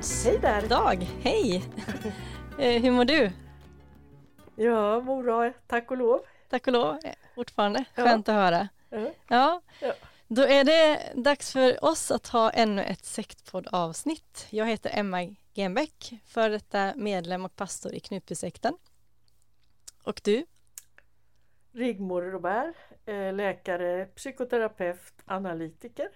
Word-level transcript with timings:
Sektpodds 0.00 0.24
Hej 0.24 0.38
där! 0.38 0.68
dag. 0.68 1.02
Hej! 1.22 1.64
eh, 2.58 2.82
hur 2.82 2.90
mår 2.90 3.04
du? 3.04 3.30
Ja, 4.56 5.00
mår 5.00 5.22
bra, 5.22 5.52
tack 5.66 5.90
och 5.90 5.96
lov. 5.96 6.20
Tack 6.48 6.66
och 6.66 6.72
lov 6.72 6.98
eh, 7.04 7.12
fortfarande. 7.34 7.84
Ja. 7.94 8.02
Skönt 8.04 8.28
att 8.28 8.34
höra. 8.34 8.68
Ja. 8.90 9.10
Ja, 9.28 9.62
Ja. 9.80 9.92
då 10.28 10.42
är 10.42 10.64
det 10.64 11.12
dags 11.14 11.52
för 11.52 11.84
oss 11.84 12.10
att 12.10 12.26
ha 12.26 12.50
ännu 12.50 12.82
ett 12.82 13.04
Sektpodd-avsnitt. 13.04 14.46
Jag 14.50 14.66
heter 14.66 14.90
Emma 14.94 15.34
Genbeck, 15.54 16.12
för 16.26 16.50
detta 16.50 16.92
medlem 16.96 17.44
och 17.44 17.56
pastor 17.56 17.94
i 17.94 18.00
Knutbysekten. 18.00 18.74
Och 20.04 20.20
du? 20.24 20.46
Rigmor 21.72 22.22
Robert, 22.22 22.76
eh, 23.06 23.32
läkare, 23.32 24.04
psykoterapeut, 24.06 25.12
analytiker. 25.24 26.08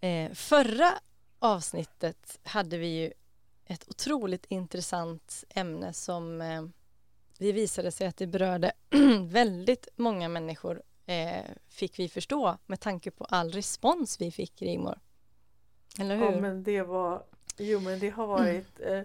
Eh, 0.00 0.32
förra 0.32 0.92
avsnittet 1.40 2.38
hade 2.42 2.78
vi 2.78 2.86
ju 2.86 3.12
ett 3.64 3.88
otroligt 3.88 4.46
intressant 4.48 5.44
ämne 5.48 5.92
som 5.92 6.40
eh, 6.40 6.62
det 7.38 7.52
visade 7.52 7.90
sig 7.90 8.06
att 8.06 8.16
det 8.16 8.26
berörde 8.26 8.72
väldigt 9.24 9.88
många 9.96 10.28
människor 10.28 10.82
eh, 11.06 11.44
fick 11.68 11.98
vi 11.98 12.08
förstå 12.08 12.56
med 12.66 12.80
tanke 12.80 13.10
på 13.10 13.24
all 13.24 13.52
respons 13.52 14.20
vi 14.20 14.30
fick 14.30 14.62
Rigmor. 14.62 14.98
Eller 15.98 16.16
hur? 16.16 16.24
Ja, 16.24 16.40
men 16.40 16.62
det 16.62 16.82
var, 16.82 17.24
jo 17.58 17.80
men 17.80 17.98
det 17.98 18.10
har 18.10 18.26
varit 18.26 18.80
eh, 18.80 19.02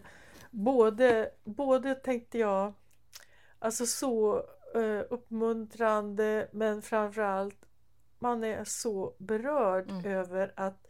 både, 0.51 1.31
både 1.43 1.95
tänkte 1.95 2.37
jag, 2.37 2.73
alltså 3.59 3.85
så 3.85 4.37
eh, 4.75 5.01
uppmuntrande 5.09 6.47
men 6.51 6.81
framförallt 6.81 7.65
man 8.19 8.43
är 8.43 8.63
så 8.63 9.13
berörd 9.17 9.89
Mm. 9.89 10.05
över 10.05 10.53
att 10.55 10.87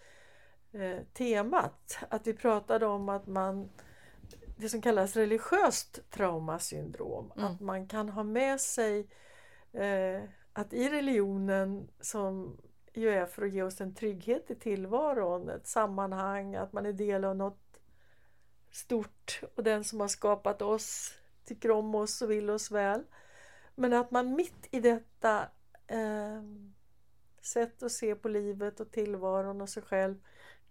eh, 0.76 1.04
temat, 1.14 1.98
att 2.10 2.28
vi 2.28 2.34
pratade 2.34 2.86
om 2.86 3.10
att 3.10 3.28
man 3.28 3.70
det 4.58 4.70
som 4.70 4.82
kallas 4.82 5.16
religiöst 5.16 6.00
traumasyndrom, 6.10 7.32
Mm. 7.36 7.52
att 7.52 7.62
man 7.62 7.88
kan 7.88 8.10
ha 8.10 8.24
med 8.24 8.62
sig 8.62 9.08
eh, 9.74 10.24
att 10.54 10.74
i 10.74 10.90
religionen 10.90 11.88
som 12.02 12.58
ju 12.94 13.10
är 13.10 13.26
för 13.26 13.46
att 13.46 13.54
ge 13.54 13.64
oss 13.64 13.82
en 13.82 13.96
trygghet 13.96 14.52
i 14.52 14.56
tillvaron, 14.56 15.50
ett 15.50 15.68
sammanhang, 15.68 16.56
att 16.56 16.74
man 16.74 16.86
är 16.86 16.94
del 16.94 17.26
av 17.26 17.36
något 17.36 17.80
stort 18.72 19.42
och 19.56 19.64
den 19.64 19.84
som 19.84 20.00
har 20.00 20.08
skapat 20.08 20.62
oss 20.62 21.14
tycker 21.46 21.72
om 21.72 21.96
oss 21.96 22.22
och 22.22 22.32
vill 22.32 22.50
oss 22.50 22.72
väl. 22.72 23.04
Men 23.76 23.94
att 23.94 24.12
man 24.12 24.36
mitt 24.36 24.68
i 24.72 24.80
detta 24.80 25.48
eh, 25.88 26.44
sätt 27.42 27.84
att 27.84 27.92
se 27.92 28.16
på 28.16 28.30
livet 28.30 28.80
och 28.80 28.92
tillvaron 28.92 29.62
och 29.62 29.70
sig 29.70 29.84
själv 29.84 30.16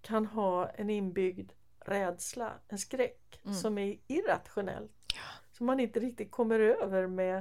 kan 0.05 0.27
ha 0.27 0.69
en 0.69 0.91
inbyggd 0.91 1.53
rädsla, 1.81 2.53
en 2.69 2.79
skräck 2.79 3.21
Mm. 3.45 3.55
som 3.57 3.79
är 3.79 3.99
irrationell. 4.07 4.89
Som 5.53 5.67
man 5.67 5.81
inte 5.81 6.01
riktigt 6.01 6.31
kommer 6.31 6.61
över 6.61 7.07
med, 7.07 7.37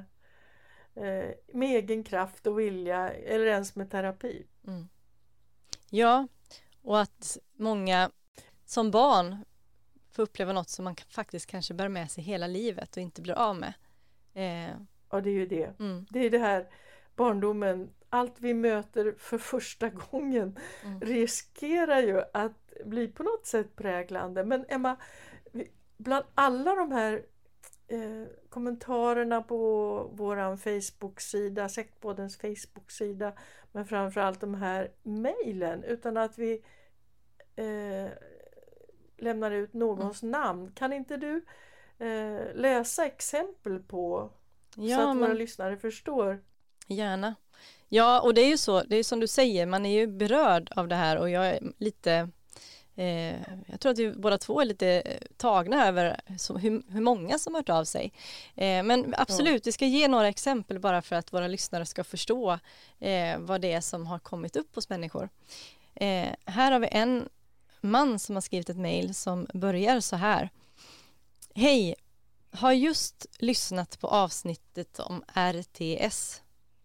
eh, 0.95 1.29
med 1.53 1.75
egen 1.77 2.03
kraft 2.03 2.47
och 2.47 2.59
vilja 2.59 3.09
eller 3.13 3.45
ens 3.45 3.75
med 3.75 3.91
terapi. 3.91 4.47
Mm. 4.67 4.89
Ja, 5.89 6.27
och 6.81 6.99
att 7.01 7.37
många 7.53 8.11
som 8.65 8.91
barn 8.91 9.37
får 10.11 10.23
uppleva 10.23 10.53
något 10.53 10.69
som 10.69 10.83
man 10.85 10.95
faktiskt 11.09 11.45
kanske 11.45 11.73
bär 11.73 11.87
med 11.89 12.11
sig 12.11 12.23
hela 12.23 12.47
livet 12.47 12.97
och 12.97 13.03
inte 13.03 13.21
blir 13.21 13.33
av 13.33 13.55
med. 13.55 13.73
Eh, 14.33 14.75
Ja, 15.09 15.21
det 15.21 15.29
är 15.29 15.33
ju 15.33 15.45
det. 15.47 15.79
mm, 15.79 16.05
Det 16.09 16.19
är 16.19 16.29
det 16.29 16.39
här 16.39 16.69
barndomen, 17.15 17.89
allt 18.09 18.33
vi 18.39 18.53
möter 18.53 19.15
för 19.17 19.37
första 19.37 19.89
gången 20.11 20.59
Mm. 20.85 21.01
riskerar 21.01 21.99
ju 22.01 22.21
att 22.33 22.73
bli 22.85 23.07
på 23.07 23.23
något 23.23 23.45
sätt 23.45 23.75
präglande. 23.75 24.43
Men 24.43 24.65
Emma, 24.69 24.97
bland 25.97 26.25
alla 26.35 26.75
de 26.75 26.91
här 26.91 27.25
eh, 27.87 28.27
kommentarerna 28.49 29.41
på 29.41 29.57
våran 30.13 30.57
Facebook-sida, 30.57 31.69
Sektpoddens 31.69 32.37
Facebook-sida, 32.37 33.33
men 33.71 33.85
framförallt 33.85 34.39
de 34.41 34.53
här 34.53 34.91
mejlen, 35.03 35.83
utan 35.83 36.17
att 36.17 36.37
vi 36.37 36.63
eh, 37.55 38.07
lämnar 39.17 39.51
ut 39.51 39.73
någons 39.73 40.23
namn. 40.23 40.71
Kan 40.75 40.93
inte 40.93 41.17
du 41.17 41.45
eh, 41.99 42.55
läsa 42.55 43.05
exempel 43.05 43.79
på 43.79 44.29
så 44.75 44.81
ja, 44.81 45.11
att 45.11 45.17
våra 45.17 45.27
men 45.27 45.37
lyssnare 45.37 45.77
förstår? 45.77 46.39
Gärna. 46.87 47.35
Ja, 47.89 48.21
och 48.21 48.33
det 48.33 48.41
är 48.41 48.49
ju 48.49 48.57
så, 48.57 48.83
det 48.83 48.95
är 48.95 49.03
som 49.03 49.19
du 49.19 49.27
säger, 49.27 49.65
man 49.65 49.85
är 49.85 49.99
ju 49.99 50.07
berörd 50.07 50.71
av 50.75 50.87
det 50.87 50.95
här 50.95 51.17
och 51.17 51.29
jag 51.29 51.47
är 51.47 51.59
lite 51.77 52.29
Eh, 52.95 53.35
jag 53.67 53.79
tror 53.79 53.91
att 53.91 53.97
vi 53.97 54.11
båda 54.11 54.37
två 54.37 54.61
är 54.61 54.65
lite 54.65 54.87
eh, 54.87 55.21
tagna 55.37 55.87
över 55.87 56.21
så, 56.37 56.57
hur, 56.57 56.83
hur 56.89 57.01
många 57.01 57.39
som 57.39 57.55
hört 57.55 57.69
av 57.69 57.83
sig. 57.85 58.13
Eh, 58.55 58.83
men 58.83 59.15
absolut, 59.17 59.67
vi 59.67 59.71
ska 59.71 59.85
ge 59.85 60.07
några 60.07 60.27
exempel 60.27 60.79
bara 60.79 61.01
för 61.01 61.15
att 61.15 61.33
våra 61.33 61.47
lyssnare 61.47 61.85
ska 61.85 62.03
förstå 62.03 62.59
eh, 62.99 63.39
vad 63.39 63.61
det 63.61 63.73
är 63.73 63.81
som 63.81 64.07
har 64.07 64.19
kommit 64.19 64.55
upp 64.55 64.75
hos 64.75 64.89
människor. 64.89 65.29
Eh, 65.95 66.29
här 66.45 66.71
har 66.71 66.79
vi 66.79 66.87
en 66.91 67.29
man 67.81 68.19
som 68.19 68.35
har 68.35 68.41
skrivit 68.41 68.69
ett 68.69 68.77
mejl 68.77 69.13
som 69.13 69.47
börjar 69.53 69.99
så 69.99 70.15
här. 70.15 70.49
Hej, 71.55 71.95
har 72.51 72.71
just 72.71 73.25
lyssnat 73.39 73.99
på 73.99 74.07
avsnittet 74.07 74.99
om 74.99 75.23
RTS, 75.33 76.41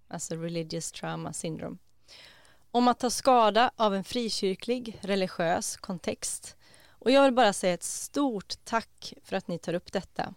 alltså 0.08 0.34
Religious 0.34 0.93
Trauma 0.93 1.32
Syndrome 1.32 1.76
om 2.70 2.88
att 2.88 2.99
ta 2.99 3.10
skada 3.10 3.70
av 3.76 3.94
en 3.94 4.05
frikyrklig 4.05 4.99
religiös 5.00 5.76
kontext. 5.76 6.56
Och 6.88 7.10
jag 7.10 7.25
vill 7.25 7.34
bara 7.34 7.52
säga 7.52 7.75
ett 7.75 7.82
stort 7.82 8.64
tack 8.64 9.14
för 9.22 9.37
att 9.37 9.49
ni 9.49 9.58
tar 9.58 9.75
upp 9.75 9.93
detta. 9.93 10.34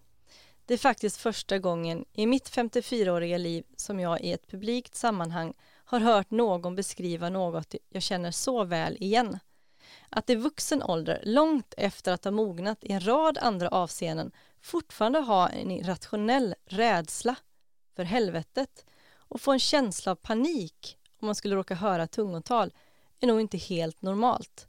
Det 0.66 0.74
är 0.74 0.78
faktiskt 0.78 1.18
första 1.18 1.60
gången 1.60 2.06
i 2.14 2.28
mitt 2.28 2.50
54-åriga 2.50 3.38
liv 3.38 3.64
som 3.76 4.00
jag 4.00 4.22
i 4.22 4.32
ett 4.32 4.48
publikt 4.48 4.96
sammanhang 4.96 5.54
har 5.86 6.00
hört 6.00 6.32
någon 6.32 6.76
beskriva 6.76 7.30
något 7.30 7.76
jag 7.90 8.04
känner 8.04 8.32
så 8.32 8.64
väl 8.64 8.98
igen. 9.00 9.40
att 10.10 10.30
i 10.30 10.36
vuxen 10.36 10.84
ålder, 10.84 11.22
långt 11.26 11.74
efter 11.78 12.12
att 12.12 12.24
ha 12.24 12.32
mognat 12.32 12.84
i 12.84 12.92
en 12.92 13.08
rad 13.08 13.38
andra 13.38 13.68
avseenden, 13.70 14.32
fortfarande 14.62 15.20
ha 15.20 15.50
en 15.50 15.72
irrationell 15.72 16.56
rädsla 16.66 17.36
för 17.96 18.04
helvetet 18.04 18.86
och 19.32 19.42
få 19.42 19.52
en 19.52 19.60
känsla 19.60 20.12
av 20.12 20.16
panik 20.16 20.98
om 21.20 21.26
man 21.26 21.36
skulle 21.36 21.56
råka 21.56 21.76
höra 21.76 22.08
tungotal 22.08 22.74
är 23.20 23.28
nog 23.28 23.42
inte 23.42 23.58
helt 23.58 24.02
normalt. 24.02 24.68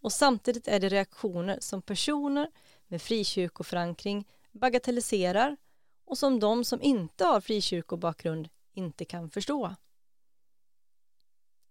Och 0.00 0.12
samtidigt 0.12 0.68
är 0.68 0.80
det 0.80 0.88
reaktioner 0.88 1.58
som 1.60 1.82
personer 1.82 2.50
med 2.86 3.02
frikyrkoförankring 3.02 4.28
bagatelliserar 4.52 5.56
och 6.04 6.18
som 6.18 6.40
de 6.40 6.64
som 6.64 6.82
inte 6.82 7.24
har 7.24 7.40
frikyrkobakgrund 7.40 8.48
inte 8.72 9.04
kan 9.04 9.30
förstå. 9.30 9.74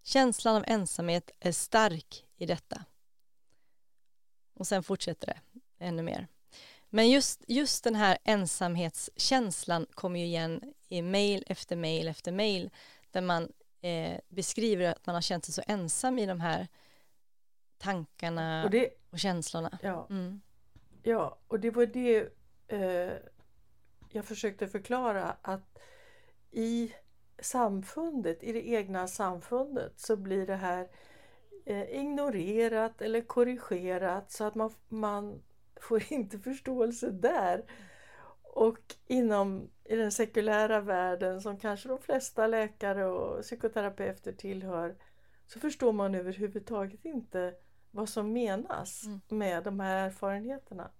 Känslan 0.04 0.56
av 0.56 0.64
ensamhet 0.68 1.32
är 1.40 1.52
stark 1.52 2.26
i 2.36 2.46
detta. 2.46 2.86
Och 4.54 4.68
sen 4.68 4.84
fortsätter 4.84 5.28
det 5.28 5.40
ännu 5.86 6.02
mer. 6.02 6.28
Men 6.96 7.10
just, 7.10 7.44
just 7.48 7.84
den 7.84 7.96
här 7.96 8.18
ensamhetskänslan 8.24 9.86
kommer 9.94 10.20
ju 10.20 10.26
igen 10.26 10.74
i 10.90 11.02
mail 11.02 11.44
efter 11.48 11.76
mail 11.76 12.08
efter 12.08 12.32
mail 12.32 12.70
där 13.12 13.22
man 13.22 13.52
eh, 13.82 14.20
beskriver 14.30 14.92
att 14.92 15.06
man 15.06 15.16
har 15.16 15.22
känt 15.22 15.46
sig 15.46 15.54
så 15.54 15.62
ensam 15.68 16.20
i 16.20 16.26
de 16.26 16.40
här 16.40 16.68
tankarna 17.78 18.64
och, 18.64 18.70
det, 18.70 18.90
och 19.10 19.20
känslorna. 19.20 19.80
Ja, 19.82 20.08
mm. 20.10 20.42
ja, 21.04 21.40
och 21.48 21.60
det 21.60 21.72
var 21.72 21.86
det 21.86 22.30
eh, 22.68 23.14
jag 24.10 24.26
försökte 24.26 24.68
förklara 24.68 25.36
att 25.42 25.80
i 26.52 26.94
samfundet, 27.40 28.44
i 28.44 28.52
det 28.52 28.68
egna 28.68 29.08
samfundet 29.08 30.00
så 30.00 30.16
blir 30.16 30.48
det 30.48 30.56
här 30.56 30.90
eh, 31.66 32.00
ignorerat 32.00 33.02
eller 33.02 33.22
korrigerat 33.22 34.32
så 34.32 34.44
att 34.44 34.56
man, 34.56 34.74
man 34.90 35.42
får 35.84 36.14
inte 36.14 36.40
förståelse 36.40 37.10
där. 37.10 37.64
Och 38.44 38.96
inom 39.08 39.70
i 39.86 39.96
den 39.96 40.12
sekulära 40.12 40.82
världen 40.82 41.42
som 41.42 41.58
kanske 41.58 41.90
de 41.90 42.00
flesta 42.00 42.48
läkare 42.48 43.06
och 43.06 43.42
psykoterapeuter 43.42 44.32
tillhör 44.32 44.96
så 45.48 45.60
förstår 45.60 45.92
man 45.92 46.16
överhuvudtaget 46.16 47.06
inte 47.06 47.54
vad 47.92 48.10
som 48.10 48.34
menas 48.34 49.06
mm. 49.06 49.22
med 49.28 49.64
de 49.64 49.80
här 49.80 50.08
erfarenheterna. 50.08 50.92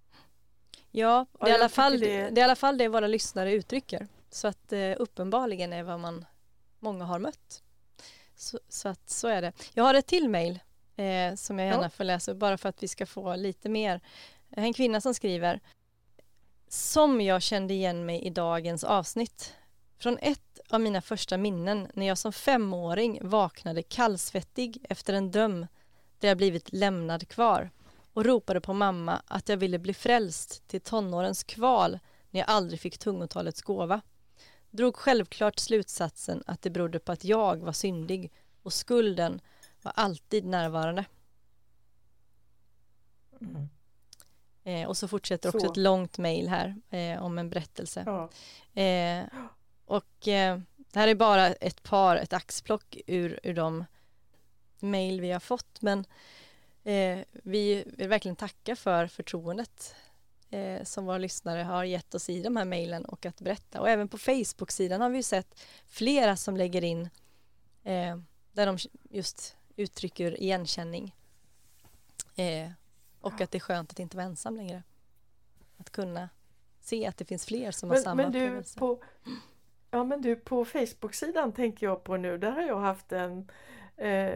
Ja, 0.90 1.26
det 1.40 1.46
är, 1.46 1.50
i 1.50 1.54
alla 1.54 1.68
fall, 1.68 2.00
det... 2.00 2.30
det 2.30 2.40
är 2.40 2.42
i 2.42 2.42
alla 2.42 2.56
fall 2.56 2.78
det 2.78 2.88
våra 2.88 3.06
lyssnare 3.06 3.52
uttrycker. 3.52 4.06
Så 4.30 4.48
att 4.48 4.72
eh, 4.72 4.94
uppenbarligen 4.98 5.72
är 5.72 5.82
vad 5.82 6.00
man 6.00 6.24
många 6.78 7.04
har 7.04 7.18
mött. 7.18 7.62
Så, 8.34 8.58
så, 8.68 8.88
att 8.88 9.10
så 9.10 9.28
är 9.28 9.42
det. 9.42 9.52
Jag 9.74 9.84
har 9.84 9.94
ett 9.94 10.06
till 10.06 10.28
mejl 10.28 10.60
eh, 10.96 11.34
som 11.34 11.58
jag 11.58 11.68
gärna 11.68 11.82
ja. 11.82 11.90
får 11.90 12.04
läsa 12.04 12.34
bara 12.34 12.58
för 12.58 12.68
att 12.68 12.82
vi 12.82 12.88
ska 12.88 13.06
få 13.06 13.36
lite 13.36 13.68
mer. 13.68 14.00
En 14.56 14.72
kvinna 14.72 15.00
som 15.00 15.14
skriver 15.14 15.60
Som 16.68 17.20
jag 17.20 17.42
kände 17.42 17.74
igen 17.74 18.06
mig 18.06 18.22
i 18.22 18.30
dagens 18.30 18.84
avsnitt. 18.84 19.54
Från 19.98 20.18
ett 20.18 20.60
av 20.70 20.80
mina 20.80 21.00
första 21.00 21.36
minnen 21.36 21.88
när 21.94 22.06
jag 22.06 22.18
som 22.18 22.32
femåring 22.32 23.18
vaknade 23.22 23.82
kallsvettig 23.82 24.84
efter 24.88 25.14
en 25.14 25.30
döm 25.30 25.66
där 26.18 26.28
jag 26.28 26.36
blivit 26.36 26.72
lämnad 26.72 27.28
kvar 27.28 27.70
och 28.12 28.24
ropade 28.24 28.60
på 28.60 28.72
mamma 28.72 29.22
att 29.26 29.48
jag 29.48 29.56
ville 29.56 29.78
bli 29.78 29.94
frälst 29.94 30.68
till 30.68 30.80
tonårens 30.80 31.44
kval 31.44 31.98
när 32.30 32.40
jag 32.40 32.48
aldrig 32.48 32.80
fick 32.80 32.98
tungotalets 32.98 33.62
gåva. 33.62 34.00
Drog 34.70 34.96
självklart 34.96 35.58
slutsatsen 35.58 36.42
att 36.46 36.62
det 36.62 36.70
berodde 36.70 36.98
på 36.98 37.12
att 37.12 37.24
jag 37.24 37.56
var 37.56 37.72
syndig 37.72 38.32
och 38.62 38.72
skulden 38.72 39.40
var 39.82 39.92
alltid 39.96 40.44
närvarande. 40.44 41.04
Mm. 43.40 43.68
Eh, 44.64 44.88
och 44.88 44.96
så 44.96 45.08
fortsätter 45.08 45.48
också 45.48 45.60
så. 45.60 45.70
ett 45.70 45.76
långt 45.76 46.18
mejl 46.18 46.48
här 46.48 46.76
eh, 46.90 47.22
om 47.22 47.38
en 47.38 47.50
berättelse. 47.50 48.02
Ja. 48.06 48.30
Eh, 48.82 49.24
och 49.84 50.28
eh, 50.28 50.58
det 50.76 50.98
här 50.98 51.08
är 51.08 51.14
bara 51.14 51.46
ett 51.46 51.82
par, 51.82 52.16
ett 52.16 52.32
axplock 52.32 52.96
ur, 53.06 53.40
ur 53.42 53.54
de 53.54 53.84
mejl 54.80 55.20
vi 55.20 55.30
har 55.30 55.40
fått 55.40 55.82
men 55.82 56.04
eh, 56.84 57.18
vi 57.32 57.84
vill 57.86 58.08
verkligen 58.08 58.36
tacka 58.36 58.76
för 58.76 59.06
förtroendet 59.06 59.94
eh, 60.50 60.82
som 60.82 61.06
våra 61.06 61.18
lyssnare 61.18 61.62
har 61.62 61.84
gett 61.84 62.14
oss 62.14 62.30
i 62.30 62.42
de 62.42 62.56
här 62.56 62.64
mejlen 62.64 63.04
och 63.04 63.26
att 63.26 63.40
berätta. 63.40 63.80
Och 63.80 63.88
även 63.90 64.08
på 64.08 64.18
Facebook-sidan 64.18 65.00
har 65.00 65.10
vi 65.10 65.22
sett 65.22 65.60
flera 65.86 66.36
som 66.36 66.56
lägger 66.56 66.84
in 66.84 67.08
där 68.52 68.66
de 68.66 68.78
just 69.10 69.56
uttrycker 69.76 70.40
igenkänning. 70.42 71.14
Och 73.24 73.40
att 73.40 73.50
det 73.50 73.58
är 73.58 73.60
skönt 73.60 73.90
att 73.90 73.98
inte 73.98 74.16
vara 74.16 74.26
ensam 74.26 74.56
längre. 74.56 74.82
Att 75.76 75.90
kunna 75.90 76.28
se 76.80 77.06
att 77.06 77.16
det 77.16 77.24
finns 77.24 77.46
fler 77.46 77.70
som 77.70 77.88
men, 77.88 77.96
har 77.98 78.02
samma 78.02 78.22
men 78.22 78.32
du, 78.32 78.38
upplevelse. 78.38 78.78
På, 78.78 79.02
ja 79.90 80.04
men 80.04 80.22
du 80.22 80.36
på 80.36 80.64
Facebook-sidan 80.64 81.52
tänker 81.52 81.86
jag 81.86 82.04
på 82.04 82.16
nu, 82.16 82.38
där 82.38 82.50
har 82.50 82.62
jag 82.62 82.80
haft 82.80 83.12
en 83.12 83.50
eh, 83.96 84.34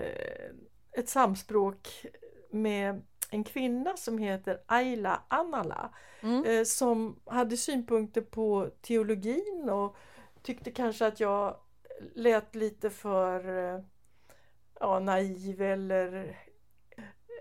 ett 0.92 1.08
samspråk 1.08 2.06
med 2.50 3.02
en 3.30 3.44
kvinna 3.44 3.96
som 3.96 4.18
heter 4.18 4.60
Ayla 4.66 5.22
Anala 5.28 5.90
mm. 6.20 6.44
eh, 6.44 6.64
som 6.64 7.20
hade 7.26 7.56
synpunkter 7.56 8.20
på 8.20 8.70
teologin 8.80 9.70
och 9.70 9.96
tyckte 10.42 10.70
kanske 10.70 11.06
att 11.06 11.20
jag 11.20 11.56
lät 12.14 12.54
lite 12.54 12.90
för 12.90 13.58
eh, 13.58 13.80
ja, 14.80 14.98
naiv 15.00 15.62
eller, 15.62 16.38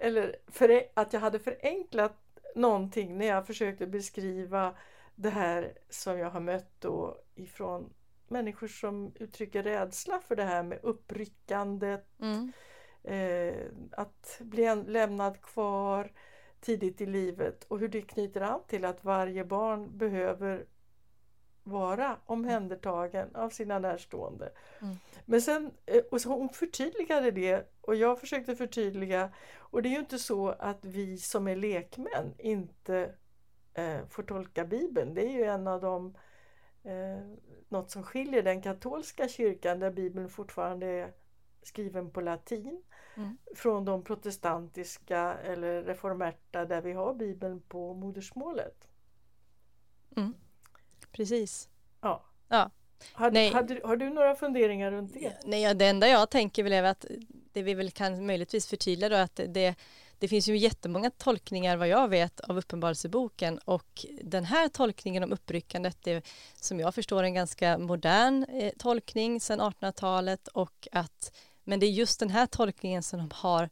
eller 0.01 0.35
för, 0.47 0.83
att 0.93 1.13
jag 1.13 1.19
hade 1.19 1.39
förenklat 1.39 2.17
någonting 2.55 3.17
när 3.17 3.25
jag 3.25 3.47
försökte 3.47 3.87
beskriva 3.87 4.75
det 5.15 5.29
här 5.29 5.73
som 5.89 6.19
jag 6.19 6.29
har 6.29 6.39
mött 6.39 6.81
då 6.81 7.17
ifrån 7.35 7.93
människor 8.27 8.67
som 8.67 9.11
uttrycker 9.15 9.63
rädsla 9.63 10.19
för 10.19 10.35
det 10.35 10.43
här 10.43 10.63
med 10.63 10.79
uppryckandet, 10.83 12.05
mm. 12.19 12.51
eh, 13.03 13.65
att 13.91 14.37
bli 14.39 14.75
lämnad 14.75 15.41
kvar 15.41 16.11
tidigt 16.59 17.01
i 17.01 17.05
livet 17.05 17.63
och 17.63 17.79
hur 17.79 17.87
det 17.87 18.01
knyter 18.01 18.41
an 18.41 18.61
till 18.67 18.85
att 18.85 19.03
varje 19.03 19.45
barn 19.45 19.97
behöver 19.97 20.65
vara 21.67 22.17
omhändertagen 22.25 23.35
av 23.35 23.49
sina 23.49 23.79
närstående. 23.79 24.51
Mm. 24.81 24.95
Men 25.25 25.41
sen, 25.41 25.71
eh, 25.85 26.03
och 26.11 26.21
så 26.21 26.29
hon 26.29 26.49
förtydligade 26.49 27.31
det 27.31 27.71
och 27.81 27.95
jag 27.95 28.19
försökte 28.19 28.55
förtydliga 28.55 29.29
och 29.57 29.81
det 29.81 29.89
är 29.89 29.93
ju 29.93 29.99
inte 29.99 30.19
så 30.19 30.49
att 30.49 30.85
vi 30.85 31.17
som 31.17 31.47
är 31.47 31.55
lekmän 31.55 32.33
inte 32.37 33.15
eh, 33.73 34.05
får 34.09 34.23
tolka 34.23 34.65
Bibeln. 34.65 35.13
Det 35.13 35.25
är 35.25 35.31
ju 35.31 35.43
en 35.43 35.67
av 35.67 35.81
de 35.81 36.17
eh, 36.83 37.37
något 37.69 37.91
som 37.91 38.03
skiljer 38.03 38.43
den 38.43 38.61
katolska 38.61 39.27
kyrkan 39.27 39.79
där 39.79 39.91
Bibeln 39.91 40.29
fortfarande 40.29 40.85
är 40.85 41.13
skriven 41.61 42.11
på 42.11 42.21
latin 42.21 42.83
mm. 43.15 43.37
från 43.55 43.85
de 43.85 44.03
protestantiska 44.03 45.37
eller 45.43 45.83
reformerta 45.83 46.65
där 46.65 46.81
vi 46.81 46.93
har 46.93 47.13
Bibeln 47.13 47.61
på 47.61 47.93
modersmålet. 47.93 48.87
Mm. 50.15 50.33
Precis. 51.11 51.69
Ja. 52.01 52.23
ja. 52.47 52.71
Har, 53.13 53.31
Nej. 53.31 53.51
Har, 53.51 53.87
har, 53.87 53.97
du 53.97 54.09
några 54.09 54.35
funderingar 54.35 54.91
runt 54.91 55.13
det? 55.13 55.33
Nej, 55.45 55.75
det 55.75 55.85
enda 55.85 56.07
jag 56.07 56.29
tänker 56.29 56.63
väl 56.63 56.73
är 56.73 56.83
att 56.83 57.05
det 57.53 57.61
vi 57.61 57.73
väl 57.73 57.91
kan 57.91 58.25
möjligtvis 58.25 58.67
förtydliga 58.67 59.09
då 59.09 59.15
att 59.15 59.39
det 59.47 59.75
det 60.19 60.27
finns 60.27 60.47
ju 60.47 60.57
jättemånga 60.57 61.09
tolkningar 61.09 61.77
vad 61.77 61.87
jag 61.87 62.07
vet 62.07 62.39
av 62.39 62.57
Uppenbarelseboken 62.57 63.57
och 63.57 64.05
den 64.21 64.45
här 64.45 64.69
tolkningen 64.69 65.23
om 65.23 65.31
uppryckandet 65.31 66.07
är 66.07 66.21
som 66.55 66.79
jag 66.79 66.95
förstår 66.95 67.23
en 67.23 67.33
ganska 67.33 67.77
modern 67.77 68.43
eh, 68.43 68.71
tolkning 68.77 69.41
sedan 69.41 69.61
1800-talet 69.61 70.47
och 70.47 70.87
att 70.91 71.31
men 71.63 71.79
det 71.79 71.85
är 71.85 71.91
just 71.91 72.19
den 72.19 72.29
här 72.29 72.45
tolkningen 72.45 73.03
som 73.03 73.19
de 73.19 73.31
har 73.33 73.69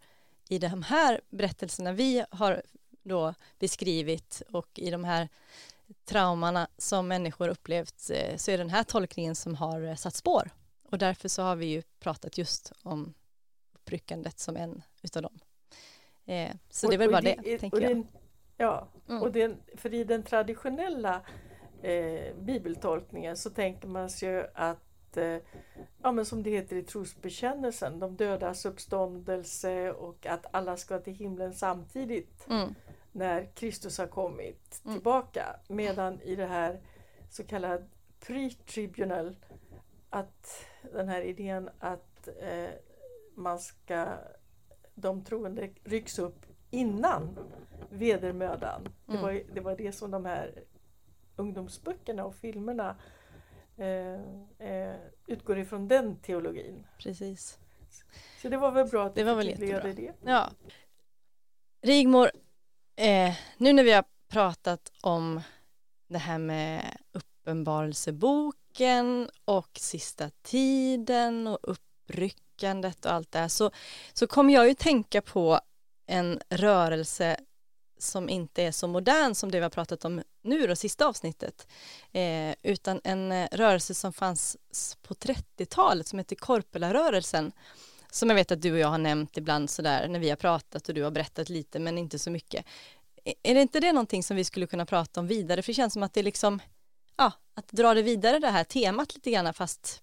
i 0.50 0.60
de 0.60 0.84
här 0.84 1.22
berättelserna 1.30 1.92
vi 1.92 2.26
har 2.30 2.62
då 3.04 3.34
beskrivit 3.60 4.42
och 4.52 4.70
i 4.76 4.90
de 4.90 5.04
här 5.04 5.30
traumorna 6.06 6.68
som 6.78 7.08
människor 7.08 7.48
upplevt 7.48 8.10
eh, 8.14 8.38
så 8.38 8.52
är 8.52 8.58
den 8.58 8.70
här 8.70 8.84
tolkningen 8.84 9.36
som 9.36 9.56
har 9.56 9.82
eh, 9.82 9.96
satt 9.96 10.16
spår 10.16 10.50
och 10.92 10.98
därför 10.98 11.30
så 11.30 11.42
har 11.42 11.56
vi 11.56 11.66
ju 11.66 11.82
pratat 12.00 12.38
just 12.38 12.72
om 12.84 13.14
uppryckandet 13.74 14.40
som 14.40 14.58
en 14.58 14.82
utav 15.02 15.22
dem. 15.22 15.40
Eh, 16.26 16.52
så 16.70 16.88
och, 16.88 16.92
det 16.92 16.96
är 16.96 16.98
väl 16.98 17.12
bara 17.12 17.22
det, 17.22 17.40
det 17.44 17.58
tänker 17.58 17.82
jag. 17.82 18.08
ja, 18.58 18.88
mm. 19.10 19.22
och 19.22 19.32
den, 19.32 19.58
för 19.76 19.94
i 19.94 20.04
den 20.04 20.24
traditionella 20.24 21.22
eh, 21.82 22.36
bibeltolkningen 22.36 23.38
så 23.38 23.50
tänker 23.50 23.88
man 23.88 24.10
sig 24.10 24.30
ju 24.30 24.46
att 24.54 25.18
eh, 25.18 25.38
ja, 26.04 26.12
men 26.12 26.26
som 26.26 26.44
det 26.44 26.50
heter 26.50 26.76
i 26.76 26.84
trosbekännelsen, 26.84 28.00
de 28.00 28.16
dödas 28.16 28.66
uppståndelse 28.66 29.92
och 29.92 30.26
att 30.26 30.46
alla 30.52 30.78
ska 30.78 31.00
till 31.00 31.16
himlen 31.16 31.54
samtidigt 31.54 32.48
mm. 32.50 32.76
När 33.16 33.46
Kristus 33.56 33.98
har 33.98 34.08
kommit 34.08 34.82
mm. 34.86 34.96
tillbaka. 34.96 35.60
Medan 35.68 36.22
i 36.22 36.36
det 36.36 36.46
här 36.46 36.82
så 37.30 37.44
kallad 37.44 37.90
pre-tribunal, 38.20 39.36
att 40.10 40.66
den 40.94 41.10
här 41.10 41.22
idén 41.22 41.70
att 41.80 42.28
eh, 42.28 42.70
man 43.36 43.60
ska 43.60 44.18
de 44.96 45.24
troende 45.24 45.70
rycks 45.84 46.20
upp 46.20 46.46
innan 46.72 47.38
vedermödan. 47.90 48.84
Det, 49.06 49.12
Mm. 49.12 49.22
var, 49.22 49.42
det 49.54 49.62
var 49.62 49.76
det 49.76 49.92
som 49.92 50.12
de 50.12 50.26
här 50.26 50.64
ungdomsböckerna 51.36 52.26
och 52.26 52.36
filmerna 52.36 52.96
eh, 53.78 54.70
eh, 54.70 54.96
utgår 55.28 55.58
ifrån 55.58 55.88
den 55.88 56.16
teologin. 56.16 56.88
Precis. 57.00 57.60
Så 58.42 58.50
det 58.50 58.58
var 58.58 58.72
väl 58.72 58.88
bra 58.88 59.06
att 59.06 59.16
Det 59.16 59.22
du 59.22 59.26
var 59.26 59.36
väl 59.36 59.48
jättebra. 59.48 59.94
det. 59.94 60.14
Ja. 60.26 60.50
Rigmor, 61.82 62.32
eh, 62.96 63.34
nu 63.58 63.74
när 63.74 63.84
vi 63.84 63.92
har 63.92 64.04
pratat 64.28 64.92
om 65.02 65.42
det 66.08 66.18
här 66.18 66.38
med 66.38 66.98
uppenbarelseboken 67.12 69.30
och 69.46 69.70
sista 69.80 70.30
tiden 70.44 71.48
och 71.48 71.60
uppryckandet 71.64 73.06
och 73.06 73.12
allt 73.12 73.32
det 73.32 73.40
här 73.40 73.48
så, 73.48 73.72
så 74.14 74.28
kommer 74.28 74.54
jag 74.54 74.68
ju 74.68 74.74
tänka 74.74 75.22
på 75.22 75.60
en 76.06 76.40
rörelse 76.50 77.38
som 77.98 78.30
inte 78.30 78.64
är 78.64 78.72
så 78.72 78.88
modern 78.88 79.36
som 79.36 79.52
det 79.52 79.58
vi 79.58 79.64
har 79.64 79.70
pratat 79.70 80.06
om 80.06 80.22
nu 80.42 80.68
då, 80.68 80.76
sista 80.76 81.08
avsnittet, 81.08 81.68
eh, 82.12 82.56
utan 82.64 83.02
en 83.04 83.32
eh, 83.32 83.48
rörelse 83.52 83.94
som 83.94 84.14
fanns 84.14 84.58
på 85.02 85.14
30-talet 85.14 86.08
som 86.08 86.20
heter 86.20 86.36
Korpelarörelsen 86.36 87.52
som 88.16 88.30
jag 88.30 88.36
vet 88.36 88.52
att 88.52 88.62
du 88.62 88.72
och 88.72 88.80
jag 88.80 88.88
har 88.88 88.98
nämnt 88.98 89.38
ibland 89.38 89.70
sådär 89.70 90.08
när 90.08 90.20
vi 90.20 90.30
har 90.30 90.36
pratat 90.36 90.90
och 90.90 90.96
du 90.96 91.04
har 91.04 91.12
berättat 91.12 91.50
lite 91.50 91.80
men 91.80 91.98
inte 91.98 92.20
så 92.20 92.32
mycket. 92.32 92.66
Är- 93.44 93.54
det 93.54 93.62
inte 93.62 93.80
det 93.80 93.92
någonting 93.92 94.24
som 94.24 94.38
vi 94.38 94.44
skulle 94.44 94.68
kunna 94.68 94.86
prata 94.86 95.20
om 95.20 95.28
vidare? 95.28 95.62
För 95.62 95.72
det 95.72 95.76
känns 95.76 95.94
som 95.94 96.04
att 96.04 96.14
det 96.14 96.20
är 96.20 96.24
liksom, 96.24 96.60
ja, 97.18 97.32
att 97.54 97.68
dra 97.68 97.94
det 97.94 98.02
vidare 98.02 98.40
det 98.40 98.50
här 98.50 98.64
temat 98.64 99.16
lite 99.16 99.32
grann 99.32 99.54
fast 99.54 100.02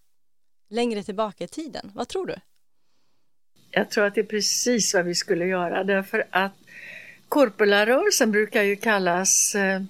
längre 0.69 1.03
tillbaka 1.03 1.45
i 1.45 1.49
tiden. 1.49 1.91
Vad 1.95 2.09
tror 2.09 2.27
du? 2.27 2.37
Jag 3.71 3.91
tror 3.91 4.05
att 4.05 4.15
det 4.15 4.21
är 4.21 4.25
precis 4.25 4.95
vad 4.95 5.05
vi 5.05 5.15
skulle 5.15 5.47
göra 5.47 5.85
därför 5.85 6.29
att 6.31 6.53
korpelarörelsen 7.29 8.31
brukar 8.31 8.63
ju 8.63 8.77
kallas 8.77 9.55
eh, 9.55 9.83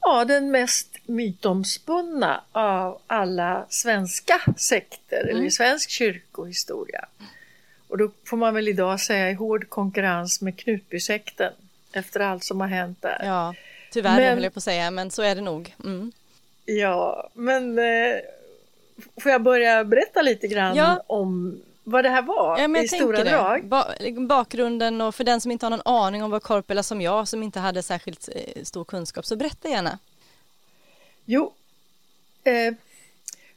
ja, 0.00 0.24
den 0.24 0.50
mest 0.50 0.88
mytomspunna 1.06 2.44
av 2.52 3.00
alla 3.06 3.66
svenska 3.68 4.40
sekter 4.56 5.26
eller 5.26 5.44
i 5.44 5.50
svensk 5.50 5.90
kyrkohistoria. 5.90 7.08
Och 7.94 7.98
då 7.98 8.10
får 8.26 8.36
man 8.36 8.54
väl 8.54 8.68
idag 8.68 9.00
säga 9.00 9.30
i 9.30 9.34
hård 9.34 9.68
konkurrens 9.68 10.40
med 10.40 10.58
Knutbysekten 10.58 11.52
efter 11.92 12.20
allt 12.20 12.44
som 12.44 12.60
har 12.60 12.68
hänt 12.68 13.02
där. 13.02 13.22
Ja, 13.24 13.54
tyvärr 13.92 14.16
Men- 14.20 14.34
höll 14.34 14.42
jag 14.44 14.54
på 14.54 14.58
att 14.58 14.64
säga, 14.64 14.90
men 14.90 15.10
så 15.10 15.22
är 15.22 15.34
det 15.34 15.40
nog. 15.40 15.74
Mm. 15.84 16.12
Ja, 16.64 17.30
men 17.34 17.78
eh, 17.78 18.16
får 19.22 19.32
jag 19.32 19.42
börja 19.42 19.84
berätta 19.84 20.22
lite 20.22 20.46
grann 20.48 20.76
Ja. 20.76 21.02
om 21.06 21.60
vad 21.84 22.04
det 22.04 22.08
här 22.08 22.22
var 22.22 22.58
Ja, 22.58 22.82
i 22.82 22.88
stora 22.88 23.24
drag? 23.24 23.64
Ba 23.64 23.84
bakgrunden 24.28 25.00
och 25.00 25.14
för 25.14 25.24
den 25.24 25.40
som 25.40 25.50
inte 25.50 25.66
har 25.66 25.70
någon 25.70 25.82
aning 25.84 26.22
om 26.22 26.30
vad 26.30 26.42
Korpela 26.42 26.82
som 26.82 27.00
jag 27.00 27.28
som 27.28 27.42
inte 27.42 27.60
hade 27.60 27.82
särskilt 27.82 28.28
eh, 28.34 28.62
stor 28.62 28.84
kunskap 28.84 29.26
så 29.26 29.36
berätta 29.36 29.68
gärna. 29.68 29.98
Jo, 31.24 31.54
eh, 32.44 32.74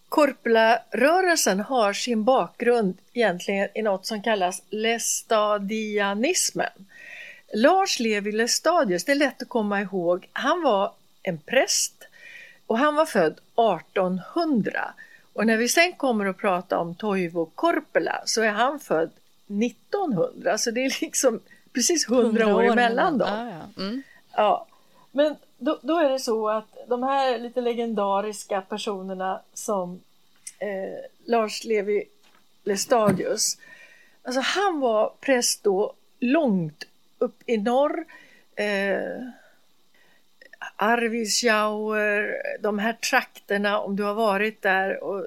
Korpela-rörelsen 0.10 1.60
har 1.60 1.94
sin 1.94 2.24
bakgrund 2.24 2.98
egentligen 3.14 3.70
i 3.76 3.82
något 3.82 4.06
som 4.06 4.22
kallas 4.22 4.62
lestadianismen. 4.70 6.86
Lars 7.54 8.00
Levi 8.00 8.32
Lestadius, 8.32 9.04
det 9.04 9.12
är 9.12 9.16
lätt 9.16 9.42
att 9.42 9.50
komma 9.50 9.82
ihåg, 9.82 10.30
han 10.34 10.62
var 10.62 10.92
en 11.24 11.38
präst 11.38 11.94
och 12.68 12.78
han 12.78 12.96
var 12.96 13.06
född 13.06 13.34
1800. 13.34 14.94
Och 15.34 15.46
när 15.46 15.58
vi 15.58 15.70
sen 15.70 15.94
kommer 15.94 16.26
att 16.26 16.38
prata 16.38 16.78
om 16.78 16.96
Toivo 16.96 17.52
Korpela 17.56 18.22
så 18.26 18.42
är 18.42 18.52
han 18.52 18.80
född 18.80 19.12
1900, 19.48 20.58
så 20.58 20.72
det 20.72 20.86
är 20.86 21.02
liksom 21.02 21.40
precis 21.74 22.08
100 22.08 22.56
år 22.56 22.64
emellan 22.64 23.18
dem. 23.18 23.30
Ja, 23.32 23.50
ja. 23.50 23.62
Mm. 23.84 24.04
Ja, 24.36 24.68
men 25.12 25.36
då, 25.58 25.80
då 25.82 25.98
är 25.98 26.10
det 26.10 26.20
så 26.20 26.50
att 26.50 26.78
de 26.88 27.04
här 27.04 27.40
lite 27.40 27.62
legendariska 27.62 28.62
personerna 28.62 29.42
som 29.54 30.02
eh, 30.60 31.00
Lars 31.26 31.64
Levi 31.64 32.04
Lestadius, 32.64 33.58
alltså 34.24 34.42
han 34.42 34.80
var 34.80 35.14
präst 35.20 35.64
då 35.64 35.94
långt 36.20 36.84
upp 37.20 37.44
i 37.46 37.58
norr. 37.58 38.06
Eh, 38.56 39.22
Arvidsjaur, 40.76 42.34
de 42.60 42.80
här 42.80 42.94
trakterna, 42.94 43.80
om 43.80 43.96
du 43.96 44.04
har 44.04 44.14
varit 44.14 44.62
där, 44.62 45.04
och 45.04 45.26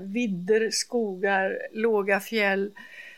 vidder, 0.00 0.70
skogar, 0.70 1.58
låga 1.72 2.20
fjäll. 2.20 2.70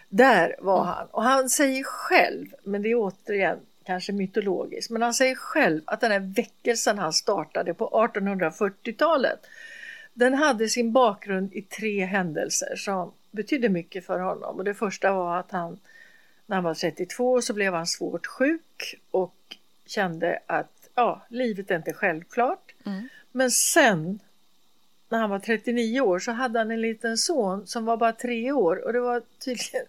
Där 0.08 0.56
var 0.58 0.84
han. 0.84 1.06
Och 1.10 1.22
han 1.22 1.48
säger 1.48 1.82
själv, 1.82 2.46
men 2.62 2.82
det 2.82 2.90
är 2.90 2.94
återigen 2.94 3.58
kanske 3.88 4.12
mytologiskt, 4.12 4.90
men 4.90 5.02
han 5.02 5.14
säger 5.14 5.34
själv 5.34 5.82
att 5.84 6.00
den 6.00 6.12
här 6.12 6.32
väckelsen 6.36 6.98
han 6.98 7.12
startade 7.12 7.74
på 7.74 8.08
1840-talet, 8.14 9.46
den 10.14 10.34
hade 10.34 10.68
sin 10.68 10.92
bakgrund 10.92 11.54
i 11.54 11.62
tre 11.62 12.04
händelser 12.04 12.76
som 12.76 13.12
betydde 13.30 13.68
mycket 13.68 14.06
för 14.06 14.20
honom. 14.20 14.56
Och 14.56 14.64
det 14.64 14.74
första 14.74 15.12
var 15.12 15.38
att 15.38 15.50
han, 15.50 15.78
när 16.46 16.56
han 16.56 16.64
var 16.64 16.74
32 16.74 17.42
så 17.42 17.54
blev 17.54 17.74
han 17.74 17.86
svårt 17.86 18.26
sjuk 18.26 18.94
och 19.10 19.56
kände 19.86 20.38
att 20.46 20.90
ja, 20.94 21.26
livet 21.28 21.70
är 21.70 21.76
inte 21.76 21.92
självklart. 21.92 22.74
Mm. 22.86 23.08
Men 23.32 23.50
sen 23.50 24.18
när 25.08 25.18
han 25.18 25.30
var 25.30 25.38
39 25.38 26.00
år 26.00 26.18
så 26.18 26.32
hade 26.32 26.58
han 26.58 26.70
en 26.70 26.80
liten 26.80 27.18
son 27.18 27.66
som 27.66 27.84
var 27.84 27.96
bara 27.96 28.12
tre 28.12 28.52
år 28.52 28.84
och 28.84 28.92
det 28.92 29.00
var 29.00 29.22
tydligen 29.44 29.86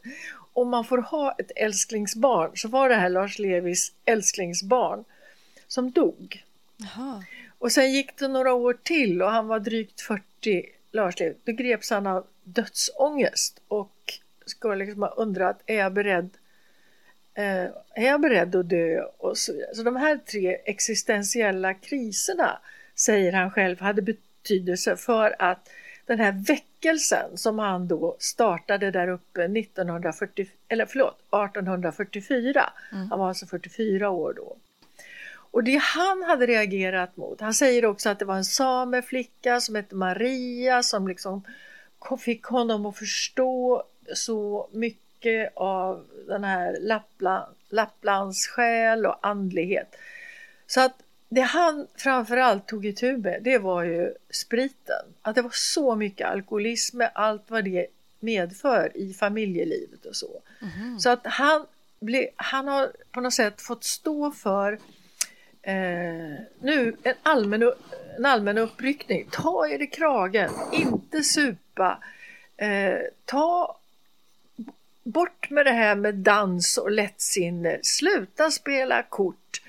om 0.62 0.70
man 0.70 0.86
får 0.86 0.98
ha 0.98 1.36
ett 1.38 1.52
älsklingsbarn 1.56 2.52
så 2.56 2.68
var 2.68 2.90
det 2.90 2.96
här 2.96 3.10
Lars 3.10 3.40
Levis 3.40 3.92
älsklingsbarn 4.06 5.04
som 5.68 5.92
dog. 5.92 6.44
Jaha. 6.78 7.24
Och 7.58 7.72
sen 7.72 7.92
gick 7.92 8.18
det 8.18 8.28
några 8.28 8.54
år 8.54 8.78
till 8.84 9.22
och 9.22 9.32
han 9.32 9.48
var 9.48 9.60
drygt 9.60 10.02
40, 10.02 10.66
Lars 10.92 11.20
Levi. 11.20 11.36
Då 11.44 11.52
greps 11.52 11.90
han 11.90 12.08
av 12.08 12.28
dödsångest 12.44 13.62
och 13.68 14.20
skulle 14.46 14.76
liksom 14.76 15.02
ha 15.02 15.10
undrat, 15.10 15.62
är 15.66 15.78
jag 15.78 15.94
beredd 15.94 16.30
eh, 17.34 17.64
är 17.96 18.06
jag 18.06 18.22
beredd 18.22 18.56
att 18.56 18.70
dö? 18.70 19.02
Och 19.18 19.38
så, 19.38 19.54
vidare. 19.54 19.76
så 19.76 19.84
de 19.84 19.96
här 19.96 20.18
tre 20.18 20.58
existentiella 20.66 21.74
kriserna, 21.74 22.60
säger 22.96 23.32
han 23.34 23.52
själv, 23.52 23.80
hade 23.80 24.02
betydelse 24.02 24.98
för 24.98 25.36
att 25.40 25.70
den 26.06 26.20
här 26.20 26.32
väckelsen 26.80 27.38
som 27.38 27.60
han 27.60 27.88
då 27.88 28.16
startade 28.20 28.92
där 28.92 29.08
uppe 29.08 29.44
1940, 29.44 30.48
eller 30.68 30.86
förlåt, 30.86 31.20
1844, 31.20 32.74
han 33.10 33.20
var 33.20 33.28
alltså 33.28 33.46
44 33.46 34.10
år 34.10 34.34
då. 34.34 34.58
Och 35.52 35.64
det 35.64 35.76
han 35.76 36.24
hade 36.24 36.46
reagerat 36.46 37.18
mot, 37.18 37.42
han 37.42 37.54
säger 37.54 37.86
också 37.86 38.10
att 38.10 38.20
det 38.20 38.26
var 38.26 38.36
en 38.36 38.46
sameflicka 38.46 39.62
som 39.62 39.76
hette 39.76 39.96
Maria 39.96 40.84
som 40.84 41.08
liksom 41.08 41.44
fick 42.20 42.44
honom 42.44 42.86
att 42.86 42.98
förstå 42.98 43.84
så 44.14 44.70
mycket 44.72 45.52
av 45.56 46.06
den 46.28 46.44
här 46.44 46.78
Lappland, 46.80 47.56
Lapplands 47.70 48.48
själ 48.48 49.06
och 49.06 49.28
andlighet. 49.28 49.96
Så 50.68 50.82
att 50.82 50.96
det 51.30 51.42
han 51.42 51.88
framförallt 51.96 52.68
tog 52.68 52.86
itu 52.86 53.18
med, 53.18 53.44
det 53.44 53.58
var 53.58 53.84
ju 53.84 54.14
spriten. 54.30 55.06
Att 55.22 55.36
det 55.36 55.42
var 55.42 55.52
så 55.54 55.96
mycket 55.96 56.28
alkoholism 56.28 56.98
med 56.98 57.12
allt 57.16 57.44
vad 57.48 57.66
det 57.66 57.88
medför 58.20 58.98
i 58.98 59.14
familjelivet 59.14 60.06
och 60.06 60.16
så. 60.16 60.42
Så 61.00 61.10
att 61.10 61.22
han, 61.24 61.66
ble, 62.00 62.28
han 62.36 62.68
har 62.68 62.92
på 63.12 63.22
något 63.22 63.34
sätt 63.34 63.62
fått 63.62 63.84
stå 63.84 64.32
för 64.32 64.80
eh, 65.62 66.40
nu 66.60 66.96
en 67.04 67.16
allmän, 67.24 67.72
en 68.18 68.26
allmän 68.26 68.58
uppryckning. 68.58 69.28
Ta 69.32 69.68
er 69.68 69.82
i 69.82 69.88
kragen, 69.88 70.52
inte 70.72 71.24
supa. 71.24 72.04
Eh, 72.58 73.00
ta 73.26 73.80
bort 75.04 75.50
med 75.50 75.66
det 75.66 75.72
här 75.72 75.96
med 75.96 76.16
dans 76.16 76.78
och 76.78 76.92
lättsinne. 76.92 77.80
Sluta 77.84 78.52
spela 78.52 79.04
kort. 79.04 79.62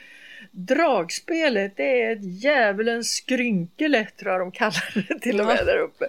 Dragspelet 0.51 1.77
det 1.77 2.03
är 2.03 2.13
ett 2.13 2.25
djävulens 2.43 3.11
skrynkele 3.13 4.07
tror 4.19 4.33
jag 4.33 4.41
de 4.41 4.53
kallar 4.53 5.05
det 5.09 5.19
till 5.19 5.41
och 5.41 5.47
med 5.47 5.67
där 5.67 5.79
uppe. 5.79 6.09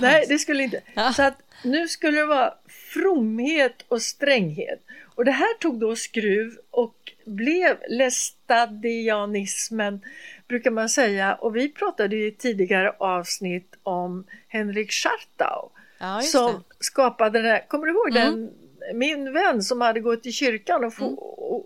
Nej, 0.00 0.24
det 0.28 0.38
skulle 0.38 0.62
inte. 0.62 0.80
Ja. 0.94 1.12
Så 1.12 1.22
att 1.22 1.38
nu 1.64 1.88
skulle 1.88 2.18
det 2.18 2.26
vara 2.26 2.54
fromhet 2.68 3.84
och 3.88 4.02
stränghet. 4.02 4.82
Och 5.14 5.24
det 5.24 5.32
här 5.32 5.58
tog 5.58 5.80
då 5.80 5.96
skruv 5.96 6.56
och 6.70 7.12
blev 7.26 7.76
lestadianismen 7.88 10.00
brukar 10.48 10.70
man 10.70 10.88
säga. 10.88 11.34
Och 11.34 11.56
vi 11.56 11.68
pratade 11.68 12.16
i 12.16 12.32
tidigare 12.32 12.90
avsnitt 12.98 13.74
om 13.82 14.26
Henrik 14.48 14.92
Schartau 14.92 15.68
Ja, 15.98 16.20
som 16.20 16.64
skapade 16.80 17.38
den 17.42 17.50
här, 17.50 17.64
kommer 17.68 17.86
du 17.86 17.92
ihåg 17.92 18.16
Mm. 18.16 18.34
den? 18.34 18.50
Min 18.94 19.32
vän 19.32 19.62
som 19.62 19.80
hade 19.80 20.00
gått 20.00 20.26
i 20.26 20.32
kyrkan 20.32 20.84
och, 20.84 20.94
for, 20.94 21.22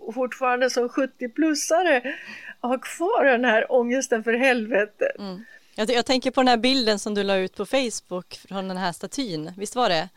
och 0.07 0.13
fortfarande 0.13 0.69
som 0.69 0.89
70-plussare 0.89 2.13
har 2.59 2.77
kvar 2.77 3.25
den 3.25 3.45
här 3.45 3.71
ångesten 3.71 4.23
för 4.23 4.33
helvetet. 4.33 5.19
Mm. 5.19 5.45
Jag, 5.75 5.89
jag 5.89 6.05
tänker 6.05 6.31
på 6.31 6.41
den 6.41 6.47
här 6.47 6.57
bilden 6.57 6.99
som 6.99 7.13
du 7.13 7.23
la 7.23 7.35
ut 7.35 7.55
på 7.55 7.65
Facebook 7.65 8.39
från 8.47 8.67
den 8.67 8.77
här 8.77 8.91
statyn, 8.91 9.51
visst 9.57 9.75
var 9.75 9.89
det? 9.89 10.09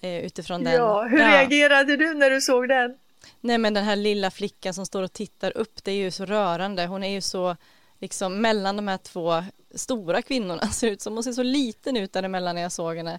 eh, 0.00 0.24
utifrån 0.24 0.64
den. 0.64 0.74
Ja, 0.74 1.02
hur 1.02 1.18
reagerade 1.18 1.96
du 1.96 2.14
när 2.14 2.30
du 2.30 2.40
såg 2.40 2.68
den? 2.68 2.98
Nej 3.40 3.58
men 3.58 3.74
den 3.74 3.84
här 3.84 3.96
lilla 3.96 4.30
flickan 4.30 4.74
som 4.74 4.86
står 4.86 5.02
och 5.02 5.12
tittar 5.12 5.56
upp, 5.56 5.84
det 5.84 5.92
är 5.92 5.96
ju 5.96 6.10
så 6.10 6.24
rörande. 6.24 6.86
Hon 6.86 7.04
är 7.04 7.10
ju 7.10 7.20
så 7.20 7.56
liksom 7.98 8.40
mellan 8.40 8.76
de 8.76 8.88
här 8.88 8.98
två 8.98 9.44
stora 9.74 10.22
kvinnorna 10.22 10.66
ser 10.72 10.90
ut 10.90 11.00
som. 11.00 11.14
Hon 11.14 11.24
ser 11.24 11.32
så 11.32 11.42
liten 11.42 11.96
ut 11.96 12.12
däremellan 12.12 12.54
när 12.54 12.62
jag 12.62 12.72
såg 12.72 12.96
henne. 12.96 13.18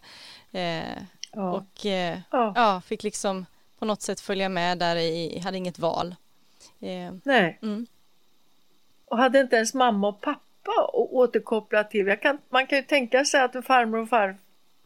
Eh, 0.52 1.04
ja. 1.32 1.52
Och 1.52 1.86
eh, 1.86 2.20
ja. 2.32 2.54
ja. 2.56 2.82
fick 2.86 3.04
liksom 3.04 3.46
på 3.80 3.86
något 3.86 4.02
sätt 4.02 4.20
följa 4.20 4.50
med 4.50 4.78
där 4.78 4.96
i, 4.96 5.40
hade 5.40 5.58
inget 5.58 5.80
val. 5.80 6.16
Eh, 6.80 7.14
Nej. 7.24 7.60
Mm. 7.62 7.88
Och 9.06 9.18
hade 9.18 9.40
inte 9.40 9.56
ens 9.56 9.74
mamma 9.74 10.08
och 10.08 10.22
pappa 10.22 10.72
att 10.72 10.94
återkoppla 10.94 11.84
till. 11.84 12.18
Kan, 12.22 12.38
man 12.50 12.68
kan 12.68 12.78
ju 12.78 12.84
tänka 12.84 13.26
sig 13.26 13.42
att 13.42 13.66
farmor 13.66 13.98
och 13.98 14.10
far, 14.10 14.38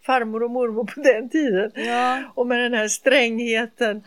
farmor 0.01 0.43
och 0.43 0.51
mormor 0.51 0.83
på 0.83 0.99
den 1.01 1.29
tiden 1.29 1.71
ja. 1.75 2.23
och 2.35 2.47
med 2.47 2.59
den 2.59 2.73
här 2.73 2.87
strängheten. 2.87 4.03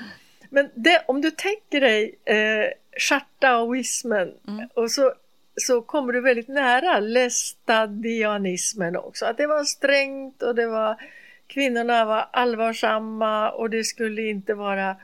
Men 0.50 0.70
det, 0.74 1.04
om 1.08 1.20
du 1.20 1.30
tänker 1.30 1.80
dig 1.80 2.18
eh, 2.24 2.66
chartaoismen 2.98 4.32
mm. 4.48 4.68
och 4.74 4.90
så 4.90 5.12
så 5.56 5.82
kommer 5.82 6.12
du 6.12 6.20
väldigt 6.20 6.48
nära 6.48 7.00
lästadianismen 7.00 8.96
också. 8.96 9.26
Att 9.26 9.36
det 9.36 9.46
var 9.46 9.64
strängt 9.64 10.42
och 10.42 10.54
det 10.54 10.66
var 10.66 10.96
kvinnorna 11.46 12.04
var 12.04 12.28
allvarsamma 12.30 13.50
och 13.50 13.70
det 13.70 13.84
skulle 13.84 14.22
inte 14.22 14.54
vara 14.54 14.96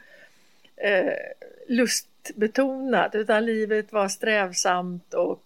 eh, 0.76 1.12
lustbetonat 1.68 3.14
utan 3.14 3.46
livet 3.46 3.92
var 3.92 4.08
strävsamt 4.08 5.14
och 5.14 5.42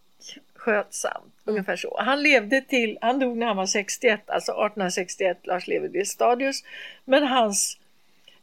skötsamt. 0.54 1.16
Mm. 1.16 1.32
Ungefär 1.44 1.76
så. 1.76 1.96
Han 2.00 2.22
levde 2.22 2.60
till, 2.60 2.98
han 3.00 3.18
dog 3.18 3.36
när 3.36 3.46
han 3.46 3.56
var 3.56 3.66
61, 3.66 4.30
alltså 4.30 4.52
1861, 4.52 5.38
Lars 5.42 5.66
Levi 5.66 6.04
Stadius. 6.04 6.64
Men 7.04 7.22
hans 7.26 7.78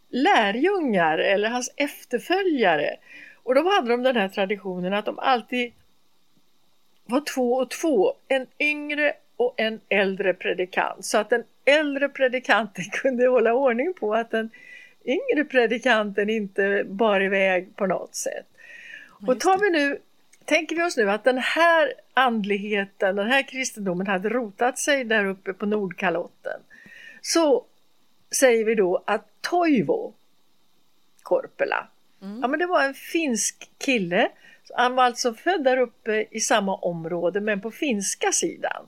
lärjungar 0.09 1.17
eller 1.17 1.49
hans 1.49 1.71
efterföljare 1.75 2.97
och 3.43 3.55
då 3.55 3.69
hade 3.69 3.89
de 3.89 4.03
den 4.03 4.15
här 4.15 4.29
traditionen 4.29 4.93
att 4.93 5.05
de 5.05 5.19
alltid 5.19 5.73
var 7.05 7.21
två 7.21 7.53
och 7.53 7.69
två, 7.69 8.13
en 8.27 8.47
yngre 8.59 9.13
och 9.35 9.53
en 9.57 9.79
äldre 9.89 10.33
predikant. 10.33 11.05
Så 11.05 11.17
att 11.17 11.29
den 11.29 11.43
äldre 11.65 12.09
predikanten 12.09 12.85
kunde 12.91 13.27
hålla 13.27 13.53
ordning 13.53 13.93
på 13.93 14.13
att 14.13 14.31
den 14.31 14.49
yngre 15.05 15.45
predikanten 15.45 16.29
inte 16.29 16.83
bar 16.87 17.21
iväg 17.21 17.75
på 17.75 17.85
något 17.85 18.15
sätt. 18.15 18.47
Och 19.27 19.39
tar 19.39 19.57
vi 19.57 19.69
nu, 19.69 19.99
tänker 20.45 20.75
vi 20.75 20.83
oss 20.83 20.97
nu 20.97 21.11
att 21.11 21.23
den 21.23 21.37
här 21.37 21.93
andligheten, 22.13 23.15
den 23.15 23.27
här 23.27 23.43
kristendomen 23.43 24.07
hade 24.07 24.29
rotat 24.29 24.79
sig 24.79 25.03
där 25.03 25.25
uppe 25.25 25.53
på 25.53 25.65
Nordkalotten. 25.65 26.61
Så 27.21 27.65
säger 28.31 28.65
vi 28.65 28.75
då 28.75 29.03
att 29.05 29.27
Toivo 29.41 30.13
Korpela, 31.23 31.87
mm. 32.21 32.39
ja 32.41 32.47
men 32.47 32.59
det 32.59 32.65
var 32.65 32.83
en 32.83 32.93
finsk 32.93 33.69
kille 33.77 34.29
han 34.75 34.95
var 34.95 35.03
alltså 35.03 35.33
född 35.33 35.63
där 35.63 35.77
uppe 35.77 36.25
i 36.31 36.39
samma 36.39 36.75
område 36.75 37.41
men 37.41 37.61
på 37.61 37.71
finska 37.71 38.31
sidan. 38.31 38.87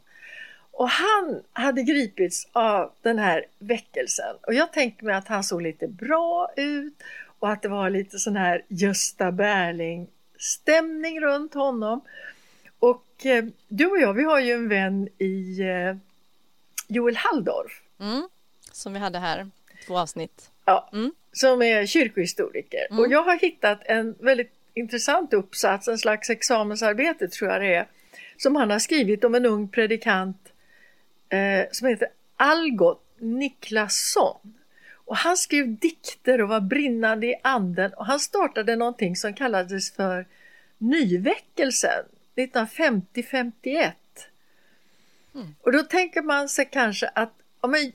Och 0.77 0.89
han 0.89 1.43
hade 1.53 1.83
gripits 1.83 2.47
av 2.51 2.91
den 3.01 3.19
här 3.19 3.45
väckelsen 3.59 4.35
och 4.41 4.53
jag 4.53 4.73
tänker 4.73 5.05
mig 5.05 5.15
att 5.15 5.27
han 5.27 5.43
såg 5.43 5.61
lite 5.61 5.87
bra 5.87 6.51
ut 6.55 6.93
och 7.39 7.51
att 7.51 7.61
det 7.61 7.67
var 7.67 7.89
lite 7.89 8.19
sån 8.19 8.35
här 8.35 8.61
Gösta 8.67 9.31
Berling 9.31 10.07
stämning 10.37 11.21
runt 11.21 11.53
honom. 11.53 12.01
Och 12.79 13.25
eh, 13.25 13.45
du 13.67 13.85
och 13.85 13.97
jag, 13.97 14.13
vi 14.13 14.23
har 14.23 14.39
ju 14.39 14.53
en 14.53 14.69
vän 14.69 15.09
i 15.17 15.61
eh, 15.61 15.95
Joel 16.87 17.15
Halldorf. 17.15 17.81
Mm, 17.99 18.29
som 18.71 18.93
vi 18.93 18.99
hade 18.99 19.19
här, 19.19 19.49
två 19.87 19.97
avsnitt. 19.97 20.49
Ja, 20.65 20.89
mm. 20.93 21.11
som 21.31 21.61
är 21.61 21.85
kyrkohistoriker. 21.85 22.87
Mm. 22.89 22.99
Och 22.99 23.11
jag 23.11 23.23
har 23.23 23.39
hittat 23.39 23.81
en 23.85 24.15
väldigt 24.19 24.53
intressant 24.73 25.33
uppsats, 25.33 25.87
en 25.87 25.97
slags 25.97 26.29
examensarbete 26.29 27.27
tror 27.27 27.51
jag 27.51 27.61
det 27.61 27.75
är, 27.75 27.87
som 28.37 28.55
han 28.55 28.71
har 28.71 28.79
skrivit 28.79 29.23
om 29.23 29.35
en 29.35 29.45
ung 29.45 29.67
predikant 29.67 30.51
eh, 31.35 31.65
som 31.71 31.87
heter 31.87 32.07
Algot 32.35 33.05
Niklasson. 33.17 34.53
Och 35.05 35.17
han 35.17 35.37
skrev 35.37 35.75
dikter 35.75 36.41
och 36.41 36.49
var 36.49 36.59
brinnande 36.59 37.27
i 37.27 37.35
anden 37.43 37.93
och 37.93 38.05
han 38.05 38.19
startade 38.19 38.75
någonting 38.75 39.15
som 39.15 39.33
kallades 39.33 39.91
för 39.91 40.25
Nyväckelsen 40.77 42.05
1950-51. 42.35 43.91
Mm. 45.35 45.55
Och 45.61 45.71
då 45.71 45.83
tänker 45.83 46.21
man 46.21 46.49
sig 46.49 46.69
kanske 46.71 47.07
att 47.07 47.33
ja, 47.61 47.67
men 47.67 47.91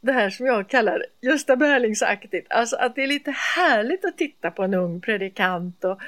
det 0.00 0.12
här 0.12 0.30
som 0.30 0.46
jag 0.46 0.68
kallar 0.68 1.06
Gösta 1.20 1.56
Berlingsaktigt. 1.56 2.52
Alltså 2.52 2.76
att 2.76 2.94
det 2.94 3.02
är 3.02 3.06
lite 3.06 3.30
härligt 3.30 4.04
att 4.04 4.18
titta 4.18 4.50
på 4.50 4.62
en 4.62 4.74
ung 4.74 5.00
predikant 5.00 5.84
och, 5.84 6.00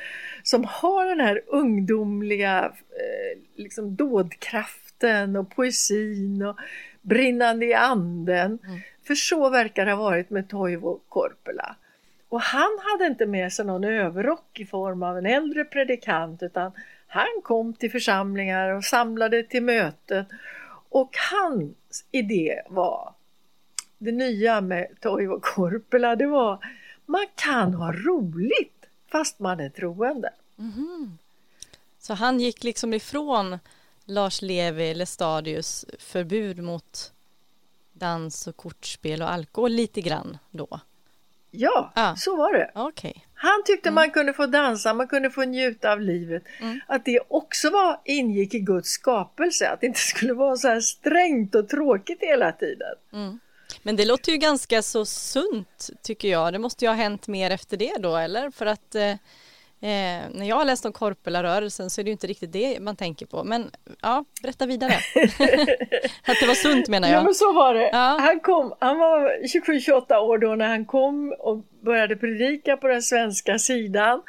som 0.42 0.64
har 0.64 1.06
den 1.06 1.20
här 1.20 1.42
ungdomliga 1.46 2.64
eh, 2.90 3.38
liksom 3.54 3.96
dådkraften 3.96 4.85
och 5.38 5.50
poesin 5.50 6.42
och 6.42 6.56
brinnande 7.02 7.66
i 7.66 7.74
anden. 7.74 8.58
Mm. 8.64 8.80
För 9.06 9.14
så 9.14 9.50
verkar 9.50 9.86
det 9.86 9.92
ha 9.92 10.02
varit 10.02 10.30
med 10.30 10.48
Toivo 10.48 11.00
Korpela. 11.08 11.76
Och 12.28 12.40
han 12.40 12.78
hade 12.82 13.06
inte 13.06 13.26
med 13.26 13.52
sig 13.52 13.64
någon 13.64 13.84
överrock 13.84 14.60
i 14.60 14.66
form 14.66 15.02
av 15.02 15.18
en 15.18 15.26
äldre 15.26 15.64
predikant 15.64 16.42
utan 16.42 16.72
han 17.06 17.42
kom 17.42 17.74
till 17.74 17.90
församlingar 17.90 18.68
och 18.70 18.84
samlade 18.84 19.42
till 19.42 19.62
möten 19.62 20.24
och 20.88 21.16
hans 21.32 22.04
idé 22.10 22.62
var 22.68 23.14
det 23.98 24.12
nya 24.12 24.60
med 24.60 24.86
Toivo 25.00 25.40
Korpela 25.40 26.16
det 26.16 26.26
var 26.26 26.58
man 27.06 27.26
kan 27.34 27.74
ha 27.74 27.92
roligt 27.92 28.86
fast 29.12 29.38
man 29.38 29.60
är 29.60 29.68
troende. 29.68 30.30
Mm. 30.58 31.18
Så 31.98 32.14
han 32.14 32.40
gick 32.40 32.64
liksom 32.64 32.94
ifrån 32.94 33.58
Lars 34.06 34.42
Levi 34.42 34.94
Lestadius 34.94 35.84
förbud 35.98 36.58
mot 36.58 37.12
dans 37.92 38.46
och 38.46 38.56
kortspel 38.56 39.22
och 39.22 39.30
alkohol 39.30 39.70
lite 39.70 40.00
grann 40.00 40.38
då? 40.50 40.80
Ja, 41.50 41.92
ah. 41.94 42.16
så 42.16 42.36
var 42.36 42.52
det. 42.52 42.70
Okay. 42.74 43.14
Han 43.34 43.64
tyckte 43.64 43.88
mm. 43.88 43.94
man 43.94 44.10
kunde 44.10 44.32
få 44.32 44.46
dansa, 44.46 44.94
man 44.94 45.08
kunde 45.08 45.30
få 45.30 45.42
njuta 45.42 45.92
av 45.92 46.00
livet. 46.00 46.42
Mm. 46.60 46.80
Att 46.86 47.04
det 47.04 47.20
också 47.28 47.70
var, 47.70 48.00
ingick 48.04 48.54
i 48.54 48.58
Guds 48.60 48.88
skapelse, 48.88 49.68
att 49.68 49.80
det 49.80 49.86
inte 49.86 50.00
skulle 50.00 50.32
vara 50.32 50.56
så 50.56 50.68
här 50.68 50.80
strängt 50.80 51.54
och 51.54 51.68
tråkigt 51.68 52.18
hela 52.20 52.52
tiden. 52.52 52.94
Mm. 53.12 53.38
Men 53.82 53.96
det 53.96 54.04
låter 54.04 54.32
ju 54.32 54.38
ganska 54.38 54.82
så 54.82 55.04
sunt 55.04 55.90
tycker 56.02 56.28
jag. 56.28 56.52
Det 56.52 56.58
måste 56.58 56.84
ju 56.84 56.88
ha 56.88 56.96
hänt 56.96 57.28
mer 57.28 57.50
efter 57.50 57.76
det 57.76 57.96
då 57.98 58.16
eller? 58.16 58.50
För 58.50 58.66
att 58.66 58.94
eh, 58.94 59.14
eh 59.86 60.22
när 60.34 60.48
jag 60.48 60.56
har 60.56 60.64
läst 60.64 60.84
om 60.84 60.92
Korpela-rörelsen 60.92 61.90
så 61.90 62.00
är 62.00 62.04
det 62.04 62.08
ju 62.08 62.12
inte 62.12 62.26
riktigt 62.26 62.52
det 62.52 62.80
man 62.80 62.96
tänker 62.96 63.26
på. 63.26 63.44
Men 63.44 63.70
ja, 64.02 64.24
berätta 64.42 64.66
vidare. 64.66 64.92
att 66.26 66.40
det 66.40 66.46
var 66.46 66.54
sunt 66.54 66.88
menar 66.88 67.08
jag. 67.08 67.16
Ja 67.16 67.24
men 67.24 67.34
så 67.34 67.52
var 67.52 67.74
det. 67.74 67.90
Ja. 67.92 68.16
Han, 68.20 68.40
kom, 68.40 68.74
han 68.78 68.98
var 68.98 69.46
27-28 69.46 70.16
år 70.16 70.38
då 70.38 70.54
när 70.54 70.68
han 70.68 70.84
kom 70.84 71.34
och 71.38 71.64
började 71.80 72.16
predika 72.16 72.76
på 72.76 72.88
den 72.88 73.02
svenska 73.02 73.58
sidan. 73.58 74.22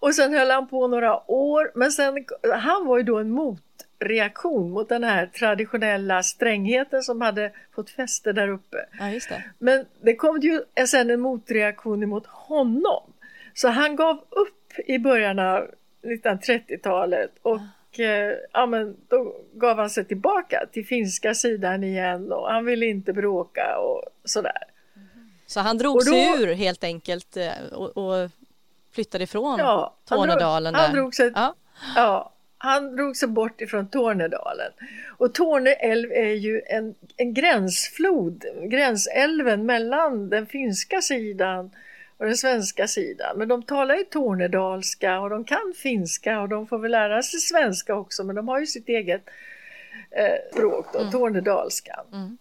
Och 0.00 0.14
sen 0.14 0.34
höll 0.34 0.50
han 0.50 0.68
på 0.68 0.88
några 0.88 1.30
år. 1.30 1.72
Men 1.74 1.92
sen, 1.92 2.24
han 2.54 2.86
var 2.86 2.98
ju 2.98 3.02
då 3.04 3.18
en 3.18 3.30
mot 3.30 3.60
reaktion 4.04 4.70
mot 4.70 4.88
den 4.88 5.04
här 5.04 5.26
traditionella 5.26 6.22
strängheten 6.22 7.02
som 7.02 7.20
hade 7.20 7.52
fått 7.74 7.90
fäste 7.90 8.32
där 8.32 8.48
uppe. 8.48 8.76
Ja, 8.98 9.04
det. 9.04 9.44
Men 9.58 9.86
det 10.00 10.16
kom 10.16 10.40
ju 10.40 10.60
sen 10.86 11.10
en 11.10 11.20
motreaktion 11.20 12.08
mot 12.08 12.26
honom. 12.26 13.02
Så 13.54 13.68
han 13.68 13.96
gav 13.96 14.16
upp 14.30 14.61
i 14.86 14.98
början 14.98 15.38
av 15.38 15.70
1930-talet 16.02 17.30
och 17.42 17.60
ja. 17.60 17.66
Eh, 17.98 18.32
ja, 18.52 18.66
men 18.66 18.96
då 19.08 19.36
gav 19.54 19.78
han 19.78 19.90
sig 19.90 20.04
tillbaka 20.04 20.66
till 20.72 20.86
finska 20.86 21.34
sidan 21.34 21.84
igen 21.84 22.32
och 22.32 22.50
han 22.50 22.64
ville 22.64 22.86
inte 22.86 23.12
bråka 23.12 23.78
och 23.78 24.02
sådär. 24.24 24.62
Så 25.46 25.60
han 25.60 25.78
drog 25.78 25.94
då, 25.94 26.00
sig 26.00 26.42
ur 26.42 26.54
helt 26.54 26.84
enkelt 26.84 27.36
eh, 27.36 27.72
och, 27.72 27.96
och 27.96 28.30
flyttade 28.92 29.24
ifrån 29.24 29.58
ja, 29.58 29.94
Tornedalen? 30.04 30.74
Han 30.74 30.82
drog, 30.82 30.94
han 30.94 30.96
drog 30.96 31.14
sig, 31.14 31.32
ja. 31.34 31.54
ja 31.96 32.32
han 32.58 32.96
drog 32.96 33.16
sig 33.16 33.28
bort 33.28 33.60
ifrån 33.60 33.88
Tornedalen. 33.88 34.72
Och 35.18 35.34
Torne 35.34 35.72
älv 35.72 36.12
är 36.12 36.32
ju 36.32 36.62
en, 36.66 36.94
en 37.16 37.34
gränsflod, 37.34 38.44
gränsälven 38.70 39.66
mellan 39.66 40.30
den 40.30 40.46
finska 40.46 41.00
sidan 41.00 41.70
och 42.22 42.28
den 42.28 42.36
svenska 42.36 42.88
sidan. 42.88 43.38
Men 43.38 43.48
de 43.48 43.62
talar 43.62 43.94
ju 43.94 44.04
tornedalska 44.04 45.20
och 45.20 45.30
de 45.30 45.44
kan 45.44 45.74
finska 45.76 46.40
och 46.40 46.48
de 46.48 46.66
får 46.66 46.78
väl 46.78 46.90
lära 46.90 47.22
sig 47.22 47.40
svenska 47.40 47.94
också 47.94 48.24
men 48.24 48.36
de 48.36 48.48
har 48.48 48.60
ju 48.60 48.66
sitt 48.66 48.88
eget 48.88 49.22
eh, 50.10 50.50
språk 50.52 50.86
då, 50.92 50.98
mm. 50.98 51.12
tornedalskan. 51.12 52.04
Mm. 52.12 52.38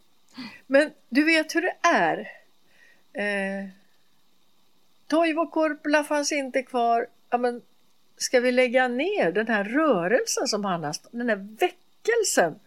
Men 0.67 0.91
du 1.09 1.23
vet 1.23 1.55
hur 1.55 1.61
det 1.61 1.75
är. 1.81 2.17
Eh, 3.13 3.69
Toivo 5.07 5.47
Korpela 5.47 6.03
fanns 6.03 6.31
inte 6.31 6.63
kvar. 6.63 7.07
Ja, 7.29 7.37
men 7.37 7.61
ska 8.17 8.39
vi 8.39 8.51
lägga 8.51 8.87
ner 8.87 9.31
den 9.31 9.47
här 9.47 9.63
rörelsen 9.63 10.47
som 10.47 10.65
han 10.65 10.83
har, 10.83 10.95
den 11.11 11.29
här 11.29 11.47
väckelsen 11.59 12.59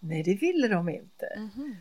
Nej, 0.00 0.22
det 0.22 0.34
ville 0.34 0.68
de 0.68 0.88
inte. 0.88 1.26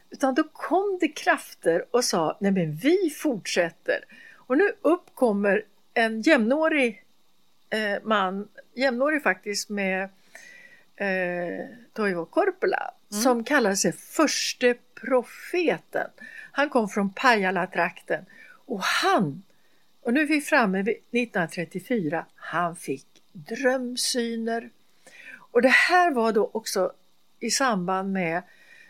Utan 0.10 0.36
då 0.36 0.43
kom 0.43 0.97
det 1.01 1.08
krafter 1.08 1.86
och 1.91 2.03
sa, 2.03 2.38
nej 2.39 2.51
men 2.51 2.75
vi 2.75 3.10
fortsätter. 3.10 4.06
Och 4.47 4.57
nu 4.57 4.71
uppkommer 4.81 5.65
en 5.93 6.21
jämnårig 6.21 7.03
eh, 7.69 8.03
man, 8.03 8.47
jämnårig 8.73 9.23
faktiskt 9.23 9.69
med 9.69 10.03
eh, 10.95 11.65
Toivo 11.93 12.25
Korpela, 12.25 12.91
som 13.10 13.43
kallar 13.43 13.75
sig 13.75 13.91
förste 13.91 14.75
profeten. 15.01 16.10
Han 16.51 16.69
kom 16.69 16.89
från 16.89 17.13
Pajala-trakten 17.13 18.25
och 18.49 18.81
han, 18.81 19.43
och 20.01 20.13
nu 20.13 20.21
är 20.21 20.27
vi 20.27 20.41
framme 20.41 20.83
vid 20.83 20.95
1934, 20.95 22.25
han 22.36 22.75
fick 22.75 23.07
drömsyner. 23.31 24.69
Och 25.51 25.62
det 25.62 25.69
här 25.69 26.12
var 26.12 26.31
då 26.31 26.49
också 26.53 26.91
i 27.39 27.51
samband 27.51 28.13
med 28.13 28.43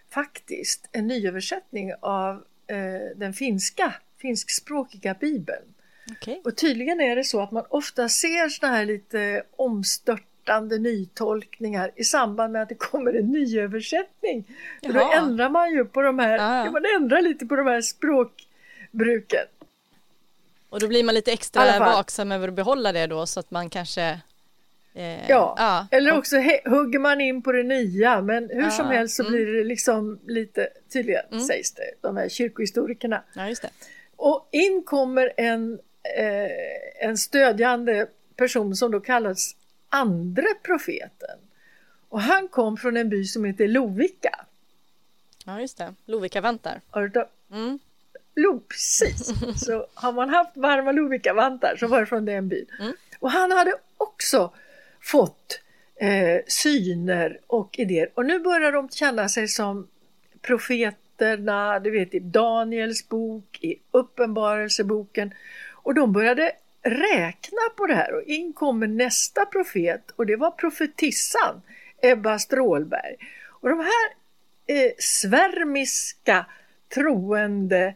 faktiskt 0.09 0.89
en 0.91 1.07
nyöversättning 1.07 1.93
av 1.99 2.35
eh, 2.67 3.17
den 3.17 3.33
finska, 3.33 3.93
finskspråkiga 4.17 5.13
bibeln. 5.13 5.63
Okej. 6.11 6.41
Och 6.43 6.55
tydligen 6.57 7.01
är 7.01 7.15
det 7.15 7.23
så 7.23 7.41
att 7.41 7.51
man 7.51 7.65
ofta 7.69 8.09
ser 8.09 8.49
såna 8.49 8.71
här 8.71 8.85
lite 8.85 9.43
omstörtande 9.55 10.77
nytolkningar 10.77 11.91
i 11.95 12.03
samband 12.03 12.53
med 12.53 12.61
att 12.61 12.69
det 12.69 12.75
kommer 12.75 13.13
en 13.13 13.31
nyöversättning. 13.31 14.43
För 14.85 14.93
då 14.93 15.11
ändrar 15.15 15.49
man 15.49 15.71
ju 15.71 15.85
på 15.85 16.01
de 16.01 16.19
här, 16.19 16.37
Ja, 16.37 16.65
ja. 16.65 16.71
man 16.71 16.83
ändrar 16.95 17.21
lite 17.21 17.45
på 17.45 17.55
de 17.55 17.67
här 17.67 17.81
språkbruken. 17.81 19.45
Och 20.69 20.79
då 20.79 20.87
blir 20.87 21.03
man 21.03 21.15
lite 21.15 21.31
extra 21.31 21.79
vaksam 21.79 22.31
över 22.31 22.47
att 22.47 22.53
behålla 22.53 22.91
det 22.91 23.07
då 23.07 23.25
så 23.25 23.39
att 23.39 23.51
man 23.51 23.69
kanske 23.69 24.19
eh, 24.93 25.29
Ja, 25.29 25.87
eller 25.91 26.11
och- 26.11 26.17
också 26.17 26.35
he- 26.35 26.69
hugger 26.69 26.99
man 26.99 27.21
in 27.21 27.41
på 27.41 27.51
det 27.51 27.63
nya 27.63 28.21
men 28.21 28.49
hur 28.53 28.69
som 28.69 28.85
Ja, 28.85 28.91
helst 28.91 29.15
så 29.15 29.23
mm. 29.23 29.31
blir 29.33 29.45
det 29.45 29.63
liksom 29.63 30.19
lite, 30.27 30.67
tydligen 30.93 31.41
sägs 31.41 31.71
det, 31.71 31.91
de 32.01 32.17
här 32.17 32.29
kyrkohistorikerna. 32.29 33.23
Ja, 33.35 33.47
just 33.49 33.61
det. 33.61 33.69
Och 34.17 34.49
in 34.51 34.83
kommer 34.85 35.33
en, 35.37 35.79
eh, 36.17 37.07
en 37.07 37.17
stödjande 37.17 38.07
person 38.35 38.75
som 38.75 38.91
då 38.91 38.99
kallas 38.99 39.55
andre 39.89 40.47
profeten. 40.63 41.39
Och 42.09 42.21
han 42.21 42.47
kom 42.47 42.77
från 42.77 42.97
en 42.97 43.09
by 43.09 43.23
som 43.23 43.45
heter 43.45 43.67
Lovika. 43.67 44.45
Ja, 45.45 45.61
just 45.61 45.77
det. 45.77 45.93
Lovika 46.05 46.41
väntar. 46.41 46.81
Mm. 47.51 47.79
Lo, 48.35 48.59
precis. 48.59 49.31
Så 49.65 49.87
har 49.93 50.13
man 50.13 50.29
haft 50.29 50.57
varma 50.57 50.91
Lovikka-vantar 50.91 51.75
så 51.79 51.87
var 51.87 51.99
det 51.99 52.05
från 52.05 52.25
den 52.25 52.47
byn. 52.47 52.65
Mm. 52.79 52.93
Och 53.19 53.31
han 53.31 53.51
hade 53.51 53.73
också 53.97 54.53
fått 55.01 55.59
eh, 55.95 56.41
syner 56.47 57.39
och 57.47 57.79
idéer. 57.79 58.09
Och 58.13 58.25
nu 58.25 58.39
börjar 58.39 58.71
de 58.71 58.89
känna 58.89 59.29
sig 59.29 59.47
som 59.47 59.87
profeterna, 61.17 61.79
du 61.79 61.91
vet 61.91 62.13
i 62.13 62.19
Daniels 62.19 63.09
bok, 63.09 63.59
i 63.61 63.75
Uppenbarelseboken. 63.91 65.33
Och 65.73 65.93
de 65.93 66.13
började 66.13 66.51
räkna 66.83 67.61
på 67.77 67.85
det 67.87 67.95
här 67.95 68.13
och 68.13 68.23
in 68.23 68.53
kommer 68.53 68.87
nästa 68.87 69.45
profet 69.45 70.11
och 70.15 70.25
det 70.25 70.35
var 70.35 70.51
profetissan 70.51 71.61
Ebba 72.01 72.39
Strålberg. 72.39 73.15
Och 73.61 73.69
de 73.69 73.79
här 73.79 74.09
eh, 74.67 74.91
svärmiska 74.99 76.45
troende 76.93 77.93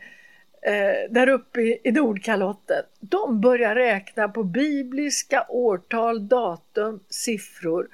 eh, 0.62 1.12
där 1.12 1.30
uppe 1.30 1.62
i, 1.62 1.82
i 1.84 1.92
Nordkalotten, 1.92 2.84
de 3.00 3.42
börjar 3.42 3.76
räkna 3.76 4.30
på 4.30 4.44
bibliska 4.44 5.46
årtal, 5.50 6.28
datum, 6.28 7.00
siffror 7.10 7.88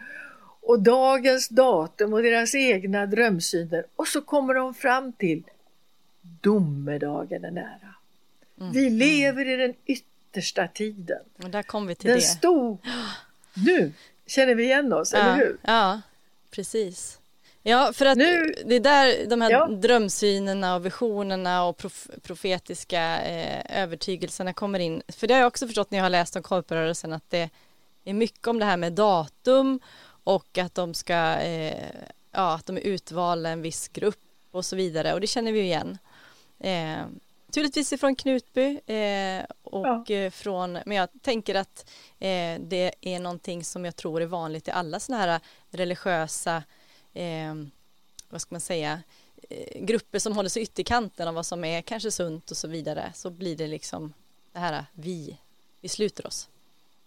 och 0.68 0.80
dagens 0.80 1.48
datum 1.50 2.14
och 2.14 2.24
deras 2.24 2.56
egna 2.56 3.06
drömsyner 3.06 3.86
och 3.96 4.08
så 4.08 4.22
kommer 4.22 4.54
de 4.54 4.74
fram 4.74 5.12
till 5.14 5.44
domedagen 6.42 7.46
är 7.46 7.52
nära. 7.52 7.94
Vi 8.74 8.90
lever 8.90 9.48
i 9.50 9.56
den 9.56 9.74
yttersta 9.86 10.68
tiden. 10.68 11.22
Och 11.44 11.50
där 11.50 11.64
kom 11.64 11.88
vi 11.88 11.96
till 11.96 12.08
Den 12.08 12.18
det. 12.18 12.22
stod... 12.22 12.78
Nu 13.54 13.94
känner 14.28 14.56
vi 14.56 14.64
igen 14.64 14.94
oss, 14.94 15.14
eller 15.14 15.30
ja, 15.30 15.36
hur? 15.36 15.58
Ja, 15.62 16.02
precis. 16.52 17.20
Ja, 17.64 17.92
för 17.94 18.06
att 18.06 18.18
Nu- 18.18 18.54
det 18.66 18.76
är 18.76 18.80
där 18.80 19.26
de 19.30 19.42
här 19.42 19.52
Ja. 19.52 19.68
drömsynerna 19.68 20.76
och 20.76 20.86
visionerna 20.86 21.64
och 21.66 21.78
prof 21.78 22.08
profetiska 22.24 23.22
eh, 23.22 23.82
övertygelserna 23.84 24.54
kommer 24.54 24.80
in. 24.80 25.02
För 25.08 25.28
det 25.28 25.34
har 25.34 25.42
jag 25.42 25.48
också 25.48 25.68
förstått 25.68 25.92
när 25.92 25.98
jag 25.98 26.06
har 26.06 26.10
läst 26.10 26.36
om 26.36 26.44
korprörelsen 26.44 27.14
att 27.14 27.30
det 27.30 27.50
är 28.06 28.14
mycket 28.14 28.48
om 28.48 28.60
det 28.60 28.66
här 28.66 28.78
med 28.78 28.94
datum 28.94 29.80
och 30.28 30.58
att 30.58 30.76
de 30.76 30.94
ska, 30.94 31.36
eh, 31.40 31.90
ja, 32.32 32.54
att 32.56 32.66
de 32.66 32.78
är 32.78 32.82
utvalda 32.82 33.50
en 33.50 33.62
viss 33.62 33.88
grupp 33.88 34.20
och 34.52 34.66
så 34.66 34.76
vidare 34.76 35.14
och 35.14 35.22
det 35.22 35.28
känner 35.28 35.52
vi 35.52 35.60
ju 35.60 35.66
igen. 35.66 35.98
Eh, 36.60 37.06
Naturligtvis 37.48 37.94
ifrån 37.94 38.16
Knutby 38.16 38.80
eh, 38.86 39.46
och 39.64 40.12
eh, 40.12 40.32
från, 40.32 40.74
men 40.86 40.92
jag 40.98 41.10
tänker 41.22 41.56
att 41.56 41.90
eh, 42.20 42.60
det 42.60 42.92
är 43.02 43.20
någonting 43.20 43.64
som 43.64 43.86
jag 43.86 43.96
tror 43.96 44.22
är 44.22 44.26
vanligt 44.26 44.68
i 44.68 44.72
alla 44.72 45.00
sådana 45.00 45.24
här 45.26 45.40
religiösa, 45.70 46.64
eh, 47.14 47.56
vad 48.30 48.42
ska 48.42 48.56
man 48.56 48.62
säga, 48.62 49.02
eh, 49.50 49.82
grupper 49.86 50.20
som 50.20 50.36
håller 50.36 50.50
sig 50.50 50.64
ytterkanten 50.64 51.28
av 51.28 51.34
vad 51.34 51.46
som 51.46 51.64
är 51.64 51.82
kanske 51.82 52.12
sunt 52.12 52.52
och 52.52 52.58
så 52.58 52.68
vidare. 52.68 53.12
Så 53.16 53.30
blir 53.30 53.56
det 53.56 53.68
liksom 53.68 54.14
det 54.52 54.60
här 54.60 54.86
vi, 54.94 55.38
vi 55.82 55.90
sluter 55.90 56.28
oss, 56.28 56.50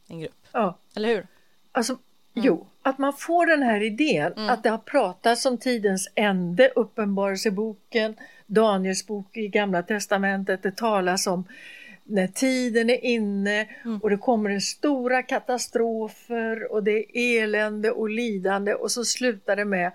en 0.06 0.20
grupp, 0.20 0.46
Ja. 0.52 0.78
eller 0.94 1.08
hur? 1.08 1.26
Alltså, 1.72 1.98
Mm. 2.34 2.46
Jo, 2.46 2.66
att 2.82 2.98
man 2.98 3.12
får 3.12 3.46
den 3.46 3.62
här 3.62 3.82
idén 3.82 4.32
att 4.36 4.62
det 4.62 4.70
har 4.70 4.78
pratats 4.78 5.46
om 5.46 5.58
tidens 5.58 6.10
ände, 6.14 6.72
Uppenbarelseboken, 6.76 8.14
Daniels 8.46 9.06
bok 9.06 9.36
i 9.36 9.48
Gamla 9.48 9.82
Testamentet, 9.82 10.62
det 10.62 10.76
talas 10.76 11.26
om 11.26 11.44
när 12.04 12.26
tiden 12.26 12.90
är 12.90 13.04
inne 13.04 13.68
Mm. 13.84 13.98
och 13.98 14.10
det 14.10 14.16
kommer 14.16 14.58
stora 14.60 15.22
katastrofer 15.22 16.72
och 16.72 16.84
det 16.84 17.18
är 17.18 17.42
elände 17.42 17.90
och 17.90 18.10
lidande 18.10 18.74
och 18.74 18.90
så 18.90 19.04
slutar 19.04 19.56
det 19.56 19.64
med 19.64 19.92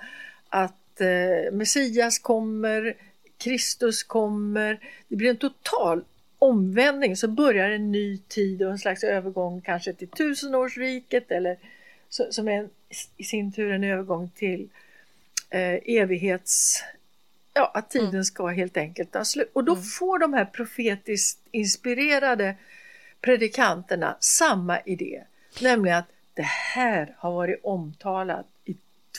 att 0.50 1.02
eh, 1.02 1.52
Messias 1.52 2.20
kommer, 2.20 2.96
Kristus 3.38 4.04
kommer, 4.04 4.80
det 5.08 5.16
blir 5.16 5.30
en 5.30 5.38
total 5.38 6.04
omvändning 6.40 7.16
så 7.16 7.28
börjar 7.28 7.70
en 7.70 7.92
ny 7.92 8.18
tid 8.18 8.64
och 8.64 8.72
en 8.72 8.80
slags 8.80 9.04
övergång 9.04 9.62
kanske 9.62 9.94
till 9.94 10.08
tusenårsriket 10.08 11.32
eller 11.32 11.58
som 12.30 12.48
är 12.48 12.52
en, 12.52 12.70
i 13.18 13.24
sin 13.24 13.52
tur 13.52 13.72
en 13.72 13.84
övergång 13.84 14.30
till 14.36 14.70
eh, 15.50 15.80
evighets... 15.86 16.84
Ja, 17.54 17.72
att 17.74 17.90
tiden 17.90 18.26
ska 18.26 18.48
helt 18.48 18.78
enkelt 18.78 19.12
ta 19.12 19.26
slut. 19.26 19.50
Och 19.54 19.64
då 19.64 19.76
får 19.76 20.20
de 20.20 20.34
här 20.34 20.46
profetiskt 20.46 21.40
inspirerade 21.52 22.56
predikanterna 23.22 24.18
samma 24.20 24.80
idé, 24.80 25.24
nämligen 25.62 25.98
att 25.98 26.10
det 26.34 26.46
här 26.46 27.16
har 27.18 27.32
varit 27.32 27.60
omtalat 27.64 28.46
i 28.66 28.76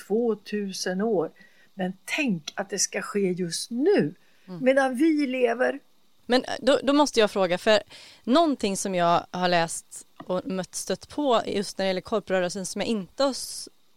2000 0.07 1.01
år. 1.01 1.31
Men 1.75 1.93
tänk 2.05 2.53
att 2.55 2.71
det 2.71 2.79
ska 2.79 3.03
ske 3.03 3.33
just 3.33 3.71
nu, 3.71 4.15
medan 4.61 4.95
vi 4.95 5.27
lever. 5.27 5.79
Men 6.27 6.45
eh, 6.45 6.51
då, 6.61 6.81
då 6.83 6.93
måste 6.93 7.21
jag 7.21 7.31
fråga, 7.31 7.59
för 7.59 7.83
någonting 8.25 8.77
som 8.77 8.95
jag 8.95 9.27
har 9.31 9.49
läst 9.49 10.07
och 10.27 10.47
mött 10.47 10.75
stött 10.75 11.09
på 11.09 11.43
just 11.47 11.79
när 11.79 11.85
det 11.85 11.89
gäller 11.89 12.01
korprörelsen 12.01 12.67
som 12.67 12.81
jag 12.81 12.89
inte 12.89 13.35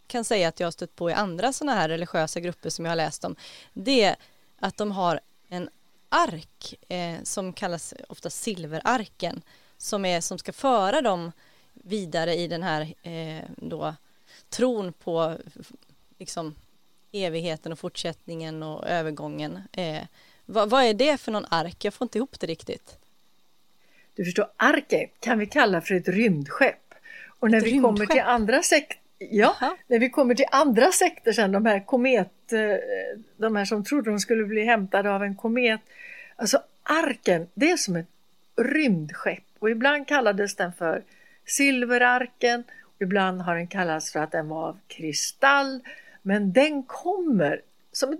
kan 0.08 0.24
säga 0.24 0.48
att 0.48 0.60
jag 0.60 0.68
har 0.68 0.72
stött 0.72 0.96
på 0.96 1.10
i 1.10 1.14
andra 1.14 1.54
sådana 1.54 1.78
här 1.78 1.90
religiösa 1.90 2.40
grupper 2.40 2.70
som 2.70 2.86
jag 2.86 2.92
har 2.92 2.96
läst 2.96 3.24
om, 3.24 3.36
det 3.74 4.04
är 4.04 4.16
att 4.60 4.78
de 4.78 4.92
har 4.92 5.20
en 5.48 5.70
ark 6.10 6.76
eh, 6.88 7.16
som 7.24 7.54
kallas 7.54 7.94
ofta 8.10 8.30
silverarken 8.30 9.42
som, 9.78 10.06
är, 10.06 10.22
som 10.22 10.38
ska 10.38 10.54
föra 10.54 11.02
dem 11.02 11.32
vidare 11.74 12.36
i 12.36 12.48
den 12.48 12.64
här 12.64 12.94
eh, 13.02 13.44
då, 13.58 13.96
tron 14.50 14.94
på 14.94 15.38
liksom, 16.18 16.56
evigheten 17.12 17.72
och 17.72 17.80
fortsättningen 17.80 18.64
och 18.64 18.88
övergången. 18.88 19.60
Eh, 19.72 20.04
vad, 20.46 20.70
vad 20.70 20.84
är 20.84 20.94
det 20.94 21.18
för 21.18 21.32
någon 21.32 21.46
ark? 21.50 21.86
Jag 21.86 21.94
får 21.94 22.06
inte 22.06 22.18
ihop 22.18 22.40
det 22.40 22.48
riktigt. 22.48 22.98
Du 24.20 24.26
förstår, 24.26 24.48
arken 24.58 25.08
kan 25.20 25.40
vi 25.40 25.46
kalla 25.46 25.82
för 25.82 25.96
ett 25.96 26.08
rymdskepp. 26.08 26.94
Och 27.40 27.52
när 27.52 27.58
Ett 27.58 27.64
vi 27.64 27.72
kommer 27.72 27.98
till 27.98 28.00
rymdskepp? 28.00 28.28
andra 28.28 28.62
sekter, 28.62 28.98
ja, 29.18 29.56
när 29.88 30.00
vi 30.00 30.10
kommer 30.10 30.36
till 30.36 30.46
andra 30.52 30.92
sekter 30.92 31.32
sen, 31.32 31.52
de 31.52 31.66
här 31.66 31.86
komet, 31.86 32.54
eh, 32.54 33.20
de 33.38 33.56
här 33.56 33.66
som 33.66 33.84
trodde 33.84 34.10
de 34.10 34.20
skulle 34.20 34.44
bli 34.44 34.64
hämtade 34.64 35.12
av 35.12 35.24
en 35.24 35.36
komet. 35.36 35.82
Alltså 36.36 36.62
arken, 36.84 37.48
det 37.54 37.72
är 37.72 37.78
som 37.78 37.96
ett 37.96 38.08
rymdskepp 38.56 39.44
och 39.60 39.70
ibland 39.70 40.08
kallades 40.08 40.56
den 40.56 40.74
för 40.74 41.04
silverarken, 41.46 42.64
ibland 43.00 43.42
har 43.42 43.56
den 43.56 43.68
kallats 43.68 44.12
för 44.12 44.20
att 44.20 44.32
den 44.32 44.48
var 44.48 44.68
av 44.68 44.80
kristall. 44.88 45.82
Men 46.22 46.54
den 46.54 46.84
kommer 46.84 47.62
som 47.92 48.18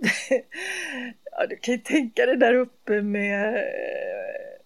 ja, 1.32 1.46
du 1.46 1.56
kan 1.56 1.74
ju 1.74 1.80
tänka 1.80 2.26
dig 2.26 2.36
där 2.36 2.54
uppe 2.54 3.02
med 3.02 3.54
eh, 3.54 4.59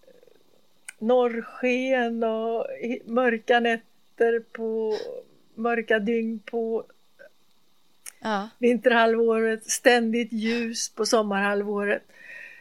norrsken 1.06 2.24
och 2.24 2.66
mörka 3.04 3.60
nätter 3.60 4.40
på 4.52 4.96
mörka 5.54 5.98
dygn 5.98 6.38
på 6.38 6.84
Ja. 8.20 8.48
vinterhalvåret, 8.58 9.70
ständigt 9.70 10.32
ljus 10.32 10.88
på 10.88 11.06
sommarhalvåret. 11.06 12.02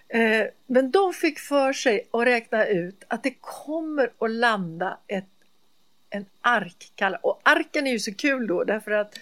Eh, 0.08 0.46
men 0.68 0.92
de 0.92 1.14
fick 1.14 1.40
för 1.40 1.74
sig 1.74 2.08
att 2.12 2.26
räkna 2.26 2.66
ut 2.66 3.04
att 3.08 3.24
det 3.24 3.34
kommer 3.42 4.12
att 4.18 4.32
landa 4.32 4.98
ett, 5.08 5.26
en 6.10 6.26
ark. 6.42 7.20
Och 7.22 7.42
arken 7.44 7.88
är 7.88 7.92
ju 7.92 8.00
så 8.00 8.14
kul 8.14 8.48
då 8.48 8.64
därför 8.64 8.92
att 8.92 9.20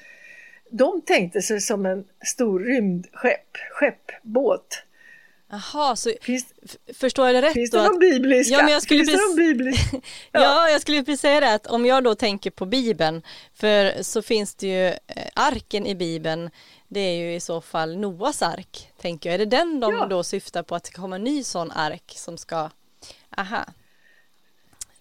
de 0.69 1.01
tänkte 1.01 1.41
sig 1.41 1.61
som 1.61 1.85
en 1.85 2.05
stor 2.25 2.59
rymdskepp, 2.59 3.57
skeppbåt. 3.71 4.83
Jaha, 5.51 5.95
så 5.95 6.13
Finns, 6.21 6.45
förstår 6.93 7.25
jag 7.27 7.35
det 7.35 7.41
rätt 7.47 7.53
finns 7.53 7.71
då? 7.71 7.77
det 7.77 7.83
någon 7.83 7.93
att- 7.93 7.99
bibliska? 7.99 8.53
Ja, 8.55 8.63
men 8.63 8.73
jag 8.73 8.81
skulle 8.81 8.99
finns 9.05 9.11
precis- 9.11 9.35
biblisk? 9.35 9.93
Ja, 10.31 10.69
jag 10.69 10.81
skulle 10.81 11.03
precis 11.03 11.21
säga 11.21 11.39
det 11.39 11.53
att 11.53 11.67
om 11.67 11.85
jag 11.85 12.03
då 12.03 12.15
tänker 12.15 12.51
på 12.51 12.65
Bibeln, 12.65 13.21
för 13.53 14.03
så 14.03 14.21
finns 14.21 14.55
det 14.55 14.67
ju 14.67 14.87
eh, 14.87 14.95
arken 15.35 15.85
i 15.87 15.95
Bibeln, 15.95 16.49
det 16.87 16.99
är 16.99 17.15
ju 17.15 17.35
i 17.35 17.39
så 17.39 17.61
fall 17.61 17.97
Noas 17.97 18.41
ark, 18.41 18.89
tänker 19.01 19.29
jag. 19.29 19.33
Är 19.33 19.39
det 19.45 19.57
den 19.57 19.79
de 19.79 19.93
Ja. 19.93 20.05
då 20.05 20.23
syftar 20.23 20.63
på 20.63 20.75
att 20.75 20.83
det 20.83 20.87
ska 20.87 21.01
komma 21.01 21.15
en 21.15 21.23
ny 21.23 21.43
sån 21.43 21.71
ark 21.71 22.13
som 22.15 22.37
ska, 22.37 22.69
aha, 23.37 23.65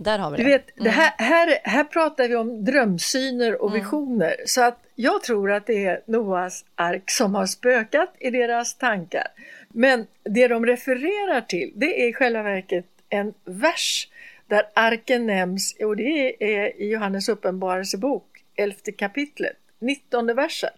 där 0.03 0.19
har 0.19 0.31
vi 0.31 0.37
Du 0.37 0.43
det. 0.43 0.49
vet, 0.51 0.67
det 0.77 0.91
här, 0.91 1.13
här, 1.19 1.59
här 1.63 1.85
pratar 1.85 2.29
vi 2.29 2.37
om 2.37 2.65
drömsyner 2.65 3.63
och 3.63 3.75
visioner. 3.77 4.37
Så 4.47 4.63
att 4.63 4.79
jag 4.95 5.23
tror 5.23 5.53
att 5.53 5.67
det 5.67 5.85
är 5.85 6.01
Noas 6.07 6.65
ark 6.75 7.11
som 7.11 7.35
har 7.35 7.47
spökat 7.47 8.15
i 8.19 8.31
deras 8.31 8.75
tankar. 8.75 9.27
Men 9.69 10.07
det 10.23 10.49
de 10.49 10.67
refererar 10.67 11.41
till, 11.41 11.73
det 11.75 12.03
är 12.05 12.09
i 12.09 12.13
själva 12.13 12.43
verket 12.43 12.87
en 13.09 13.35
vers 13.45 14.09
där 14.47 14.63
arken 14.75 15.27
nämns, 15.27 15.77
och 15.81 15.97
det 15.97 16.37
är 16.45 16.81
i 16.81 16.91
Johannes 16.93 17.29
uppenbarelsebok, 17.29 18.45
elfte 18.55 18.93
kapitlet, 18.93 19.57
19 19.79 20.27
versen. 20.27 20.71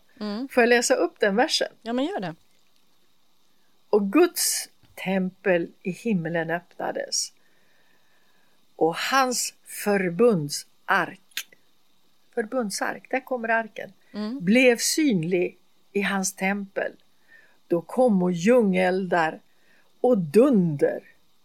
Får 0.50 0.62
jag 0.62 0.68
läsa 0.68 0.94
upp 0.94 1.20
den 1.20 1.36
versen? 1.36 1.68
Ja, 1.82 1.92
men 1.92 2.04
gör 2.04 2.20
det. 2.20 2.34
Och 3.90 4.12
Guds 4.12 4.68
tempel 4.94 5.68
i 5.82 5.90
himlen 5.90 6.50
öppnades. 6.50 7.32
Och 8.76 8.96
hans 8.96 9.54
förbundsark, 9.64 11.20
förbundsark, 12.34 13.10
där 13.10 13.20
kommer 13.20 13.48
arken, 13.48 13.92
blev 14.40 14.76
synlig 14.76 15.58
i 15.92 16.02
hans 16.02 16.34
tempel. 16.34 16.92
Då 17.66 17.80
kom 17.80 18.22
och 18.22 18.32
djungeldar 18.32 19.40
och 20.00 20.18
dunder 20.18 21.02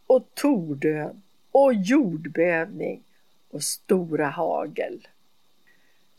och 0.08 0.28
tordön 0.34 1.22
och 1.52 1.74
jordbävning 1.74 3.04
och 3.50 3.64
stora 3.64 4.28
hagel. 4.30 5.08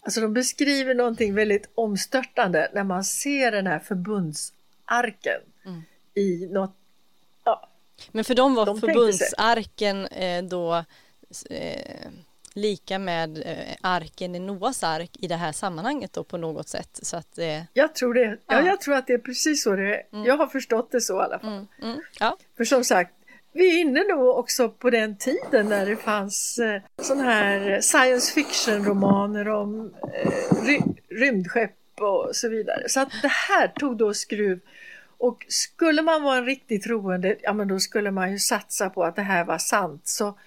Alltså 0.00 0.20
de 0.20 0.34
beskriver 0.34 0.94
någonting 0.94 1.34
väldigt 1.34 1.70
omstörtande 1.74 2.70
när 2.74 2.84
man 2.84 3.04
ser 3.04 3.52
den 3.52 3.66
här 3.66 3.78
förbundsarken 3.78 5.40
i 6.14 6.46
något, 6.46 6.76
Men 8.12 8.24
för 8.24 8.34
dem 8.34 8.54
var 8.54 8.66
De 8.66 8.80
förbundsarken 8.80 10.06
eh, 10.06 10.42
då 10.42 10.84
eh, 11.50 12.06
lika 12.54 12.98
med 12.98 13.38
eh, 13.46 13.74
arken 13.80 14.34
i 14.34 14.38
Noas 14.38 14.82
ark 14.84 15.10
i 15.18 15.26
det 15.26 15.34
här 15.34 15.52
sammanhanget 15.52 16.12
då 16.12 16.24
på 16.24 16.36
något 16.36 16.68
sätt. 16.68 16.98
Så 17.02 17.16
att 17.16 17.38
eh, 17.38 17.62
jag 17.72 17.94
tror 17.94 18.14
det. 18.14 18.20
Ja, 18.26 18.36
Ja. 18.46 18.66
jag 18.66 18.80
tror 18.80 18.94
att 18.94 19.06
det 19.06 19.12
är 19.12 19.18
precis 19.18 19.62
så 19.62 19.76
det 19.76 19.94
är. 19.94 20.02
Jag 20.26 20.36
har 20.36 20.46
förstått 20.46 20.90
det 20.90 21.00
så 21.00 21.20
i 21.20 21.24
alla 21.24 21.38
fall. 21.38 21.50
mm, 21.52 21.66
mm, 21.82 22.00
ja, 22.20 22.36
För 22.56 22.64
som 22.64 22.84
sagt, 22.84 23.14
vi 23.52 23.76
är 23.76 23.80
inne 23.80 24.04
nog 24.04 24.28
också 24.38 24.68
på 24.68 24.90
den 24.90 25.16
tiden 25.16 25.68
när 25.68 25.86
det 25.86 25.96
fanns 25.96 26.58
eh, 26.58 26.82
sådana 27.02 27.22
här 27.24 27.80
science 27.80 28.32
fiction-romaner 28.34 29.48
om 29.48 29.94
eh, 30.24 30.62
ry 30.66 30.80
rymdskepp 31.10 31.74
och 32.00 32.30
så 32.36 32.48
vidare. 32.48 32.88
Så 32.88 33.00
att 33.00 33.08
det 33.22 33.28
här 33.28 33.68
tog 33.68 33.96
då 33.96 34.14
skruv. 34.14 34.60
Och 35.18 35.46
skulle 35.48 36.02
man 36.02 36.22
vara 36.22 36.38
en 36.38 36.46
riktig 36.46 36.82
troende, 36.82 37.36
ja 37.42 37.52
men 37.52 37.68
då 37.68 37.78
skulle 37.78 38.10
man 38.10 38.32
ju 38.32 38.38
satsa 38.38 38.90
på 38.90 39.04
att 39.04 39.16
det 39.16 39.22
här 39.22 39.44
var 39.44 39.58
sant. 39.58 40.08
Så 40.08 40.38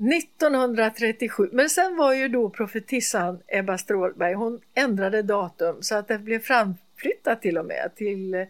1937, 0.00 1.48
men 1.52 1.70
sen 1.70 1.96
var 1.96 2.12
ju 2.12 2.28
då 2.28 2.50
profetissan 2.50 3.40
Ebba 3.48 3.78
Strålberg, 3.78 4.34
hon 4.34 4.60
ändrade 4.74 5.22
datum 5.22 5.82
så 5.82 5.94
att 5.94 6.08
det 6.08 6.18
blev 6.18 6.38
framflyttat 6.38 7.42
till 7.42 7.58
och 7.58 7.64
med 7.64 7.90
till 7.96 8.34
eh, 8.34 8.46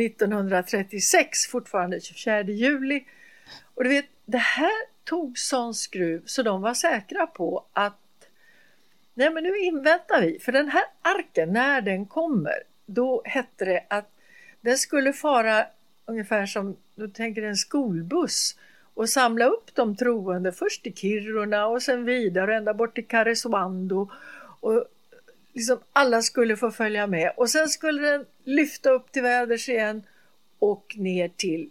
1936, 0.00 1.46
fortfarande 1.46 2.00
24 2.00 2.42
juli. 2.42 3.04
Och 3.74 3.84
du 3.84 3.90
vet, 3.90 4.06
det 4.24 4.38
här 4.38 4.72
tog 5.04 5.38
sån 5.38 5.74
skruv 5.74 6.22
så 6.26 6.42
de 6.42 6.62
var 6.62 6.74
säkra 6.74 7.26
på 7.26 7.64
att 7.72 8.28
nej 9.14 9.30
men 9.30 9.44
nu 9.44 9.58
inväntar 9.58 10.20
vi, 10.20 10.38
för 10.38 10.52
den 10.52 10.68
här 10.68 10.84
arken, 11.02 11.52
när 11.52 11.80
den 11.80 12.06
kommer, 12.06 12.62
då 12.86 13.22
hette 13.24 13.64
det 13.64 13.84
att 13.88 14.15
den 14.66 14.78
skulle 14.78 15.12
fara 15.12 15.66
ungefär 16.06 16.46
som, 16.46 16.76
du 16.94 17.08
tänker 17.08 17.42
en 17.42 17.56
skolbuss 17.56 18.56
och 18.94 19.08
samla 19.08 19.46
upp 19.46 19.74
de 19.74 19.96
troende. 19.96 20.52
Först 20.52 20.82
till 20.82 20.94
Kiruna 20.94 21.66
och 21.66 21.82
sen 21.82 22.04
vidare 22.04 22.56
ända 22.56 22.74
bort 22.74 22.94
till 22.94 23.06
Karesuando. 23.06 24.10
Och 24.60 24.84
liksom 25.52 25.78
alla 25.92 26.22
skulle 26.22 26.56
få 26.56 26.70
följa 26.70 27.06
med. 27.06 27.32
Och 27.36 27.50
sen 27.50 27.68
skulle 27.68 28.10
den 28.10 28.26
lyfta 28.44 28.90
upp 28.90 29.12
till 29.12 29.22
väders 29.22 29.68
igen 29.68 30.02
och 30.58 30.94
ner 30.96 31.28
till 31.28 31.70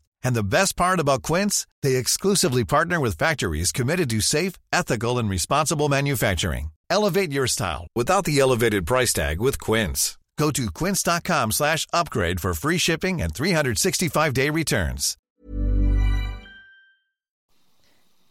And 0.23 0.35
the 0.35 0.43
best 0.43 0.75
part 0.75 0.99
about 0.99 1.23
Quince, 1.23 1.65
they 1.83 1.95
exclusively 1.95 2.63
partner 2.65 2.99
with 2.99 3.17
factories 3.17 3.71
committed 3.71 4.09
to 4.09 4.19
safe, 4.21 4.53
ethical, 4.71 5.17
and 5.19 5.29
responsible 5.29 5.89
manufacturing. 5.89 6.71
Elevate 6.89 7.31
your 7.31 7.47
style 7.47 7.87
without 7.95 8.25
the 8.25 8.39
elevated 8.39 8.85
price 8.85 9.13
tag 9.13 9.39
with 9.41 9.59
Quince. 9.59 10.17
Go 10.37 10.51
to 10.51 10.71
quince.com 10.71 11.51
slash 11.51 11.85
upgrade 11.93 12.39
for 12.41 12.53
free 12.53 12.77
shipping 12.79 13.21
and 13.21 13.33
365-day 13.33 14.49
returns. 14.49 15.17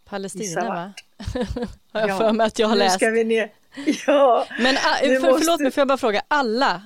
Palestina 0.05 0.45
Gissa 0.45 0.61
va? 0.61 0.75
vart. 0.75 1.05
har 1.93 2.01
jag 2.01 2.09
Ja, 2.11 2.19
för 2.19 2.33
mig 2.33 2.47
att 2.47 2.59
jag 2.59 2.69
har 2.69 2.75
nu 2.75 2.79
läst. 2.79 2.97
ska 2.97 3.11
vi 3.11 3.25
ner. 3.25 3.51
Ja, 4.07 4.47
Men 4.59 4.77
ah, 4.77 4.97
Nu 5.03 5.21
för, 5.21 5.27
måste- 5.31 5.39
förlåt 5.45 5.61
mig, 5.61 5.71
får 5.71 5.81
jag 5.81 5.89
bara 5.89 5.99
fråga, 5.99 6.23
alla, 6.29 6.83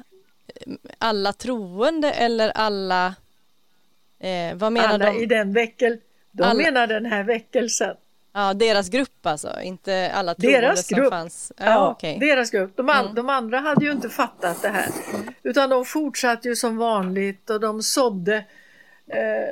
alla 0.99 1.33
troende 1.33 2.11
eller 2.13 2.49
alla, 2.51 3.15
eh, 4.19 4.55
vad 4.55 4.73
menar 4.73 4.89
alla 4.89 5.13
de? 5.13 5.23
i 5.23 5.27
den 5.27 5.53
väckel, 5.53 5.99
de 6.33 6.43
Alla. 6.43 6.63
menar 6.63 6.87
den 6.87 7.07
här 7.07 7.23
väckelsen. 7.25 7.97
Ja, 8.37 8.55
deras 8.55 8.89
grupp 8.89 9.27
alltså, 9.27 9.61
inte 9.63 10.11
alla 10.15 10.35
troende 10.35 10.61
Deras 10.61 10.87
som 10.89 10.99
grupp. 10.99 11.11
fanns. 11.11 11.53
Ja, 11.57 11.65
Ja, 11.65 11.91
okej. 11.91 12.19
deras 12.19 12.51
grupp. 12.51 12.77
De, 12.77 12.89
an- 12.89 13.03
Mm. 13.05 13.15
de 13.15 13.29
andra 13.29 13.59
hade 13.59 13.85
ju 13.85 13.93
inte 13.93 14.09
fattat 14.09 14.63
det 14.63 14.69
här. 14.69 14.89
Utan 15.43 15.71
de 15.71 15.85
fortsatte 15.85 16.49
ju 16.49 16.57
som 16.57 16.77
vanligt 16.77 17.51
och 17.51 17.61
de 17.61 17.83
sådde, 17.83 18.37
eh, 19.07 19.49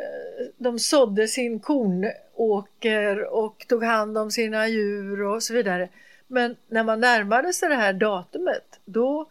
de 0.59 0.79
sådde 0.79 1.29
sin 1.29 1.61
kornåker 1.61 3.25
och 3.35 3.67
tog 3.69 3.85
hand 3.85 4.19
om 4.19 4.31
sina 4.31 4.69
djur 4.69 5.23
och 5.23 5.43
så 5.43 5.55
vidare. 5.55 5.89
Men 6.27 6.57
när 6.69 6.85
man 6.85 7.01
närmade 7.01 7.53
sig 7.53 7.69
det 7.69 7.75
här 7.75 7.93
datumet 7.93 8.81
då 8.85 9.27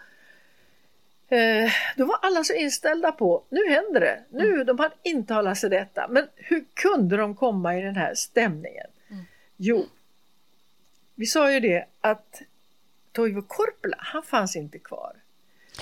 Eh, 1.31 1.71
då 1.97 2.05
var 2.05 2.19
alla 2.21 2.43
så 2.43 2.53
inställda 2.53 3.11
på, 3.11 3.43
nu 3.49 3.69
händer 3.69 3.99
det, 3.99 4.23
nu, 4.29 4.63
de 4.63 4.79
hade 4.79 4.95
intalat 5.03 5.57
sig 5.57 5.69
detta. 5.69 6.07
Men 6.07 6.27
hur 6.35 6.65
kunde 6.73 7.17
de 7.17 7.35
komma 7.35 7.77
i 7.77 7.81
den 7.81 7.95
här 7.95 8.15
stämningen? 8.15 8.87
Jo, 9.57 9.85
vi 11.15 11.25
sa 11.25 11.51
ju 11.51 11.59
det 11.59 11.85
att 12.01 12.41
Toivo 13.11 13.41
Korpela, 13.41 13.97
han 13.99 14.23
fanns 14.23 14.55
inte 14.55 14.79
kvar. 14.79 15.15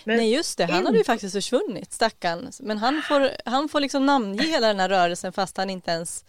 Men 0.03 0.17
Nej 0.17 0.33
just 0.33 0.57
det, 0.57 0.65
han 0.65 0.79
in- 0.79 0.85
hade 0.85 0.97
ju 0.97 1.03
faktiskt 1.03 1.33
försvunnit, 1.35 1.91
stackarn. 1.93 2.51
Men 2.59 2.77
han 2.77 3.01
får, 3.07 3.31
han 3.45 3.69
får 3.69 3.79
liksom 3.79 4.05
namnge 4.05 4.43
hela 4.43 4.67
den 4.67 4.79
här 4.79 4.89
rörelsen 4.89 5.31
fast 5.33 5.57
han 5.57 5.69
inte 5.69 5.91
ens 5.91 6.25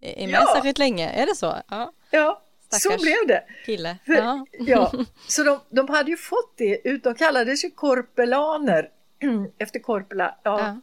är 0.00 0.26
med 0.26 0.34
Ja. 0.34 0.52
särskilt 0.54 0.78
länge. 0.78 1.08
Är 1.10 1.26
det 1.26 1.34
så? 1.34 1.56
Ja. 1.70 1.92
Ja, 2.10 2.42
så 2.74 3.02
blev 3.02 3.26
det. 3.26 3.44
Kille. 3.66 3.96
För, 4.06 4.12
ja. 4.14 4.46
ja, 4.58 4.92
så 5.28 5.42
de, 5.42 5.60
de 5.68 5.88
hade 5.88 6.10
ju 6.10 6.16
fått 6.16 6.52
det, 6.56 6.88
ut, 6.88 7.04
de 7.04 7.14
kallades 7.14 7.64
ju 7.64 7.70
korpelaner 7.70 8.90
efter 9.58 9.78
Korpela, 9.78 10.38
ja, 10.42 10.60
Ja. 10.60 10.80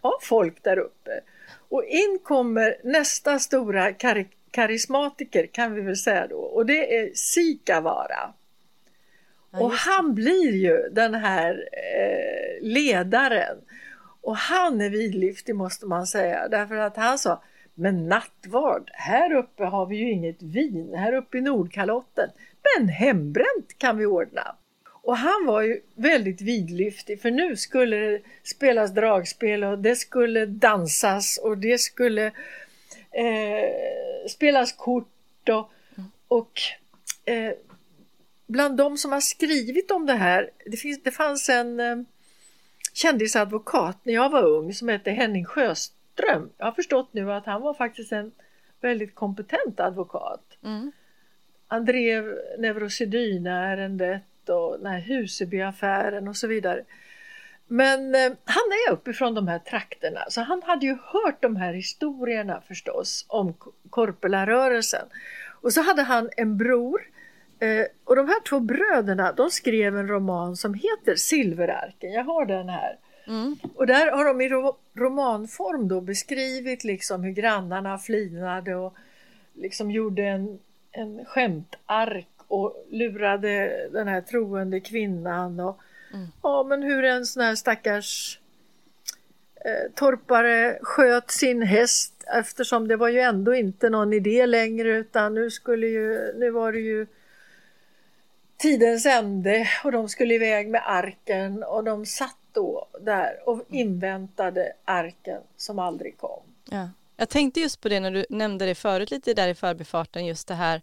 av 0.00 0.18
folk 0.20 0.62
där 0.62 0.78
uppe. 0.78 1.20
Och 1.68 1.84
in 1.84 2.18
kommer 2.22 2.76
nästa 2.84 3.38
stora 3.38 3.92
kar 3.92 4.26
karismatiker 4.50 5.46
kan 5.46 5.74
vi 5.74 5.80
väl 5.80 5.96
säga 5.96 6.26
då 6.26 6.36
och 6.36 6.66
det 6.66 6.96
är 6.98 7.10
Sikavara. 7.14 8.32
Ja, 9.50 9.60
och 9.60 9.72
han 9.72 10.14
blir 10.14 10.52
ju 10.52 10.88
den 10.90 11.14
här 11.14 11.68
eh, 11.72 12.66
ledaren. 12.66 13.56
Och 14.20 14.36
han 14.36 14.80
är 14.80 14.90
vidlyftig 14.90 15.54
måste 15.54 15.86
man 15.86 16.06
säga 16.06 16.48
därför 16.48 16.76
att 16.76 16.96
han 16.96 17.18
sa 17.18 17.42
men 17.74 18.08
nattvard, 18.08 18.90
här 18.92 19.32
uppe 19.32 19.64
har 19.64 19.86
vi 19.86 19.96
ju 19.96 20.10
inget 20.10 20.42
vin, 20.42 20.94
här 20.94 21.12
uppe 21.12 21.38
i 21.38 21.40
Nordkalotten. 21.40 22.30
Men 22.62 22.88
hembränt 22.88 23.78
kan 23.78 23.98
vi 23.98 24.06
ordna. 24.06 24.56
Och 25.02 25.16
han 25.16 25.46
var 25.46 25.62
ju 25.62 25.80
väldigt 25.94 26.40
vidlyftig 26.40 27.20
för 27.20 27.30
nu 27.30 27.56
skulle 27.56 27.96
det 27.96 28.20
spelas 28.42 28.90
dragspel 28.90 29.64
och 29.64 29.78
det 29.78 29.96
skulle 29.96 30.46
dansas 30.46 31.38
och 31.42 31.58
det 31.58 31.78
skulle 31.78 32.26
eh, 33.10 34.28
spelas 34.28 34.72
kort 34.72 35.48
och, 35.48 35.70
och 36.28 36.60
eh, 37.24 37.52
bland 38.46 38.76
de 38.76 38.96
som 38.96 39.12
har 39.12 39.20
skrivit 39.20 39.90
om 39.90 40.06
det 40.06 40.14
här, 40.14 40.50
det, 40.66 40.76
finns, 40.76 41.02
det 41.02 41.10
fanns 41.10 41.48
en 41.48 41.80
eh, 41.80 41.96
kändisadvokat 42.92 43.98
när 44.02 44.14
jag 44.14 44.30
var 44.30 44.42
ung 44.42 44.74
som 44.74 44.88
hette 44.88 45.10
Henning 45.10 45.44
Sjöström. 45.44 46.01
Jag 46.16 46.66
har 46.66 46.72
förstått 46.72 47.08
nu 47.12 47.32
att 47.32 47.46
han 47.46 47.62
var 47.62 47.74
faktiskt 47.74 48.12
en 48.12 48.32
väldigt 48.80 49.14
kompetent 49.14 49.80
advokat. 49.80 50.58
Mm. 50.64 50.92
Han 51.68 51.84
drev 51.84 52.38
neurosedynärendet 52.58 54.48
och 54.48 54.78
den 54.78 54.86
här 54.86 55.00
Husebyaffären 55.00 56.28
och 56.28 56.36
så 56.36 56.46
vidare. 56.46 56.84
Men 57.66 58.14
eh, 58.14 58.32
han 58.44 58.64
är 58.88 58.92
uppifrån 58.92 59.34
de 59.34 59.48
här 59.48 59.58
trakterna 59.58 60.20
så 60.28 60.40
han 60.40 60.62
hade 60.62 60.86
ju 60.86 60.92
hört 60.92 61.42
de 61.42 61.56
här 61.56 61.72
historierna 61.72 62.60
förstås 62.60 63.24
om 63.28 63.54
Korpelarörelsen. 63.90 65.06
Och 65.60 65.72
så 65.72 65.82
hade 65.82 66.02
han 66.02 66.30
en 66.36 66.56
bror 66.56 67.02
eh, 67.58 67.86
och 68.04 68.16
de 68.16 68.28
här 68.28 68.40
två 68.40 68.60
bröderna 68.60 69.32
de 69.32 69.50
skrev 69.50 69.96
en 69.96 70.08
roman 70.08 70.56
som 70.56 70.74
heter 70.74 71.14
Silverarken. 71.14 72.12
Jag 72.12 72.24
har 72.24 72.46
den 72.46 72.68
här. 72.68 72.98
Mm. 73.26 73.56
Och 73.74 73.86
där 73.86 74.10
har 74.10 74.24
de 74.24 74.40
i 74.40 74.48
ro- 74.48 74.76
romanform 74.94 75.88
då 75.88 76.00
beskrivit 76.00 76.84
liksom 76.84 77.22
hur 77.24 77.32
grannarna 77.32 77.98
flinade 77.98 78.74
och 78.74 78.94
liksom 79.54 79.90
gjorde 79.90 80.22
en, 80.22 80.58
en 80.92 81.24
skämtark 81.24 82.28
och 82.48 82.86
lurade 82.90 83.88
den 83.92 84.08
här 84.08 84.20
troende 84.20 84.80
kvinnan 84.80 85.60
och 85.60 85.80
ja 86.42 86.62
men 86.62 86.82
hur 86.82 87.04
en 87.04 87.26
sån 87.26 87.42
här 87.42 87.54
stackars 87.54 88.40
eh, 89.64 89.92
torpare 89.94 90.78
sköt 90.82 91.30
sin 91.30 91.62
häst 91.62 92.24
eftersom 92.34 92.88
det 92.88 92.96
var 92.96 93.08
ju 93.08 93.20
ändå 93.20 93.54
inte 93.54 93.90
någon 93.90 94.12
idé 94.12 94.46
längre 94.46 94.88
utan 94.88 95.34
nu 95.34 95.50
skulle 95.50 95.86
ju, 95.86 96.32
nu 96.38 96.50
var 96.50 96.72
det 96.72 96.80
ju 96.80 97.06
tidens 98.56 99.06
ände 99.06 99.68
och 99.84 99.92
de 99.92 100.08
skulle 100.08 100.34
iväg 100.34 100.68
med 100.68 100.82
arken 100.86 101.62
och 101.62 101.84
de 101.84 102.06
satt 102.06 102.36
då 102.52 102.86
där 103.00 103.48
och 103.48 103.62
inväntade 103.70 104.72
arken 104.84 105.42
som 105.56 105.78
aldrig 105.78 106.18
kom. 106.18 106.42
Ja. 106.70 106.88
Jag 107.16 107.28
tänkte 107.28 107.60
just 107.60 107.80
på 107.80 107.88
det 107.88 108.00
när 108.00 108.10
du 108.10 108.26
nämnde 108.30 108.66
det 108.66 108.74
förut 108.74 109.10
lite 109.10 109.34
där 109.34 109.48
i 109.48 109.54
förbifarten 109.54 110.26
just 110.26 110.48
det 110.48 110.54
här 110.54 110.82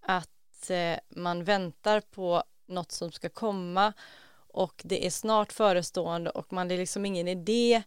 att 0.00 0.70
eh, 0.70 0.98
man 1.08 1.44
väntar 1.44 2.00
på 2.00 2.42
något 2.66 2.92
som 2.92 3.12
ska 3.12 3.28
komma 3.28 3.92
och 4.30 4.82
det 4.84 5.06
är 5.06 5.10
snart 5.10 5.52
förestående 5.52 6.30
och 6.30 6.52
man 6.52 6.68
det 6.68 6.74
är 6.74 6.78
liksom 6.78 7.06
ingen 7.06 7.28
idé 7.28 7.82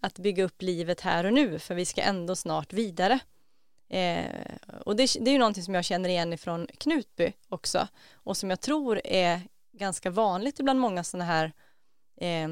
att 0.00 0.18
bygga 0.18 0.44
upp 0.44 0.62
livet 0.62 1.00
här 1.00 1.24
och 1.24 1.32
nu 1.32 1.58
för 1.58 1.74
vi 1.74 1.84
ska 1.84 2.02
ändå 2.02 2.36
snart 2.36 2.72
vidare. 2.72 3.18
Eh, 3.88 4.24
och 4.84 4.96
det, 4.96 5.08
det 5.20 5.30
är 5.30 5.32
ju 5.32 5.38
någonting 5.38 5.62
som 5.62 5.74
jag 5.74 5.84
känner 5.84 6.08
igen 6.08 6.32
ifrån 6.32 6.66
Knutby 6.78 7.32
också 7.48 7.88
och 8.14 8.36
som 8.36 8.50
jag 8.50 8.60
tror 8.60 9.00
är 9.04 9.40
ganska 9.72 10.10
vanligt 10.10 10.60
ibland 10.60 10.80
många 10.80 11.04
sådana 11.04 11.24
här 11.24 11.52
eh, 12.16 12.48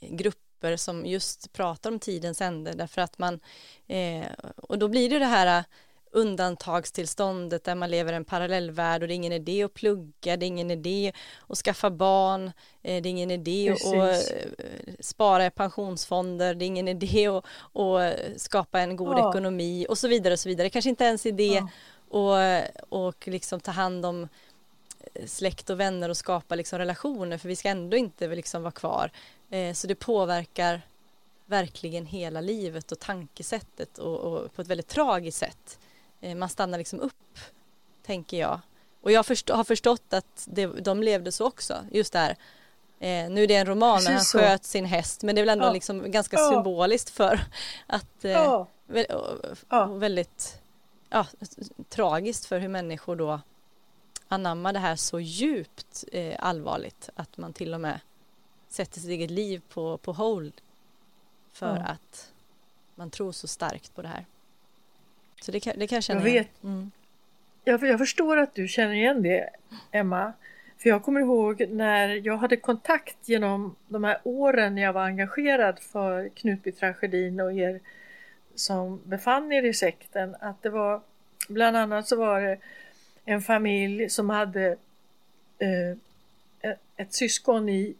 grupper 0.00 0.76
som 0.76 1.06
just 1.06 1.52
pratar 1.52 1.90
om 1.90 1.98
tidens 1.98 2.40
ände 2.40 2.72
därför 2.72 3.02
att 3.02 3.18
man 3.18 3.40
eh, 3.88 4.26
och 4.56 4.78
då 4.78 4.88
blir 4.88 5.10
det 5.10 5.18
det 5.18 5.24
här 5.24 5.58
eh, 5.58 5.64
undantagstillståndet 6.12 7.64
där 7.64 7.74
man 7.74 7.90
lever 7.90 8.12
i 8.12 8.16
en 8.16 8.24
parallellvärld 8.24 9.02
och 9.02 9.08
det 9.08 9.14
är 9.14 9.16
ingen 9.16 9.32
idé 9.32 9.62
att 9.62 9.74
plugga, 9.74 10.36
det 10.36 10.46
är 10.46 10.48
ingen 10.48 10.70
idé 10.70 11.12
att 11.48 11.58
skaffa 11.58 11.90
barn, 11.90 12.46
eh, 12.82 13.02
det 13.02 13.08
är 13.08 13.10
ingen 13.10 13.30
idé 13.30 13.70
att 13.70 13.78
Precis. 13.78 14.30
eh, 14.30 14.94
spara 15.00 15.46
i 15.46 15.50
pensionsfonder, 15.50 16.54
det 16.54 16.64
är 16.64 16.66
ingen 16.66 16.88
idé 16.88 17.26
att, 17.28 17.44
att 17.74 18.14
skapa 18.40 18.80
en 18.80 18.96
god 18.96 19.18
Ja. 19.18 19.30
ekonomi 19.30 19.86
och 19.88 19.98
så 19.98 20.08
vidare 20.08 20.32
och 20.32 20.40
så 20.40 20.48
vidare. 20.48 20.70
Kanske 20.70 20.90
inte 20.90 21.04
ens 21.04 21.26
idé 21.26 21.58
att 21.58 21.70
och 22.88 23.28
liksom 23.28 23.60
ta 23.60 23.70
hand 23.70 24.06
om 24.06 24.28
släkt 25.26 25.70
och 25.70 25.80
vänner 25.80 26.08
och 26.08 26.16
skapa 26.16 26.54
liksom 26.54 26.78
relationer 26.78 27.38
för 27.38 27.48
vi 27.48 27.56
ska 27.56 27.68
ändå 27.68 27.96
inte 27.96 28.26
liksom 28.28 28.62
vara 28.62 28.72
kvar. 28.72 29.10
Eh, 29.50 29.74
så 29.74 29.86
det 29.86 29.94
påverkar 29.94 30.82
verkligen 31.46 32.06
hela 32.06 32.40
livet 32.40 32.92
och 32.92 32.98
tankesättet 32.98 33.98
och, 33.98 34.16
och 34.20 34.54
på 34.54 34.62
ett 34.62 34.68
väldigt 34.68 34.88
tragiskt 34.88 35.38
sätt. 35.38 35.78
Eh, 36.20 36.34
man 36.34 36.48
stannar 36.48 36.78
liksom 36.78 37.00
upp, 37.00 37.38
tänker 38.06 38.36
jag. 38.40 38.60
Och 39.00 39.12
jag 39.12 39.26
förstå, 39.26 39.54
har 39.54 39.64
förstått 39.64 40.12
att 40.12 40.44
det, 40.50 40.66
de 40.66 41.02
levde 41.02 41.32
så 41.32 41.46
också, 41.46 41.76
just 41.92 42.12
där. 42.12 42.36
Eh, 43.00 43.30
nu 43.30 43.42
är 43.42 43.46
det 43.46 43.54
en 43.56 43.66
roman 43.66 44.02
när 44.04 44.10
han 44.10 44.18
Precis 44.18 44.30
så. 44.30 44.38
sköt 44.38 44.64
sin 44.64 44.84
häst 44.84 45.22
men 45.22 45.34
det 45.34 45.40
är 45.40 45.42
väl 45.42 45.48
ändå 45.48 45.64
Ja. 45.66 45.72
liksom 45.72 46.10
ganska 46.10 46.36
Ja. 46.36 46.50
symboliskt 46.52 47.10
för 47.10 47.40
att 47.86 48.24
eh, 48.24 48.30
Ja. 48.30 48.66
vä- 48.88 49.12
och, 49.12 49.56
Ja. 49.68 49.84
och 49.86 50.02
väldigt 50.02 50.60
tragiskt 51.88 52.44
för 52.46 52.58
hur 52.58 52.68
människor 52.68 53.16
då 53.16 53.40
anammar 54.32 54.72
det 54.72 54.78
här 54.78 54.96
så 54.96 55.20
djupt 55.20 56.04
eh, 56.12 56.36
allvarligt 56.38 57.10
att 57.14 57.38
man 57.38 57.52
till 57.52 57.74
och 57.74 57.80
med 57.80 58.00
sätter 58.68 59.00
sitt 59.00 59.10
eget 59.10 59.30
liv 59.30 59.62
på, 59.68 59.98
på 59.98 60.12
hold 60.12 60.52
för 61.52 61.76
Ja. 61.76 61.82
att 61.82 62.32
man 62.94 63.10
tror 63.10 63.32
så 63.32 63.48
starkt 63.48 63.94
på 63.94 64.02
det 64.02 64.08
här. 64.08 64.24
Så 65.42 65.52
det 65.52 65.60
kan, 65.60 65.72
det 65.78 65.86
kan 65.86 65.96
jag 65.96 66.04
känna 66.04 66.20
Jag 66.20 66.24
vet. 66.24 66.62
Mm. 66.62 66.90
Jag, 67.64 67.82
jag 67.84 67.98
förstår 67.98 68.36
att 68.36 68.54
du 68.54 68.68
känner 68.68 68.94
igen 68.94 69.22
det, 69.22 69.50
Emma. 69.90 70.32
För 70.78 70.88
jag 70.88 71.02
kommer 71.04 71.20
ihåg 71.20 71.66
när 71.70 72.08
jag 72.08 72.36
hade 72.36 72.56
kontakt 72.56 73.28
genom 73.28 73.76
de 73.88 74.04
här 74.04 74.20
åren 74.24 74.74
när 74.74 74.82
jag 74.82 74.92
var 74.92 75.04
engagerad 75.04 75.78
för 75.80 76.28
Knutby-tragedin 76.28 77.40
och 77.40 77.52
er 77.52 77.80
som 78.54 79.00
befann 79.04 79.52
er 79.52 79.62
i 79.62 79.74
sekten. 79.74 80.36
Att 80.40 80.62
det 80.62 80.70
var, 80.70 81.00
bland 81.48 81.76
annat 81.76 82.08
så 82.08 82.16
var 82.16 82.40
det 82.40 82.58
en 83.24 83.42
familj 83.42 84.10
som 84.10 84.30
hade 84.30 84.76
eh, 85.58 85.90
ett- 86.60 86.80
ett 86.96 87.14
syskon 87.14 87.68
i, 87.68 87.94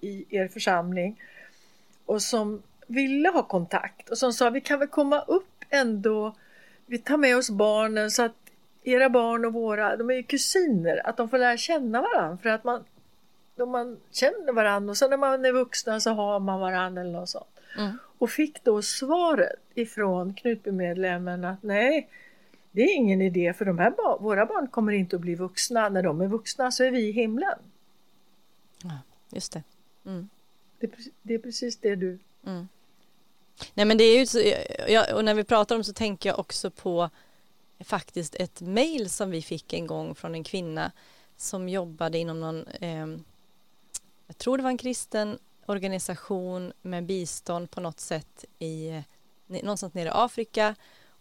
i 0.00 0.24
er 0.36 0.48
församling 0.48 1.22
och 2.06 2.22
som 2.22 2.62
ville 2.86 3.28
ha 3.28 3.42
kontakt 3.42 4.08
och 4.10 4.18
som 4.18 4.32
sa 4.32 4.50
vi 4.50 4.60
kan 4.60 4.78
väl 4.78 4.88
komma 4.88 5.20
upp 5.20 5.64
ändå 5.70 6.34
vi 6.86 6.98
tar 6.98 7.16
med 7.16 7.36
oss 7.36 7.50
barnen 7.50 8.10
så 8.10 8.22
att 8.22 8.32
era 8.82 9.08
barn 9.10 9.44
och 9.44 9.52
våra, 9.52 9.96
de 9.96 10.10
är 10.10 10.14
ju 10.14 10.22
kusiner, 10.22 11.06
att 11.06 11.16
de 11.16 11.28
får 11.28 11.38
lära 11.38 11.56
känna 11.56 12.02
varandra 12.02 12.38
för 12.42 12.48
att 12.48 12.64
man, 12.64 12.84
då 13.56 13.66
man 13.66 13.98
känner 14.10 14.52
varandra 14.52 14.90
och 14.90 14.96
sen 14.96 15.10
när 15.10 15.16
man 15.16 15.44
är 15.44 15.52
vuxna 15.52 16.00
så 16.00 16.10
har 16.10 16.40
man 16.40 16.60
varandra 16.60 17.00
eller 17.02 17.12
något 17.12 17.28
sånt. 17.28 17.46
Mm. 17.78 17.98
Och 18.18 18.30
fick 18.30 18.64
då 18.64 18.82
svaret 18.82 19.60
ifrån 19.74 20.34
Knutbymedlemmen 20.34 21.44
att 21.44 21.62
nej, 21.62 22.08
det 22.72 22.82
är 22.82 22.96
ingen 22.96 23.22
idé 23.22 23.52
för 23.52 23.64
de 23.64 23.78
här 23.78 24.20
våra 24.20 24.46
barn 24.46 24.68
kommer 24.68 24.92
inte 24.92 25.16
att 25.16 25.22
bli 25.22 25.34
vuxna. 25.34 25.88
När 25.88 26.02
de 26.02 26.20
är 26.20 26.26
vuxna 26.26 26.70
så 26.70 26.84
är 26.84 26.90
vi 26.90 27.08
i 27.08 27.12
himlen. 27.12 27.58
Just 29.30 29.52
det. 29.52 29.62
Mm. 30.06 30.28
Det 30.78 30.86
är, 30.86 30.90
precis- 30.90 31.12
det 31.22 31.34
är 31.34 31.38
precis 31.38 31.76
det 31.76 31.96
du... 31.96 32.18
Nej 33.74 33.86
men 33.86 33.98
det 33.98 34.04
är 34.04 34.18
ju 34.18 34.26
så, 34.26 34.40
jag, 34.88 35.14
och 35.14 35.24
när 35.24 35.34
vi 35.34 35.44
pratar 35.44 35.76
om 35.76 35.84
så 35.84 35.92
tänker 35.92 36.28
jag 36.28 36.38
också 36.38 36.70
på 36.70 37.10
faktiskt 37.80 38.34
ett 38.34 38.60
mejl 38.60 39.10
som 39.10 39.30
vi 39.30 39.42
fick 39.42 39.72
en 39.72 39.86
gång 39.86 40.14
från 40.14 40.34
en 40.34 40.44
kvinna 40.44 40.92
som 41.36 41.68
jobbade 41.68 42.18
inom 42.18 42.40
någon, 42.40 42.66
eh, 42.66 43.06
jag 44.26 44.38
tror 44.38 44.56
det 44.56 44.62
var 44.62 44.70
en 44.70 44.78
kristen 44.78 45.38
organisation 45.66 46.72
med 46.82 47.04
bistånd 47.04 47.70
på 47.70 47.80
något 47.80 48.00
sätt 48.00 48.44
i 48.58 48.88
eh, 48.88 49.02
någonstans 49.46 49.94
nere 49.94 50.08
i 50.08 50.12
Afrika 50.14 50.74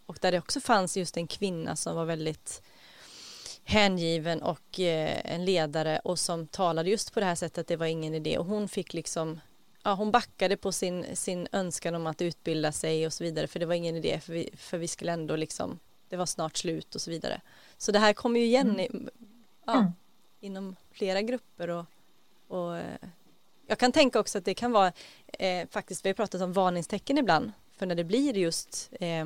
och 0.09 0.17
där 0.21 0.31
det 0.31 0.37
också 0.37 0.59
fanns 0.59 0.97
just 0.97 1.17
en 1.17 1.27
kvinna 1.27 1.75
som 1.75 1.95
var 1.95 2.05
väldigt 2.05 2.61
hängiven 3.63 4.41
och 4.41 4.79
eh, 4.79 5.21
en 5.33 5.45
ledare 5.45 5.99
och 6.03 6.19
som 6.19 6.47
talade 6.47 6.89
just 6.89 7.13
på 7.13 7.19
det 7.19 7.25
här 7.25 7.35
sättet 7.35 7.57
att 7.57 7.67
det 7.67 7.75
var 7.75 7.85
ingen 7.85 8.15
idé 8.15 8.37
och 8.37 8.45
hon 8.45 8.67
fick 8.67 8.93
liksom 8.93 9.39
ja, 9.83 9.93
hon 9.93 10.11
backade 10.11 10.57
på 10.57 10.71
sin, 10.71 11.05
sin 11.15 11.47
önskan 11.51 11.95
om 11.95 12.07
att 12.07 12.21
utbilda 12.21 12.71
sig 12.71 13.05
och 13.05 13.13
så 13.13 13.23
vidare 13.23 13.47
för 13.47 13.59
det 13.59 13.65
var 13.65 13.75
ingen 13.75 13.95
idé 13.95 14.19
för 14.19 14.33
vi, 14.33 14.49
för 14.57 14.77
vi 14.77 14.87
skulle 14.87 15.11
ändå 15.11 15.35
liksom 15.35 15.79
det 16.09 16.17
var 16.17 16.25
snart 16.25 16.57
slut 16.57 16.95
och 16.95 17.01
så 17.01 17.11
vidare. 17.11 17.41
Så 17.77 17.91
det 17.91 17.99
här 17.99 18.13
kommer 18.13 18.39
ju 18.39 18.45
igen 18.45 18.69
Mm. 18.69 18.79
i, 18.79 19.09
ja, 19.65 19.91
inom 20.39 20.75
flera 20.91 21.21
grupper 21.21 21.67
och, 21.67 21.85
och 22.47 22.77
eh, 22.77 22.99
jag 23.67 23.77
kan 23.77 23.91
tänka 23.91 24.19
också 24.19 24.37
att 24.37 24.45
det 24.45 24.53
kan 24.53 24.71
vara 24.71 24.91
eh, 25.27 25.67
faktiskt, 25.67 26.05
vi 26.05 26.09
har 26.09 26.13
pratat 26.13 26.41
om 26.41 26.53
varningstecken 26.53 27.17
ibland, 27.17 27.51
för 27.77 27.85
när 27.85 27.95
det 27.95 28.03
blir 28.03 28.37
just 28.37 28.89
eh, 28.99 29.25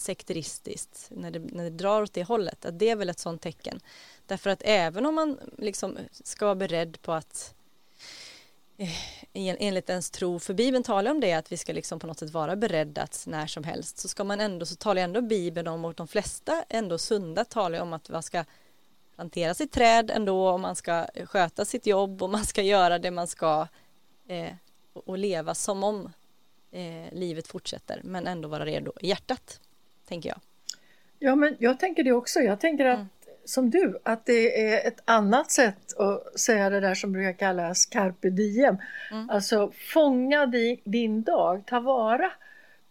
sekteristiskt, 0.00 1.08
när 1.10 1.30
det, 1.30 1.38
när 1.38 1.64
det 1.64 1.70
drar 1.70 2.02
åt 2.02 2.12
det 2.12 2.24
hållet, 2.24 2.64
att 2.64 2.78
det 2.78 2.90
är 2.90 2.96
väl 2.96 3.08
ett 3.08 3.18
sådant 3.18 3.42
tecken. 3.42 3.80
Därför 4.26 4.50
att 4.50 4.62
även 4.64 5.06
om 5.06 5.14
man 5.14 5.38
liksom 5.58 5.98
ska 6.10 6.44
vara 6.44 6.54
beredd 6.54 7.02
på 7.02 7.12
att 7.12 7.54
eh, 8.76 8.90
enligt 9.32 9.90
ens 9.90 10.10
tro, 10.10 10.38
för 10.38 10.54
Bibeln 10.54 10.84
talar 10.84 11.10
om 11.10 11.20
det 11.20 11.32
att 11.32 11.52
vi 11.52 11.56
ska 11.56 11.72
liksom 11.72 11.98
på 11.98 12.06
något 12.06 12.18
sätt 12.18 12.30
vara 12.30 12.56
beredda 12.56 13.02
att 13.02 13.24
när 13.26 13.46
som 13.46 13.64
helst 13.64 13.98
så 13.98 14.08
ska 14.08 14.24
man 14.24 14.40
ändå, 14.40 14.66
så 14.66 14.76
talar 14.76 15.02
ändå 15.02 15.20
Bibeln 15.20 15.68
om 15.68 15.84
och 15.84 15.94
de 15.94 16.08
flesta 16.08 16.64
ändå 16.68 16.98
sunda 16.98 17.44
talar 17.44 17.80
om 17.80 17.92
att 17.92 18.08
man 18.08 18.22
ska 18.22 18.44
plantera 19.14 19.54
sitt 19.54 19.72
träd 19.72 20.10
ändå 20.10 20.48
och 20.48 20.60
man 20.60 20.76
ska 20.76 21.06
sköta 21.24 21.64
sitt 21.64 21.86
jobb 21.86 22.22
och 22.22 22.30
man 22.30 22.44
ska 22.44 22.62
göra 22.62 22.98
det 22.98 23.10
man 23.10 23.26
ska 23.26 23.66
eh, 24.26 24.52
och, 24.92 25.08
och 25.08 25.18
leva 25.18 25.54
som 25.54 25.84
om 25.84 26.12
eh, 26.70 27.12
livet 27.12 27.46
fortsätter 27.46 28.00
men 28.04 28.26
ändå 28.26 28.48
vara 28.48 28.64
redo 28.64 28.92
i 29.00 29.08
hjärtat, 29.08 29.60
tänker 30.08 30.28
jag. 30.28 30.38
Ja, 31.18 31.34
men 31.36 31.56
jag 31.58 31.78
tänker 31.80 32.04
det 32.04 32.12
också. 32.12 32.40
Jag 32.40 32.60
tänker 32.60 32.84
att, 32.86 32.94
Mm. 32.98 33.06
som 33.44 33.70
du, 33.70 33.98
att 34.02 34.26
det 34.26 34.70
är 34.72 34.88
ett 34.88 35.00
annat 35.04 35.50
sätt 35.50 35.98
att 35.98 36.40
säga 36.40 36.70
det 36.70 36.80
där 36.80 36.94
som 36.94 37.12
brukar 37.12 37.32
kallas 37.32 37.86
carpe 37.86 38.30
diem. 38.30 38.76
Mm. 39.10 39.30
Alltså 39.30 39.72
fånga 39.92 40.46
di, 40.46 40.80
din 40.84 41.22
dag, 41.22 41.62
ta 41.66 41.80
vara 41.80 42.30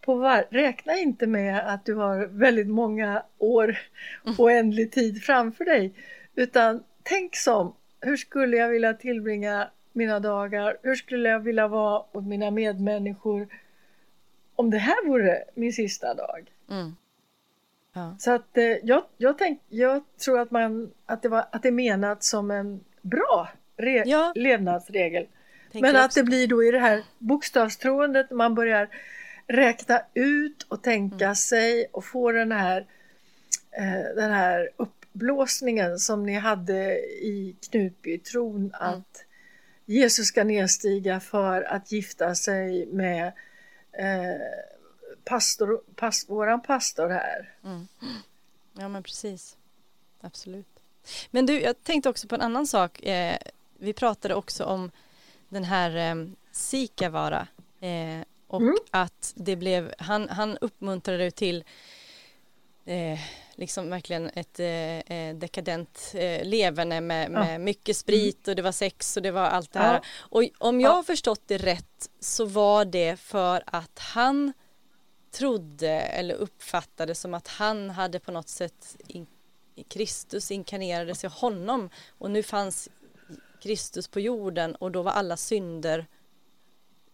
på 0.02 0.16
var, 0.16 0.46
Räkna 0.50 0.98
inte 0.98 1.28
med 1.28 1.74
att 1.74 1.86
du 1.86 1.94
har 1.96 2.26
väldigt 2.26 2.68
många 2.68 3.24
år, 3.38 3.78
Mm. 4.26 4.36
oändlig 4.38 4.92
tid 4.92 5.24
framför 5.24 5.66
dig. 5.66 5.94
Utan 6.36 6.84
tänk 7.04 7.36
som, 7.36 7.76
hur 8.02 8.18
skulle 8.18 8.58
jag 8.58 8.70
vilja 8.70 8.94
tillbringa 8.94 9.68
mina 9.94 10.20
dagar? 10.20 10.78
Hur 10.84 10.96
skulle 10.96 11.30
jag 11.30 11.40
vilja 11.40 11.68
vara 11.68 12.04
mot 12.14 12.24
mina 12.28 12.52
medmänniskor 12.52 13.48
om 14.56 14.70
det 14.70 14.78
här 14.78 15.08
vore 15.08 15.44
min 15.54 15.74
sista 15.74 16.14
dag? 16.14 16.52
Mm. 16.70 16.96
Ja. 17.96 18.16
Så 18.20 18.32
att 18.32 18.58
eh, 18.58 18.64
jag, 18.64 19.04
jag, 19.18 19.38
tänk, 19.38 19.62
jag 19.70 20.04
tror 20.26 20.40
att, 20.40 20.52
man, 20.52 20.92
att, 21.06 21.22
det 21.22 21.30
var, 21.30 21.46
att 21.52 21.62
det 21.62 21.68
är 21.68 21.72
menat 21.72 22.24
som 22.24 22.52
en 22.52 22.80
bra 23.02 23.50
re, 23.78 24.04
Ja. 24.06 24.32
levnadsregel. 24.36 25.28
Tänker 25.72 25.88
Men 25.88 25.96
att 25.96 26.06
också. 26.06 26.20
det 26.20 26.24
blir 26.26 26.48
då 26.48 26.64
i 26.64 26.72
det 26.72 26.80
här 26.80 27.04
bokstavstroendet 27.20 28.32
man 28.32 28.56
börjar 28.56 28.90
räkna 29.48 30.02
ut 30.14 30.64
och 30.70 30.84
tänka 30.84 31.26
Mm. 31.26 31.36
sig 31.36 31.86
och 31.92 32.06
få 32.06 32.32
den 32.32 32.52
här, 32.52 32.86
eh, 33.72 34.16
den 34.16 34.32
här 34.32 34.70
uppblåsningen 34.78 36.00
som 36.00 36.26
ni 36.26 36.34
hade 36.34 36.98
i 37.00 37.56
Knutby, 37.70 38.18
tron 38.18 38.56
Mm. 38.58 38.72
att 38.74 39.26
Jesus 39.86 40.28
ska 40.28 40.44
nedstiga 40.44 41.20
för 41.20 41.62
att 41.62 41.92
gifta 41.92 42.36
sig 42.36 42.86
med 42.86 43.28
eh, 43.92 44.42
pastor, 45.26 45.82
pas, 45.96 46.30
våran 46.30 46.62
pastor 46.62 47.10
här. 47.10 47.54
Ja 48.74 48.88
men 48.88 49.04
precis. 49.04 49.58
Absolut. 50.22 50.68
Men 51.32 51.46
du, 51.46 51.62
jag 51.62 51.84
tänkte 51.84 52.10
också 52.10 52.28
på 52.28 52.36
en 52.36 52.42
annan 52.42 52.68
sak. 52.68 53.04
Eh, 53.04 53.38
vi 53.78 53.94
pratade 53.94 54.36
också 54.36 54.64
om 54.64 54.92
den 55.50 55.64
här 55.64 55.96
eh, 55.96 56.26
Sikavara 56.52 57.48
eh, 57.80 58.26
och 58.48 58.62
att 58.92 59.34
det 59.36 59.56
blev, 59.56 59.94
han, 59.98 60.30
han 60.30 60.58
uppmuntrade 60.58 61.32
till 61.32 61.64
eh, 62.86 63.20
liksom 63.56 63.90
verkligen 63.90 64.30
ett 64.34 64.60
eh, 64.60 65.18
eh, 65.18 65.36
dekadent 65.36 66.12
eh, 66.14 66.44
leverne 66.44 67.02
med, 67.02 67.32
med 67.32 67.62
mycket 67.62 67.98
sprit 67.98 68.48
och 68.48 68.56
det 68.56 68.62
var 68.62 68.72
sex 68.72 69.18
och 69.18 69.24
det 69.24 69.32
var 69.32 69.42
allt 69.46 69.72
det 69.72 69.80
här. 69.80 69.94
Ja. 69.94 70.02
Och 70.20 70.44
om 70.58 70.82
jag 70.82 70.90
har 70.90 71.04
förstått 71.04 71.42
det 71.46 71.58
rätt 71.58 72.10
så 72.20 72.46
var 72.46 72.86
det 72.86 73.20
för 73.20 73.64
att 73.66 74.00
han 74.00 74.54
trodde 75.36 75.90
eller 75.90 76.36
uppfattade 76.36 77.16
som 77.16 77.34
att 77.34 77.48
han 77.48 77.90
hade 77.90 78.20
på 78.20 78.32
något 78.32 78.50
sätt 78.50 78.98
in, 79.08 79.28
Kristus 79.88 80.52
inkarnerades 80.52 81.24
i 81.24 81.28
honom. 81.28 81.90
Och 82.18 82.32
nu 82.32 82.44
fanns 82.44 82.90
Kristus 83.62 84.08
på 84.08 84.20
jorden 84.20 84.76
och 84.76 84.92
då 84.92 85.02
var 85.02 85.12
alla 85.12 85.38
synder 85.38 86.06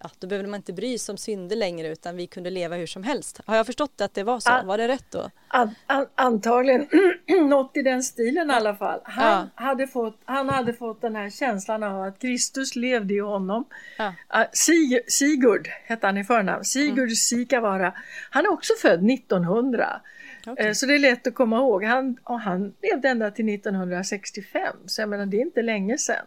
ja, 0.03 0.09
då 0.19 0.27
behövde 0.27 0.49
man 0.49 0.57
inte 0.57 0.73
bry 0.73 0.97
sig 0.97 1.13
om 1.13 1.17
synder 1.17 1.55
längre 1.55 1.87
utan 1.87 2.15
vi 2.15 2.27
kunde 2.27 2.49
leva 2.49 2.75
hur 2.75 2.85
som 2.87 3.03
helst. 3.03 3.41
Har 3.45 3.55
jag 3.55 3.65
förstått 3.65 4.01
att 4.01 4.13
det 4.13 4.23
var 4.23 4.39
så? 4.39 4.49
Ah. 4.51 4.63
Var 4.63 4.77
det 4.77 4.87
rätt 4.87 5.05
då? 5.11 5.29
An, 5.47 5.75
an, 5.85 6.07
antagligen 6.15 6.87
något 7.49 7.77
i 7.77 7.81
den 7.81 8.03
stilen 8.03 8.51
i 8.51 8.53
alla 8.53 8.75
fall. 8.75 8.99
Han, 9.03 9.49
hade 9.55 9.87
fått, 9.87 10.17
han 10.25 10.49
hade 10.49 10.73
fått 10.73 11.01
den 11.01 11.15
här 11.15 11.29
känslan 11.29 11.83
av 11.83 12.01
att 12.01 12.19
Kristus 12.19 12.75
levde 12.75 13.13
i 13.13 13.19
honom. 13.19 13.65
Ja. 13.97 14.13
Ah, 14.27 14.45
Sig, 14.53 15.01
Sigurd 15.07 15.67
hette 15.85 16.05
han 16.07 16.17
i 16.17 16.23
förnamn. 16.23 16.65
Sigurd 16.65 16.97
Mm. 16.99 17.09
Sikavara. 17.15 17.93
Han 18.29 18.45
är 18.45 18.51
också 18.51 18.73
född 18.81 19.09
1900. 19.11 20.01
Okej. 20.47 20.67
Eh, 20.67 20.73
Så 20.73 20.85
det 20.85 20.95
är 20.95 20.99
lätt 20.99 21.27
att 21.27 21.35
komma 21.35 21.57
ihåg. 21.57 21.83
Han, 21.83 22.17
och 22.23 22.39
han 22.39 22.73
levde 22.81 23.09
ända 23.09 23.31
till 23.31 23.49
1965. 23.55 24.75
Så 24.85 25.01
jag 25.01 25.09
menar 25.09 25.25
det 25.25 25.37
är 25.37 25.41
inte 25.41 25.61
länge 25.61 25.97
sedan. 25.97 26.25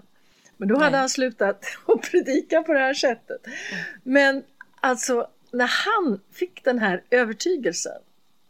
Men 0.57 0.69
då 0.69 0.75
hade 0.79 0.91
Nej. 0.91 1.01
han 1.01 1.09
slutat 1.09 1.65
att 1.87 2.11
predika 2.11 2.63
på 2.63 2.73
det 2.73 2.79
här 2.79 2.95
sättet. 2.95 3.41
Men 4.03 4.43
alltså 4.81 5.27
när 5.53 5.67
han 5.67 6.21
fick 6.33 6.65
den 6.65 6.79
här 6.79 7.03
övertygelsen. 7.11 7.93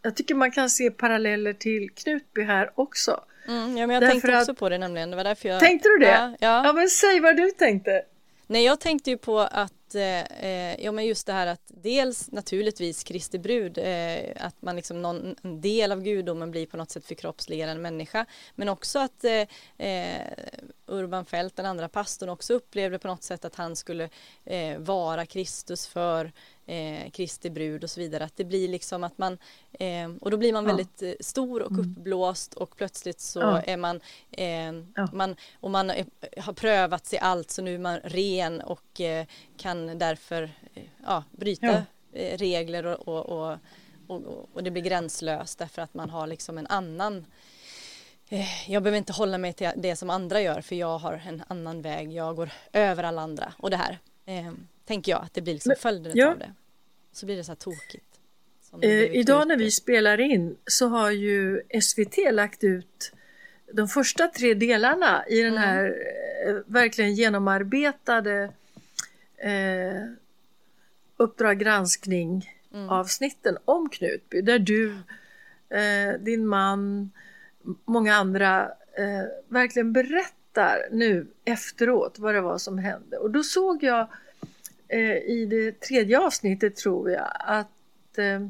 Jag 0.02 0.16
tycker 0.16 0.34
man 0.34 0.50
kan 0.50 0.70
se 0.70 0.90
paralleller 0.90 1.52
till 1.52 1.90
Knutby 1.90 2.42
här 2.42 2.70
också. 2.74 3.24
Mm, 3.48 3.76
ja, 3.76 3.86
men 3.86 3.94
jag 3.94 4.02
Därför 4.02 4.12
tänkte 4.12 4.38
också 4.38 4.52
att- 4.52 4.58
på 4.58 4.68
det 4.68 4.78
nämligen. 4.78 5.10
Det 5.10 5.16
var 5.16 5.24
därför 5.24 5.48
jag... 5.48 5.60
Tänkte 5.60 5.88
du 5.88 5.98
det? 5.98 6.10
Ja, 6.10 6.36
ja. 6.40 6.66
ja 6.66 6.72
men 6.72 6.88
säg 6.88 7.20
vad 7.20 7.36
du 7.36 7.50
tänkte. 7.50 8.02
Nej, 8.46 8.64
jag 8.64 8.80
tänkte 8.80 9.10
ju 9.10 9.18
på 9.18 9.38
att, 9.40 9.72
eh, 9.94 10.22
eh, 10.22 10.84
ja 10.84 10.92
men 10.92 11.06
just 11.06 11.26
det 11.26 11.32
här 11.32 11.46
att 11.46 11.62
dels 11.66 12.32
naturligtvis 12.32 13.04
Kristi 13.04 13.38
brud, 13.38 13.78
eh, 13.78 14.46
att 14.46 14.62
man 14.62 14.76
liksom 14.76 15.02
någon 15.02 15.36
en 15.42 15.60
del 15.60 15.92
av 15.92 16.02
gudomen 16.02 16.50
blir 16.50 16.66
på 16.66 16.76
något 16.76 16.90
sätt 16.90 17.04
förkroppsligare 17.04 17.70
en 17.70 17.82
människa, 17.82 18.26
men 18.54 18.68
också 18.68 18.98
att 18.98 19.24
eh, 19.24 19.86
eh 19.86 20.32
Urban 20.86 21.24
Fält, 21.24 21.56
den 21.56 21.66
andra 21.66 21.88
pastorn, 21.88 22.28
också 22.28 22.54
upplevde 22.54 22.98
på 22.98 23.08
något 23.08 23.22
sätt 23.22 23.44
att 23.44 23.54
han 23.54 23.76
skulle 23.76 24.08
eh, 24.44 24.78
vara 24.78 25.26
Kristus 25.26 25.86
för 25.86 26.32
eh, 26.66 27.10
Kristi 27.10 27.50
brud 27.50 27.84
och 27.84 27.90
så 27.90 28.00
vidare. 28.00 28.24
Att 28.24 28.36
det 28.36 28.44
blir 28.44 28.68
liksom 28.68 29.04
att 29.04 29.18
man, 29.18 29.38
eh, 29.72 30.10
och 30.20 30.30
då 30.30 30.36
blir 30.36 30.52
man 30.52 30.64
Ja. 30.64 30.66
väldigt 30.68 31.02
eh, 31.02 31.12
stor 31.20 31.62
och 31.62 31.78
uppblåst 31.78 32.54
och 32.54 32.76
plötsligt 32.76 33.20
så 33.20 33.40
Ja. 33.40 33.60
är 33.60 33.76
man, 33.76 34.00
eh, 34.30 34.72
Ja. 34.94 35.08
man, 35.12 35.36
och 35.60 35.70
man 35.70 35.90
eh, 35.90 36.06
har 36.38 36.52
prövat 36.52 37.06
sig 37.06 37.18
allt 37.18 37.50
så 37.50 37.62
nu 37.62 37.74
är 37.74 37.78
man 37.78 38.00
ren 38.04 38.60
och 38.60 39.00
eh, 39.00 39.26
kan 39.56 39.98
därför 39.98 40.42
eh, 40.74 40.82
ja, 41.04 41.24
bryta 41.30 41.84
eh, 42.12 42.38
regler 42.38 42.86
och, 42.86 43.08
och, 43.08 43.26
och, 43.50 43.58
och, 44.06 44.48
och 44.52 44.62
det 44.64 44.70
blir 44.70 44.82
gränslöst 44.82 45.58
därför 45.58 45.82
att 45.82 45.94
man 45.94 46.10
har 46.10 46.26
liksom 46.26 46.58
en 46.58 46.66
annan 46.66 47.26
jag 48.66 48.82
behöver 48.82 48.98
inte 48.98 49.12
hålla 49.12 49.38
mig 49.38 49.52
till 49.52 49.70
det 49.76 49.96
som 49.96 50.10
andra 50.10 50.40
gör 50.40 50.60
för 50.60 50.76
jag 50.76 50.98
har 50.98 51.22
en 51.26 51.42
annan 51.48 51.82
väg, 51.82 52.12
jag 52.12 52.36
går 52.36 52.50
över 52.72 53.02
alla 53.04 53.22
andra 53.22 53.52
och 53.58 53.70
det 53.70 53.76
här 53.76 53.98
tänker 54.84 55.12
jag 55.12 55.22
att 55.22 55.34
det 55.34 55.40
blir 55.42 55.54
liksom 55.54 55.70
Men- 55.70 55.76
följden 55.76 56.12
ja. 56.14 56.30
av 56.30 56.38
det. 56.38 56.52
Så 57.12 57.26
blir 57.26 57.36
det 57.36 57.44
så 57.44 57.50
här 57.50 57.56
tokigt. 57.56 58.20
Eh, 58.82 58.90
idag 59.16 59.48
när 59.48 59.56
vi 59.56 59.70
spelar 59.70 60.20
in 60.20 60.56
så 60.66 60.88
har 60.88 61.10
ju 61.10 61.62
SVT 61.82 62.32
lagt 62.32 62.64
ut 62.64 63.12
de 63.72 63.88
första 63.88 64.28
tre 64.28 64.54
delarna 64.54 65.24
i 65.28 65.42
den 65.42 65.56
här 65.56 65.84
eh, 66.46 66.54
verkligen 66.66 67.14
genomarbetade 67.14 68.52
eh, 69.36 70.02
Uppdrag 71.16 71.58
granskning 71.58 72.50
avsnitten 72.88 73.58
om 73.64 73.88
Knutby 73.88 74.40
där 74.40 74.58
du, 74.58 74.92
eh, 75.68 76.20
din 76.20 76.46
man, 76.46 77.10
många 77.84 78.14
andra 78.14 78.62
eh, 78.98 79.24
verkligen 79.48 79.92
berättar 79.92 80.88
nu 80.90 81.26
efteråt 81.44 82.18
vad 82.18 82.34
det 82.34 82.40
var 82.40 82.58
som 82.58 82.78
hände. 82.78 83.16
Och 83.16 83.30
då 83.30 83.42
såg 83.42 83.82
jag 83.82 84.08
i 85.26 85.46
det 85.50 85.80
tredje 85.80 86.20
avsnittet 86.20 86.76
tror 86.76 87.10
jag 87.10 87.32
att 87.38 88.18
eh, 88.18 88.46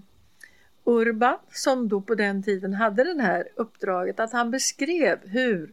Urban 0.85 1.39
som 1.53 1.89
då 1.89 2.01
på 2.01 2.14
den 2.14 2.43
tiden 2.43 2.74
hade 2.74 3.14
det 3.14 3.22
här 3.22 3.49
uppdraget 3.55 4.20
att 4.20 4.32
han 4.32 4.51
beskrev 4.51 5.28
hur 5.28 5.72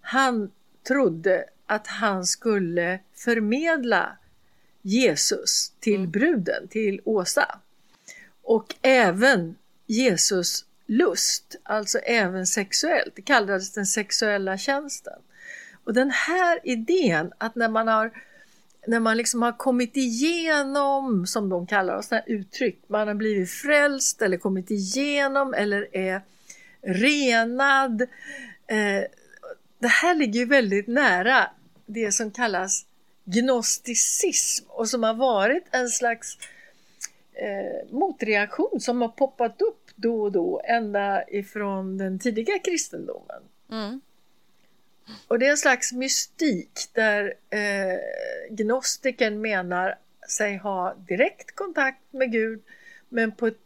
han 0.00 0.50
trodde 0.88 1.44
att 1.66 1.86
han 1.86 2.26
skulle 2.26 2.98
förmedla 3.14 4.16
Jesus 4.82 5.72
till 5.80 6.08
bruden, 6.08 6.68
till 6.68 7.00
Åsa. 7.04 7.58
Och 8.42 8.74
även 8.82 9.56
Jesus 9.86 10.64
lust, 10.86 11.56
alltså 11.62 11.98
även 11.98 12.46
sexuellt. 12.46 13.16
Det 13.16 13.22
kallades 13.22 13.72
den 13.72 13.86
sexuella 13.86 14.58
tjänsten. 14.58 15.18
Och 15.84 15.94
den 15.94 16.10
här 16.10 16.60
idén 16.64 17.32
att 17.38 17.54
när 17.54 17.68
man 17.68 17.88
har 17.88 18.10
när 18.86 19.00
man 19.00 19.16
liksom 19.16 19.42
har 19.42 19.52
kommit 19.52 19.96
igenom, 19.96 21.26
som 21.26 21.48
de 21.48 21.66
kallar 21.66 22.04
det, 22.10 22.24
uttryck, 22.26 22.78
man 22.86 23.08
har 23.08 23.14
blivit 23.14 23.50
frälst 23.50 24.22
eller 24.22 24.36
kommit 24.36 24.70
igenom 24.70 25.54
eller 25.54 25.96
är 25.96 26.22
renad. 26.82 28.02
Eh, 28.66 29.04
det 29.78 29.88
här 29.88 30.14
ligger 30.14 30.40
ju 30.40 30.46
väldigt 30.46 30.86
nära 30.86 31.50
det 31.86 32.12
som 32.12 32.30
kallas 32.30 32.86
gnosticism 33.24 34.64
och 34.68 34.88
som 34.88 35.02
har 35.02 35.14
varit 35.14 35.64
en 35.70 35.88
slags 35.88 36.38
eh, 37.32 37.90
motreaktion 37.90 38.80
som 38.80 39.00
har 39.00 39.08
poppat 39.08 39.62
upp 39.62 39.90
då 39.96 40.22
och 40.22 40.32
då 40.32 40.60
ända 40.64 41.28
ifrån 41.28 41.98
den 41.98 42.18
tidiga 42.18 42.58
kristendomen. 42.58 43.42
Mm. 43.70 44.00
Och 45.28 45.38
det 45.38 45.46
är 45.46 45.50
en 45.50 45.56
slags 45.56 45.92
mystik 45.92 46.88
där 46.92 47.34
eh, 47.50 47.98
gnostiken 48.50 49.40
menar 49.40 49.98
sig 50.28 50.56
ha 50.56 50.94
direkt 50.94 51.54
kontakt 51.54 52.12
med 52.12 52.32
Gud 52.32 52.62
men 53.08 53.32
på 53.32 53.46
ett 53.46 53.60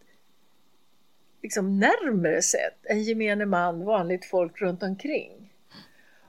liksom 1.43 1.79
närmare 1.79 2.43
sätt 2.43 2.87
än 2.87 3.03
gemene 3.03 3.47
man, 3.47 3.85
vanligt 3.85 4.25
folk 4.25 4.61
runt 4.61 4.83
omkring. 4.83 5.55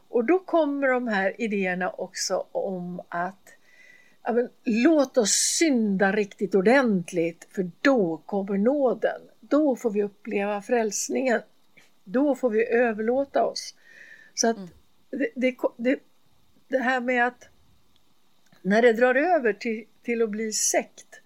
Och 0.09 0.25
då 0.25 0.39
kommer 0.39 0.87
de 0.87 1.07
här 1.07 1.41
idéerna 1.41 1.89
också 1.89 2.45
om 2.51 3.01
att 3.09 3.53
ja, 4.23 4.33
men, 4.33 4.49
låt 4.63 5.17
oss 5.17 5.31
synda 5.31 6.11
riktigt 6.11 6.55
ordentligt 6.55 7.47
för 7.51 7.71
då 7.81 8.17
kommer 8.25 8.57
nåden. 8.57 9.21
Då 9.39 9.75
får 9.75 9.91
vi 9.91 10.03
uppleva 10.03 10.61
frälsningen. 10.61 11.41
Då 12.03 12.35
får 12.35 12.49
vi 12.49 12.67
överlåta 12.67 13.45
oss. 13.45 13.75
Så 14.33 14.49
att 14.49 14.57
mm 14.57 14.69
det, 15.11 15.29
det, 15.35 15.55
det, 15.77 15.99
det, 16.67 16.77
här 16.77 17.01
med 17.01 17.27
att 17.27 17.49
när 18.61 18.81
det 18.81 18.93
drar 18.93 19.15
över 19.15 19.53
till, 19.53 19.85
till 20.03 20.21
att 20.21 20.29
bli 20.29 20.51
sekt 20.51 21.21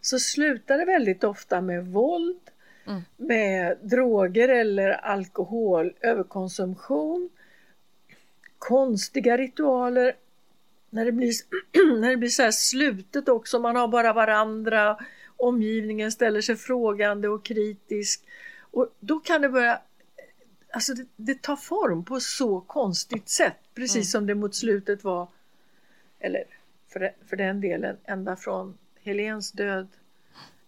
så 0.00 0.18
slutar 0.18 0.78
det 0.78 0.84
väldigt 0.84 1.24
ofta 1.24 1.60
med 1.60 1.86
våld, 1.86 2.40
mm. 2.86 3.02
med 3.16 3.78
droger 3.82 4.48
eller 4.48 4.90
alkohol, 4.90 5.94
överkonsumtion, 6.00 7.30
konstiga 8.58 9.36
ritualer. 9.36 10.16
När 10.90 11.04
det 11.04 11.12
blir, 11.12 11.32
när 12.00 12.10
det 12.10 12.16
blir 12.16 12.28
så 12.28 12.42
här 12.42 12.50
slutet 12.50 13.28
också, 13.28 13.58
man 13.58 13.76
har 13.76 13.88
bara 13.88 14.12
varandra, 14.12 14.98
omgivningen 15.36 16.12
ställer 16.12 16.40
sig 16.40 16.56
frågande 16.56 17.28
och 17.28 17.44
kritisk. 17.44 18.22
Och 18.70 18.94
då 19.00 19.20
kan 19.20 19.42
det 19.42 19.48
börja 19.48 19.80
Alltså 20.70 20.94
det, 20.94 21.06
det 21.16 21.42
tar 21.42 21.56
form 21.56 22.04
på 22.04 22.20
så 22.20 22.60
konstigt 22.60 23.28
sätt, 23.28 23.56
precis 23.74 23.96
mm. 23.96 24.04
som 24.04 24.26
det 24.26 24.34
mot 24.34 24.54
slutet 24.54 25.04
var, 25.04 25.28
eller 26.18 26.44
för, 26.88 27.14
för 27.26 27.36
den 27.36 27.60
delen 27.60 27.96
ända 28.04 28.36
från 28.36 28.78
Helens 29.00 29.52
död 29.52 29.88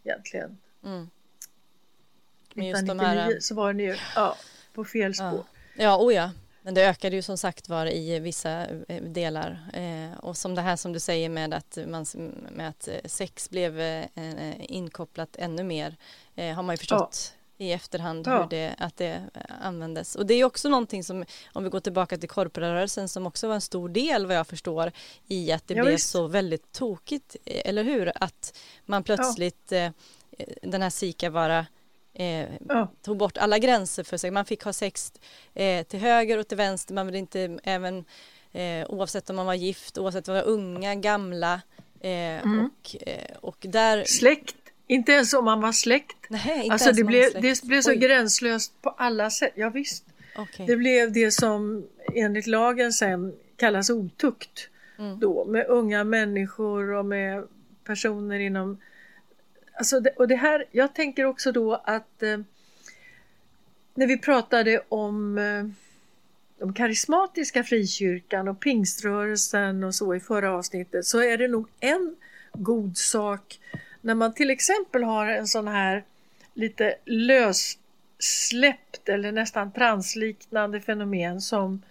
egentligen. 0.05 0.59
Mm. 0.85 1.11
Men 2.55 2.67
just 2.67 2.83
1999 2.83 3.25
de 3.27 3.35
här... 3.35 3.41
så 3.41 3.55
var 3.55 3.73
den 3.73 3.85
ju 3.85 3.97
ja, 4.15 4.37
på 4.75 4.85
fel 4.85 5.15
spår. 5.15 5.45
Ja, 5.75 5.85
ja 5.85 5.99
oh 5.99 6.15
ja. 6.15 6.31
Men 6.63 6.75
det 6.75 6.89
ökade 6.89 7.17
ju 7.17 7.23
som 7.23 7.39
sagt 7.39 7.69
var 7.69 7.87
i 7.87 8.19
vissa 8.19 8.67
eh, 8.89 9.03
delar 9.03 9.59
eh, 9.73 10.19
och 10.19 10.37
som 10.37 10.55
det 10.55 10.63
här 10.63 10.77
som 10.77 10.93
du 10.93 11.01
säger 11.01 11.29
med 11.29 11.55
att, 11.55 11.79
man, 11.87 12.07
med 12.53 12.69
att 12.69 12.89
eh, 12.89 12.95
sex 13.05 13.51
blev 13.51 13.81
eh, 13.81 14.07
inkopplat 14.59 15.37
ännu 15.37 15.63
mer 15.63 15.97
eh, 16.37 16.55
har 16.55 16.63
man 16.63 16.73
ju 16.73 16.77
förstått. 16.77 17.35
I 17.61 17.73
efterhand 17.73 18.27
ja. 18.27 18.43
hur 18.43 18.49
det, 18.49 18.75
att 18.79 18.97
det 18.97 19.23
användes. 19.63 20.17
Och 20.17 20.27
det 20.27 20.35
är 20.35 20.45
också 20.45 20.69
någonting 20.69 21.05
som, 21.05 21.25
om 21.53 21.65
vi 21.65 21.71
går 21.71 21.81
tillbaka 21.81 22.19
till 22.19 22.29
korprörelsen 22.29 23.09
som 23.09 23.27
också 23.27 23.49
var 23.49 23.55
en 23.55 23.61
stor 23.61 23.89
del 23.89 24.27
vad 24.27 24.37
jag 24.37 24.47
förstår 24.47 24.93
i 25.27 25.53
att 25.53 25.69
det 25.69 25.75
ja, 25.75 25.83
blev 25.83 25.95
visst. 25.95 26.11
så 26.11 26.27
väldigt 26.27 26.73
tokigt, 26.73 27.37
eller 27.45 27.85
hur? 27.85 28.13
Att 28.15 28.59
man 28.87 29.05
plötsligt, 29.05 29.73
eh, 29.73 29.91
den 30.63 30.83
här 30.83 30.91
Sika 30.91 31.31
vara 31.31 31.67
eh, 32.15 32.47
ja. 32.69 32.89
tog 33.03 33.17
bort 33.17 33.39
alla 33.39 33.59
gränser 33.59 34.05
för 34.05 34.17
sig. 34.17 34.31
Man 34.31 34.45
fick 34.45 34.63
ha 34.65 34.73
sex 34.73 35.13
eh, 35.55 35.87
till 35.87 36.01
höger 36.01 36.39
och 36.39 36.49
till 36.49 36.57
vänster. 36.57 36.95
Man 36.95 37.07
ville 37.07 37.19
inte 37.19 37.59
även 37.63 38.05
eh, 38.53 38.87
oavsett 38.89 39.31
om 39.31 39.37
man 39.37 39.47
var 39.47 39.55
gift, 39.55 39.99
oavsett 39.99 40.29
om 40.29 40.35
man 40.35 40.45
var 40.45 40.51
unga, 40.53 40.95
gamla 40.95 41.61
eh, 42.01 42.11
mm. 42.43 42.65
och, 42.65 42.97
eh, 43.09 43.37
och 43.41 43.67
där. 43.69 44.05
Släkt, 44.05 44.57
inte 44.91 45.13
ens 45.13 45.35
om 45.35 45.45
man 45.45 45.61
var 45.61 45.73
släkt. 45.73 46.17
Nej, 46.29 46.63
inte 46.63 46.73
alltså 46.73 46.93
det 46.93 47.05
blev, 47.05 47.33
det 47.41 47.63
blev 47.63 47.83
så 47.83 47.91
Oj. 47.91 47.97
gränslöst 47.97 48.83
på 48.83 48.91
alla 48.91 49.31
sätt. 49.31 49.53
Ja, 49.55 49.71
visst. 49.71 50.05
Okay. 50.37 50.67
Det 50.67 50.77
blev 50.77 51.13
det 51.13 51.31
som 51.31 51.87
enligt 52.15 52.47
lagen 52.47 52.93
sen 52.93 53.35
kallas 53.57 53.91
otukt. 53.91 54.69
Mm. 54.99 55.21
Då 55.21 55.45
med 55.45 55.67
unga 55.67 56.05
människor 56.05 56.91
och 56.91 57.07
med 57.07 57.45
personer 57.85 58.39
inom 58.39 58.79
Alltså 59.73 60.01
det, 60.01 60.11
och 60.11 60.29
det 60.29 60.37
här, 60.37 60.65
jag 60.71 60.95
tänker 60.95 61.25
också 61.25 61.53
då 61.53 61.75
att 61.85 62.23
eh, 62.23 62.39
när 63.95 64.07
vi 64.07 64.19
pratade 64.19 64.83
om 64.89 65.39
eh, 65.39 65.65
de 66.59 66.75
karismatiska 66.75 67.65
frikyrkan 67.65 68.49
och 68.49 68.61
pingströrelsen 68.61 69.85
och 69.85 69.95
så 69.95 70.15
i 70.15 70.21
förra 70.21 70.53
avsnittet 70.53 71.07
så 71.07 71.23
är 71.23 71.39
det 71.39 71.49
nog 71.49 71.69
en 71.81 72.17
god 72.53 72.97
sak 72.97 73.59
när 74.01 74.15
man 74.15 74.35
till 74.35 74.51
exempel 74.51 75.03
har 75.03 75.27
en 75.27 75.47
sån 75.47 75.69
här 75.69 76.05
lite 76.55 76.95
lössläppt 77.05 77.89
eller 79.09 79.33
nästan 79.33 79.73
transliknande 79.73 80.81
fenomen 80.81 81.41
som 81.41 81.83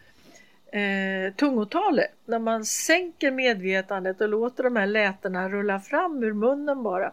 eh, 0.72 1.34
tungotale. 1.36 2.08
När 2.26 2.40
man 2.40 2.66
sänker 2.66 3.32
medvetandet 3.32 4.22
och 4.22 4.30
låter 4.30 4.64
de 4.64 4.76
här 4.76 4.88
lätena 4.88 5.50
rulla 5.50 5.80
fram 5.80 6.24
ur 6.24 6.34
munnen 6.34 6.84
bara 6.84 7.12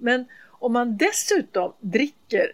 men 0.00 0.24
om 0.48 0.72
man 0.72 0.96
dessutom 0.96 1.72
dricker 1.80 2.52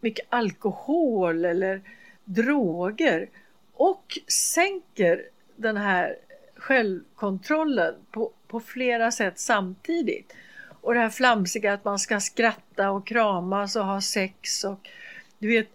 mycket 0.00 0.26
alkohol 0.28 1.44
eller 1.44 1.80
droger 2.24 3.28
och 3.72 4.18
sänker 4.26 5.22
den 5.56 5.76
här 5.76 6.16
självkontrollen 6.56 7.94
på, 8.10 8.32
på 8.46 8.60
flera 8.60 9.10
sätt 9.10 9.38
samtidigt. 9.38 10.32
Och 10.86 10.94
det 10.94 11.00
här 11.00 11.10
flamsiga 11.10 11.72
att 11.72 11.84
man 11.84 11.98
ska 11.98 12.20
skratta 12.20 12.90
och 12.90 13.06
kramas 13.06 13.76
och 13.76 13.84
ha 13.84 14.00
sex 14.00 14.64
och 14.64 14.88
du 15.38 15.48
vet 15.48 15.68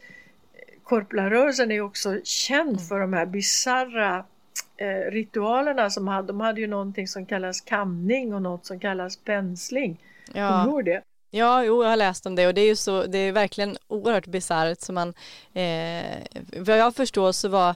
Korplarörelsen 0.84 1.72
är 1.72 1.82
också 1.82 2.20
känd 2.24 2.70
mm. 2.70 2.80
för 2.80 3.00
de 3.00 3.14
här 3.14 3.26
bizarra 3.26 4.26
eh, 4.78 5.12
ritualerna 5.12 5.90
som 5.90 6.08
hade. 6.08 6.28
De 6.28 6.40
hade 6.40 6.62
ju 6.62 6.68
någonting 6.68 7.08
som 7.08 7.26
kallas 7.26 7.62
kamning 7.62 8.34
och 8.34 8.42
något 8.42 8.66
som 8.66 8.80
kallas 8.80 9.18
pensling. 9.18 9.98
Ja. 10.34 10.64
Kommer 10.64 10.78
du 10.78 10.92
det? 10.92 11.02
Ja, 11.32 11.64
jo, 11.64 11.84
jag 11.84 11.90
har 11.90 11.98
läst 11.98 12.26
om 12.26 12.36
det 12.36 12.48
och 12.48 12.54
det 12.54 12.62
är 12.62 12.68
ju 12.68 12.76
så, 12.76 13.04
det 13.04 13.18
är 13.18 13.32
verkligen 13.32 13.78
oerhört 13.88 14.28
bisarrt 14.28 14.90
man, 14.90 15.14
eh, 15.54 16.18
vad 16.58 16.78
jag 16.78 16.96
förstår 16.96 17.32
så 17.32 17.50
var 17.50 17.76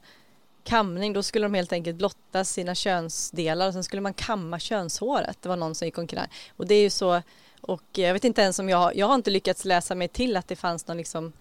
kamning, 0.66 1.14
då 1.14 1.24
skulle 1.24 1.46
de 1.46 1.54
helt 1.54 1.74
enkelt 1.74 1.98
blotta 1.98 2.44
sina 2.44 2.76
könsdelar 2.76 3.68
och 3.68 3.74
sen 3.74 3.84
skulle 3.84 4.02
man 4.02 4.14
kamma 4.14 4.60
könshåret. 4.60 5.42
Det 5.42 5.50
var 5.50 5.56
någon 5.56 5.76
som 5.76 5.86
gick 5.86 5.98
omkring 5.98 6.20
och 6.58 6.68
det 6.68 6.76
är 6.76 6.82
ju 6.82 6.90
så, 6.90 7.22
och 7.62 7.84
jag 7.92 8.14
vet 8.14 8.24
inte 8.24 8.42
ens 8.42 8.60
om 8.60 8.70
jag, 8.70 8.96
jag 8.96 9.08
har 9.08 9.16
inte 9.16 9.32
lyckats 9.32 9.66
läsa 9.66 9.96
mig 9.96 10.08
till 10.08 10.38
att 10.38 10.48
det 10.48 10.56
fanns 10.56 10.88
någon 10.88 10.98
liksom 10.98 11.34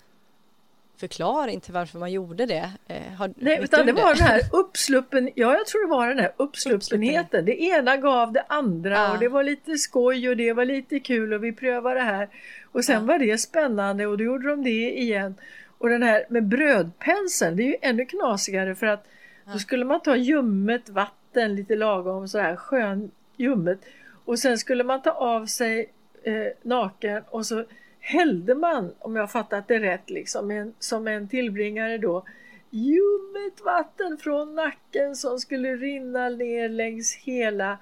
förklaring 0.97 1.61
till 1.61 1.72
varför 1.72 1.99
man 1.99 2.12
gjorde 2.12 2.47
det. 2.47 2.70
Eh, 2.89 3.12
har, 3.18 3.35
Nej, 3.37 3.59
utan 3.62 3.87
det, 3.87 3.93
det 3.93 4.03
var 4.03 4.14
den 4.14 4.25
här 4.25 4.41
uppsluppen, 4.53 5.31
ja 5.35 5.55
jag 5.55 5.66
tror 5.66 5.87
det 5.87 5.91
var 5.91 6.09
den 6.09 6.18
här 6.18 6.33
uppsluppenheten. 6.37 7.45
Det 7.45 7.62
ena 7.62 7.97
gav 7.97 8.33
det 8.33 8.45
andra 8.49 9.09
ah. 9.09 9.12
och 9.12 9.18
det 9.18 9.29
var 9.29 9.43
lite 9.45 9.79
skoj 9.79 10.29
och 10.29 10.37
det 10.37 10.53
var 10.53 10.64
lite 10.64 11.01
kul 11.01 11.33
och 11.33 11.45
vi 11.45 11.53
prövade 11.53 12.01
det 12.01 12.07
här. 12.07 12.29
Och 12.72 12.85
sen 12.85 13.03
ah. 13.03 13.07
var 13.07 13.18
det 13.18 13.39
spännande 13.39 14.07
och 14.07 14.18
då 14.18 14.25
gjorde 14.25 14.49
de 14.49 14.62
det 14.62 15.01
igen. 15.01 15.35
Och 15.79 15.89
den 15.89 16.03
här 16.03 16.27
med 16.29 16.47
brödpenseln, 16.47 17.57
det 17.57 17.62
är 17.62 17.66
ju 17.66 17.77
ännu 17.83 18.05
knasigare 18.05 18.75
för 18.75 18.87
att 18.87 19.01
ah. 19.01 19.14
Då 19.53 19.59
skulle 19.59 19.84
man 19.84 20.01
ta 20.01 20.16
ljummet 20.16 20.88
vatten, 20.88 21.55
lite 21.55 21.76
lagom 21.76 22.28
så 22.28 22.38
här 22.38 22.57
skön 22.57 23.11
ljummet. 23.36 23.78
Och 24.24 24.38
sen 24.38 24.59
skulle 24.59 24.84
man 24.84 25.03
ta 25.03 25.11
av 25.11 25.47
sig 25.47 25.92
eh, 26.22 26.47
naken 26.62 27.22
och 27.30 27.47
så 27.47 27.64
hällde 28.01 28.55
man, 28.55 28.92
om 28.99 29.16
jag 29.16 29.30
fattat 29.30 29.68
det 29.68 29.78
rätt, 29.78 30.11
liksom, 30.11 30.51
en, 30.51 30.74
som 30.78 31.09
en 31.09 31.28
tillbringare 31.28 31.99
då, 31.99 32.24
ljummet 32.70 33.61
vatten 33.64 34.18
från 34.18 34.55
nacken 34.55 35.16
som 35.16 35.38
skulle 35.38 35.76
rinna 35.76 36.28
ner 36.28 36.68
längs 36.68 37.16
hela 37.16 37.78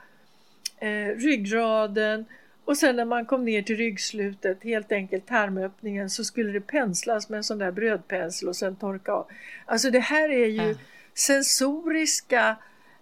eh, 0.79 1.17
ryggraden 1.17 2.25
och 2.65 2.77
sen 2.77 2.97
när 2.97 3.05
man 3.05 3.27
kom 3.27 3.45
ner 3.45 3.63
till 3.63 3.77
ryggslutet, 3.77 4.63
helt 4.63 4.93
enkelt 4.93 5.27
tarmöppningen, 5.27 6.11
så 6.11 6.25
skulle 6.25 6.53
det 6.53 6.61
penslas 6.61 7.29
med 7.29 7.37
en 7.37 7.45
sån 7.45 7.59
där 7.59 7.71
brödpensel 7.71 8.49
och 8.49 8.57
sen 8.57 8.77
torka 8.77 9.13
av. 9.13 9.27
Alltså 9.67 9.91
det 9.91 10.01
här 10.01 10.29
är 10.29 10.47
ju 10.47 10.63
mm. 10.63 10.77
Sensoriska, 11.15 12.57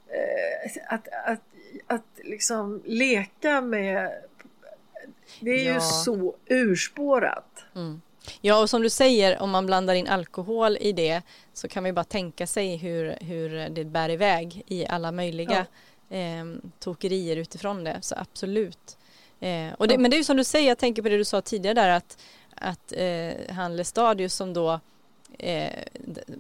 eh, 0.07 0.95
att, 0.95 1.09
att, 1.27 1.41
att 1.87 2.05
liksom 2.25 2.83
leka 2.85 3.61
med 3.61 4.11
det 5.41 5.51
är 5.51 5.69
ja. 5.69 5.75
ju 5.75 5.81
så 5.81 6.35
urspårat. 6.47 7.65
Mm. 7.75 8.01
Ja, 8.41 8.61
och 8.61 8.71
som 8.71 8.83
du 8.83 8.91
säger, 8.91 9.43
om 9.43 9.51
man 9.51 9.67
blandar 9.67 9.95
in 9.95 10.09
alkohol 10.09 10.77
i 10.81 10.93
det 10.93 11.23
så 11.53 11.69
kan 11.69 11.83
man 11.83 11.89
ju 11.89 11.93
bara 11.93 12.05
tänka 12.05 12.47
sig 12.47 12.77
hur, 12.77 13.19
hur 13.21 13.69
det 13.69 13.85
bär 13.85 14.09
iväg 14.09 14.63
i 14.67 14.87
alla 14.87 15.13
möjliga 15.13 15.67
eh, 16.11 16.45
tokerier 16.79 17.37
utifrån 17.37 17.85
det, 17.85 17.99
så 18.03 18.15
absolut. 18.19 18.99
Eh, 19.41 19.73
och 19.79 19.89
det, 19.89 19.99
Men 19.99 20.11
det 20.11 20.17
är 20.17 20.19
ju 20.19 20.25
som 20.25 20.37
du 20.37 20.45
säger, 20.45 20.69
jag 20.69 20.79
tänker 20.79 21.03
på 21.03 21.09
det 21.09 21.17
du 21.17 21.25
sa 21.25 21.41
tidigare 21.41 21.75
där 21.75 21.91
att, 21.91 22.19
att 22.55 22.93
eh, 22.97 23.55
han 23.55 23.77
Lestadius 23.77 24.35
som 24.35 24.53
då 24.53 24.81
eh, 25.39 25.73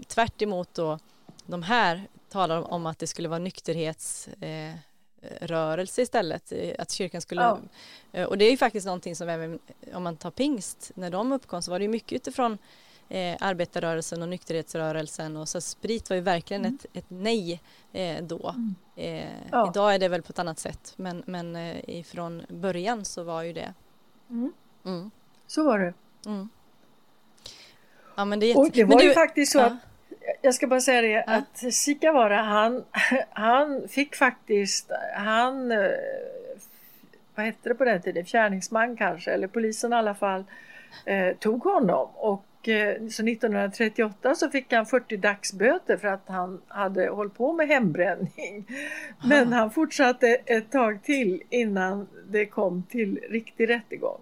tvärt 0.06 0.42
emot 0.42 0.74
då 0.74 0.98
de 1.50 1.62
här 1.62 2.08
talar 2.28 2.72
om 2.72 2.86
att 2.86 2.98
det 2.98 3.06
skulle 3.06 3.28
vara 3.28 3.38
nykterhets 3.38 4.28
eh, 4.28 4.74
istället, 5.98 6.52
att 6.78 6.90
kyrkan 6.90 7.20
skulle. 7.20 7.56
Eh, 8.12 8.24
och 8.26 8.38
det 8.38 8.44
är 8.44 8.50
ju 8.50 8.56
faktiskt 8.56 8.86
någonting 8.86 9.16
som 9.16 9.28
även 9.28 9.58
om 9.94 10.02
man 10.02 10.16
tar 10.16 10.30
pingst, 10.30 10.90
när 10.94 11.10
de 11.10 11.32
uppkom 11.32 11.62
så 11.62 11.70
var 11.70 11.78
det 11.78 11.82
ju 11.82 11.88
mycket 11.88 12.12
utifrån 12.12 12.58
eh, 13.08 13.36
arbetarrörelsen 13.40 14.22
och 14.22 14.28
nykterhetsrörelsen 14.28 15.36
och 15.36 15.48
så 15.48 15.60
sprit 15.60 16.10
var 16.10 16.14
ju 16.16 16.22
verkligen 16.22 16.64
ett, 16.64 16.86
ett 16.92 17.04
nej 17.08 17.60
eh, 17.92 18.22
då. 18.24 18.54
Eh, 18.96 19.24
Ja. 19.50 19.68
Idag 19.70 19.94
är 19.94 19.98
det 19.98 20.08
väl 20.08 20.22
på 20.22 20.30
ett 20.30 20.38
annat 20.38 20.58
sätt 20.58 20.92
men, 20.96 21.22
men 21.26 21.56
eh, 21.56 21.76
ifrån 21.98 22.42
början 22.48 23.04
så 23.04 23.22
var 23.22 23.42
ju 23.42 23.52
det. 23.52 23.74
Mm. 24.30 24.52
Mm. 24.84 25.10
Så 25.46 25.64
var 25.64 25.78
det. 25.78 25.94
Mm. 26.26 26.48
Ja 28.16 28.24
men 28.24 28.40
det 28.40 28.46
jätte- 28.46 28.70
det 28.72 28.84
men 28.86 28.90
var 28.94 29.02
ju 29.02 29.08
du- 29.08 29.14
faktiskt 29.14 29.52
så 29.52 29.58
ja. 29.58 29.64
att 29.66 29.72
jag 30.42 30.54
ska 30.54 30.66
bara 30.66 30.80
säga 30.80 31.02
det 31.02 31.24
att 31.32 31.74
Sikavara 31.74 32.42
han, 32.42 32.84
han 33.30 33.88
fick 33.88 34.16
faktiskt, 34.16 34.90
han, 35.14 35.72
eh, 35.72 35.90
vad 37.34 37.46
hette 37.46 37.68
det 37.68 37.74
på 37.74 37.84
den 37.84 38.02
tiden, 38.02 38.24
fjärningsman 38.24 38.96
kanske, 38.96 39.30
eller 39.30 39.46
polisen 39.48 39.92
i 39.92 39.96
alla 39.96 40.14
fall, 40.14 40.44
eh, 41.04 41.36
tog 41.36 41.62
honom. 41.62 42.08
Och 42.14 42.68
eh, 42.68 42.94
så 42.94 43.22
1938 43.22 44.34
så 44.34 44.50
fick 44.50 44.72
han 44.72 44.86
40 44.86 45.16
dagsböter 45.16 45.96
för 45.96 46.08
att 46.08 46.28
han 46.28 46.62
hade 46.68 47.08
hållit 47.08 47.34
på 47.34 47.52
med 47.52 47.68
hembränning. 47.68 48.66
Men 49.28 49.52
han 49.52 49.70
fortsatte 49.70 50.26
ett 50.28 50.70
tag 50.70 51.02
till 51.02 51.42
innan 51.50 52.08
det 52.28 52.46
kom 52.46 52.82
till 52.90 53.20
riktig 53.30 53.68
rättegång. 53.68 54.20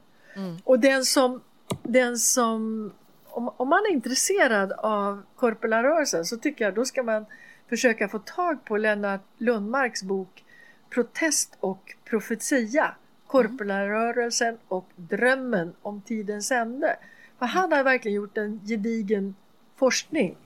Och 0.65 0.79
den 0.79 1.05
som, 1.05 1.41
den 1.83 2.19
som 2.19 2.93
om, 3.39 3.51
om 3.57 3.68
man 3.68 3.78
är 3.78 3.93
intresserad 3.93 4.72
av 4.72 5.22
korpelarrörelsen 5.36 6.24
så 6.24 6.36
tycker 6.36 6.64
jag 6.64 6.74
då 6.74 6.84
ska 6.84 7.03
man 7.03 7.26
försöka 7.68 8.09
få 8.09 8.18
tag 8.18 8.64
på 8.64 8.76
Lennart 8.76 9.20
Lundmarks 9.39 10.03
bok 10.03 10.45
Protest 10.91 11.57
och 11.61 11.95
profetia. 12.05 12.95
Korpelarrörelsen 13.26 14.59
och 14.68 14.89
drömmen 14.97 15.74
om 15.82 16.01
tidens 16.01 16.51
ände. 16.51 16.97
För 17.39 17.47
han 17.47 17.72
har 17.72 17.84
verkligen 17.84 18.16
gjort 18.16 18.39
en 18.39 18.61
gedigen 18.66 19.34
forskning 19.76 20.36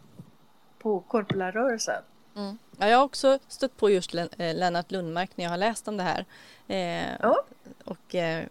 på 0.78 1.00
korpelarrörelsen. 1.00 2.02
Mm. 2.36 2.58
Ja, 2.78 2.88
jag 2.88 2.98
har 2.98 3.04
också 3.04 3.38
stött 3.48 3.76
på 3.76 3.90
just 3.90 4.14
Len- 4.14 4.28
eh, 4.38 4.54
Lennart 4.56 4.90
Lundmark 4.90 5.30
när 5.36 5.44
jag 5.44 5.50
har 5.50 5.56
läst 5.56 5.88
om 5.88 5.96
det 5.96 6.02
här. 6.02 6.24
Eh, 6.68 7.16
Ja. 7.20 7.44
Och 7.84 8.14
eh, 8.14 8.44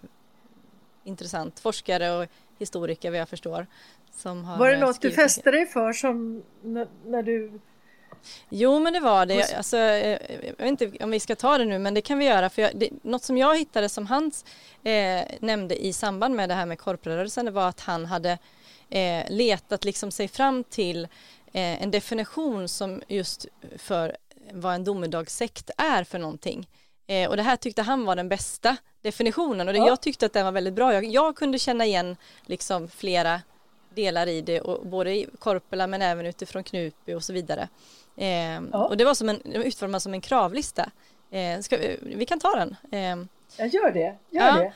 intressant 1.03 1.59
forskare 1.59 2.11
och 2.11 2.27
historiker 2.59 3.11
vad 3.11 3.19
jag 3.19 3.29
förstår. 3.29 3.67
Som 4.11 4.45
har 4.45 4.57
Var 4.57 4.67
det 4.67 4.73
eh, 4.73 4.79
något 4.79 5.01
du 5.01 5.11
fäste 5.11 5.51
dig 5.51 5.65
för 5.65 5.93
som 5.93 6.43
när 7.05 7.23
du... 7.23 7.59
Jo 8.49 8.79
men 8.79 8.93
det 8.93 8.99
var 8.99 9.25
det. 9.25 9.53
Alltså, 9.57 9.77
eh, 9.77 10.19
jag 10.57 10.57
vet 10.57 10.81
inte 10.81 11.03
om 11.03 11.11
vi 11.11 11.19
ska 11.19 11.35
ta 11.35 11.57
det 11.57 11.65
nu 11.65 11.79
men 11.79 11.93
det 11.93 12.01
kan 12.01 12.17
vi 12.17 12.25
göra. 12.25 12.49
För 12.49 12.61
jag, 12.61 12.71
det, 12.75 12.89
något 13.03 13.23
som 13.23 13.37
jag 13.37 13.57
hittade 13.57 13.89
som 13.89 14.05
han 14.05 14.31
eh, 14.83 15.23
nämnde 15.39 15.85
i 15.85 15.93
samband 15.93 16.35
med 16.35 16.49
det 16.49 16.55
här 16.55 16.65
med 16.65 16.79
korprörelsen 16.79 17.45
det 17.45 17.51
var 17.51 17.67
att 17.69 17.79
han 17.79 18.05
hade 18.05 18.37
eh, 18.89 19.25
letat 19.29 19.85
liksom 19.85 20.11
sig 20.11 20.27
fram 20.27 20.63
till 20.63 21.03
eh, 21.53 21.83
en 21.83 21.91
definition 21.91 22.67
som 22.67 23.01
just 23.07 23.45
för 23.77 24.17
vad 24.53 24.75
en 24.75 24.83
domedagssekt 24.83 25.69
är 25.77 26.03
för 26.03 26.19
någonting. 26.19 26.67
Eh, 27.07 27.29
och 27.29 27.37
det 27.37 27.43
här 27.43 27.55
tyckte 27.55 27.81
han 27.81 28.05
var 28.05 28.15
den 28.15 28.29
bästa 28.29 28.77
definitionen 29.01 29.67
och 29.67 29.73
det, 29.73 29.79
Ja. 29.79 29.87
jag 29.87 30.01
tyckte 30.01 30.25
att 30.25 30.33
den 30.33 30.45
var 30.45 30.51
väldigt 30.51 30.73
bra. 30.73 30.93
Jag, 30.93 31.05
jag 31.05 31.35
kunde 31.35 31.59
känna 31.59 31.85
igen 31.85 32.17
liksom 32.45 32.87
flera 32.87 33.41
delar 33.95 34.27
i 34.27 34.41
det 34.41 34.61
och 34.61 34.85
både 34.87 35.11
i 35.15 35.27
Korpela 35.39 35.87
men 35.87 36.01
även 36.01 36.25
utifrån 36.25 36.63
Knutby 36.63 37.13
och 37.13 37.23
så 37.23 37.33
vidare. 37.33 37.69
Eh, 38.17 38.27
Ja. 38.71 38.85
Och 38.87 38.97
det 38.97 39.05
var 39.05 39.13
som 39.13 39.29
en, 39.29 39.41
utformat 39.45 40.01
som 40.03 40.13
en 40.13 40.21
kravlista. 40.21 40.91
Eh, 41.31 41.59
ska 41.59 41.77
vi, 41.77 41.97
vi 42.01 42.25
kan 42.25 42.39
ta 42.39 42.55
den. 42.55 42.75
Eh, 42.91 43.25
Jag 43.57 43.67
gör 43.67 43.91
det, 43.91 43.99
gör 43.99 44.17
Ja. 44.29 44.71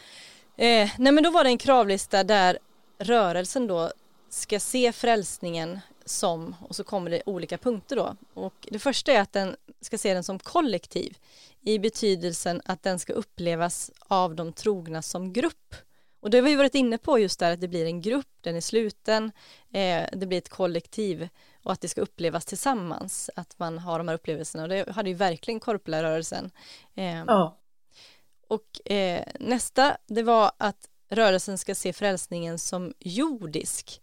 det. 0.55 0.81
Eh, 0.81 0.89
nej 0.97 1.11
men 1.11 1.23
då 1.23 1.29
var 1.31 1.43
det 1.43 1.49
en 1.49 1.57
kravlista 1.57 2.23
där 2.23 2.59
rörelsen 2.99 3.67
då 3.67 3.91
ska 4.29 4.59
se 4.59 4.91
frälsningen 4.91 5.79
som, 6.05 6.55
och 6.69 6.75
så 6.75 6.83
kommer 6.83 7.11
det 7.11 7.21
olika 7.25 7.57
punkter 7.57 7.95
då. 7.95 8.15
Och 8.33 8.67
det 8.71 8.79
första 8.79 9.11
är 9.11 9.21
att 9.21 9.33
den 9.33 9.55
ska 9.81 9.97
se 9.97 10.13
den 10.13 10.23
som 10.23 10.39
kollektiv 10.39 11.17
i 11.61 11.79
betydelsen 11.79 12.61
att 12.65 12.83
den 12.83 12.99
ska 12.99 13.13
upplevas 13.13 13.91
av 14.07 14.35
de 14.35 14.53
trogna 14.53 15.01
som 15.01 15.33
grupp. 15.33 15.75
Och 16.25 16.31
det 16.31 16.37
har 16.37 16.43
vi 16.43 16.55
varit 16.55 16.75
inne 16.75 16.97
på 16.97 17.19
just 17.19 17.39
där 17.39 17.51
att 17.51 17.61
det 17.61 17.67
blir 17.67 17.85
en 17.85 18.01
grupp, 18.01 18.27
den 18.41 18.55
är 18.55 18.61
sluten, 18.61 19.31
eh, 19.71 20.03
det 20.11 20.25
blir 20.27 20.37
ett 20.37 20.49
kollektiv 20.49 21.29
och 21.63 21.71
att 21.71 21.81
det 21.81 21.87
ska 21.87 22.01
upplevas 22.01 22.45
tillsammans, 22.45 23.29
att 23.35 23.59
man 23.59 23.77
har 23.77 23.97
de 23.97 24.07
här 24.07 24.15
upplevelserna 24.15 24.63
och 24.63 24.69
det 24.69 24.91
hade 24.91 25.09
ju 25.09 25.15
verkligen 25.15 25.59
korplarörelsen. 25.59 26.51
Eh, 26.95 27.23
Ja. 27.27 27.57
och 28.47 28.91
eh, 28.91 29.23
nästa, 29.39 29.97
det 30.07 30.23
var 30.23 30.51
att 30.57 30.89
rörelsen 31.09 31.57
ska 31.57 31.75
se 31.75 31.93
frälsningen 31.93 32.59
som 32.59 32.93
jordisk 32.99 34.01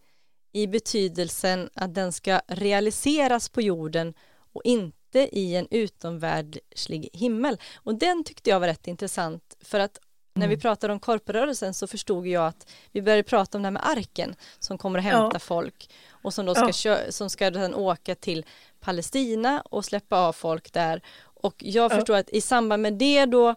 i 0.52 0.66
betydelsen 0.66 1.70
att 1.74 1.94
den 1.94 2.12
ska 2.12 2.40
realiseras 2.46 3.48
på 3.48 3.60
jorden 3.62 4.14
och 4.52 4.62
inte 4.64 5.38
i 5.38 5.56
en 5.56 5.68
utomvärldslig 5.70 7.08
himmel. 7.12 7.60
Och 7.74 7.94
den 7.94 8.24
tyckte 8.24 8.50
jag 8.50 8.60
var 8.60 8.66
rätt 8.66 8.86
intressant 8.86 9.56
för 9.60 9.80
att 9.80 9.98
när 10.34 10.48
vi 10.48 10.56
pratade 10.56 10.92
om 10.92 11.00
korprörelsen 11.00 11.74
så 11.74 11.86
förstod 11.86 12.26
jag 12.26 12.46
att 12.46 12.70
vi 12.92 13.02
började 13.02 13.22
prata 13.22 13.58
om 13.58 13.62
det 13.62 13.66
här 13.66 13.70
med 13.72 13.86
arken 13.88 14.34
som 14.58 14.78
kommer 14.78 14.98
att 14.98 15.04
hämta 15.04 15.30
Ja. 15.34 15.38
folk 15.38 15.90
och 16.10 16.34
som 16.34 16.46
då 16.46 16.54
ska, 16.54 16.66
Ja. 16.66 16.72
kö- 16.72 17.12
som 17.12 17.30
ska 17.30 17.50
sedan 17.52 17.74
åka 17.74 18.14
till 18.14 18.44
Palestina 18.80 19.60
och 19.60 19.84
släppa 19.84 20.16
av 20.18 20.32
folk 20.32 20.72
där. 20.72 21.02
Och 21.22 21.54
jag 21.58 21.92
Ja. 21.92 21.96
förstår 21.96 22.16
att 22.16 22.30
i 22.30 22.40
samband 22.40 22.82
med 22.82 22.92
det 22.92 23.26
då, 23.26 23.54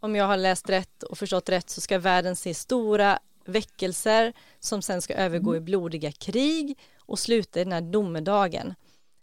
om 0.00 0.16
jag 0.16 0.24
har 0.26 0.36
läst 0.36 0.70
rätt 0.70 1.02
och 1.02 1.18
förstått 1.18 1.48
rätt, 1.48 1.70
så 1.70 1.80
ska 1.80 1.98
världen 1.98 2.36
se 2.36 2.54
stora 2.54 3.18
väckelser 3.44 4.32
som 4.60 4.82
sen 4.82 5.02
ska 5.02 5.14
övergå 5.14 5.56
i 5.56 5.60
blodiga 5.60 6.12
krig 6.12 6.78
och 7.00 7.18
sluta 7.18 7.60
i 7.60 7.64
den 7.64 7.72
här 7.72 7.80
domedagen. 7.80 8.74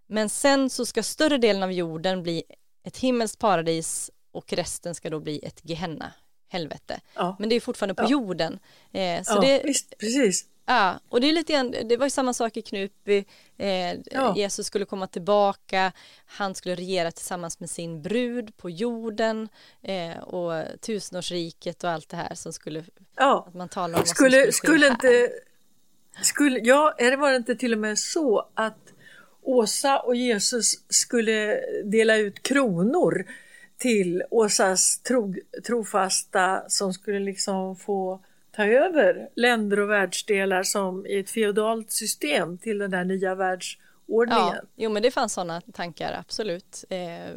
Men 0.07 0.29
sen 0.29 0.69
så 0.69 0.85
ska 0.85 1.03
större 1.03 1.37
delen 1.37 1.63
av 1.63 1.71
jorden 1.71 2.23
bli 2.23 2.43
ett 2.83 2.97
himmelskt 2.97 3.39
paradis 3.39 4.11
och 4.31 4.53
resten 4.53 4.95
ska 4.95 5.09
då 5.09 5.19
bli 5.19 5.39
ett 5.45 5.59
Gehenna, 5.63 6.11
helvete. 6.53 6.99
Ja. 7.15 7.35
Men 7.39 7.49
det 7.49 7.55
är 7.55 7.59
fortfarande 7.59 7.95
på 7.95 8.03
Ja. 8.03 8.09
jorden. 8.09 8.59
Eh, 8.91 9.21
så 9.23 9.33
ja, 9.33 9.41
det, 9.41 9.61
visst, 9.63 9.97
precis. 9.97 10.45
Ja, 10.65 10.99
och 11.09 11.21
det 11.21 11.27
är 11.29 11.33
lite 11.33 11.53
grann, 11.53 11.71
det 11.89 11.97
var 11.97 12.05
ju 12.05 12.09
samma 12.09 12.33
sak 12.33 12.57
i 12.57 12.61
Knutby. 12.61 13.25
Eh, 13.57 13.93
Ja. 14.11 14.33
Jesus 14.35 14.67
skulle 14.67 14.85
komma 14.85 15.07
tillbaka, 15.07 15.91
han 16.25 16.55
skulle 16.55 16.75
regera 16.75 17.11
tillsammans 17.11 17.59
med 17.59 17.69
sin 17.69 18.01
brud 18.01 18.57
på 18.57 18.69
jorden 18.69 19.49
eh, 19.81 20.17
och 20.19 20.63
tusenårsriket 20.81 21.83
och 21.83 21.89
allt 21.89 22.09
det 22.09 22.17
här 22.17 22.35
som 22.35 22.53
skulle, 22.53 22.83
Ja. 23.17 23.45
att 23.47 23.53
man 23.53 23.69
talar 23.69 23.99
om 23.99 24.05
Skulle, 24.05 24.51
skulle 24.51 24.85
här. 24.85 24.91
inte, 24.91 25.29
skulle, 26.21 26.59
ja, 26.59 26.95
är 26.97 27.11
det 27.11 27.17
var 27.17 27.31
det 27.31 27.37
inte 27.37 27.55
till 27.55 27.73
och 27.73 27.79
med 27.79 27.99
så 27.99 28.49
att 28.53 28.77
Åsa 29.45 29.99
och 29.99 30.15
Jesus 30.15 30.71
skulle 30.89 31.59
dela 31.83 32.15
ut 32.17 32.43
kronor 32.43 33.25
till 33.77 34.23
Åsas 34.29 34.99
tro, 34.99 35.33
trofasta 35.67 36.63
som 36.67 36.93
skulle 36.93 37.19
liksom 37.19 37.75
få 37.75 38.19
ta 38.55 38.65
över 38.65 39.29
länder 39.35 39.79
och 39.79 39.89
världsdelar 39.89 40.63
som 40.63 41.05
i 41.05 41.19
ett 41.19 41.29
feodalt 41.29 41.91
system 41.91 42.57
till 42.57 42.77
den 42.77 42.93
här 42.93 43.03
nya 43.03 43.29
Ja, 43.29 43.35
världsordningen. 43.35 44.65
jo 44.75 44.89
men 44.89 45.03
det 45.03 45.11
fanns 45.11 45.33
sådana 45.33 45.61
tankar, 45.61 46.13
absolut. 46.19 46.85
Eh, 46.89 47.33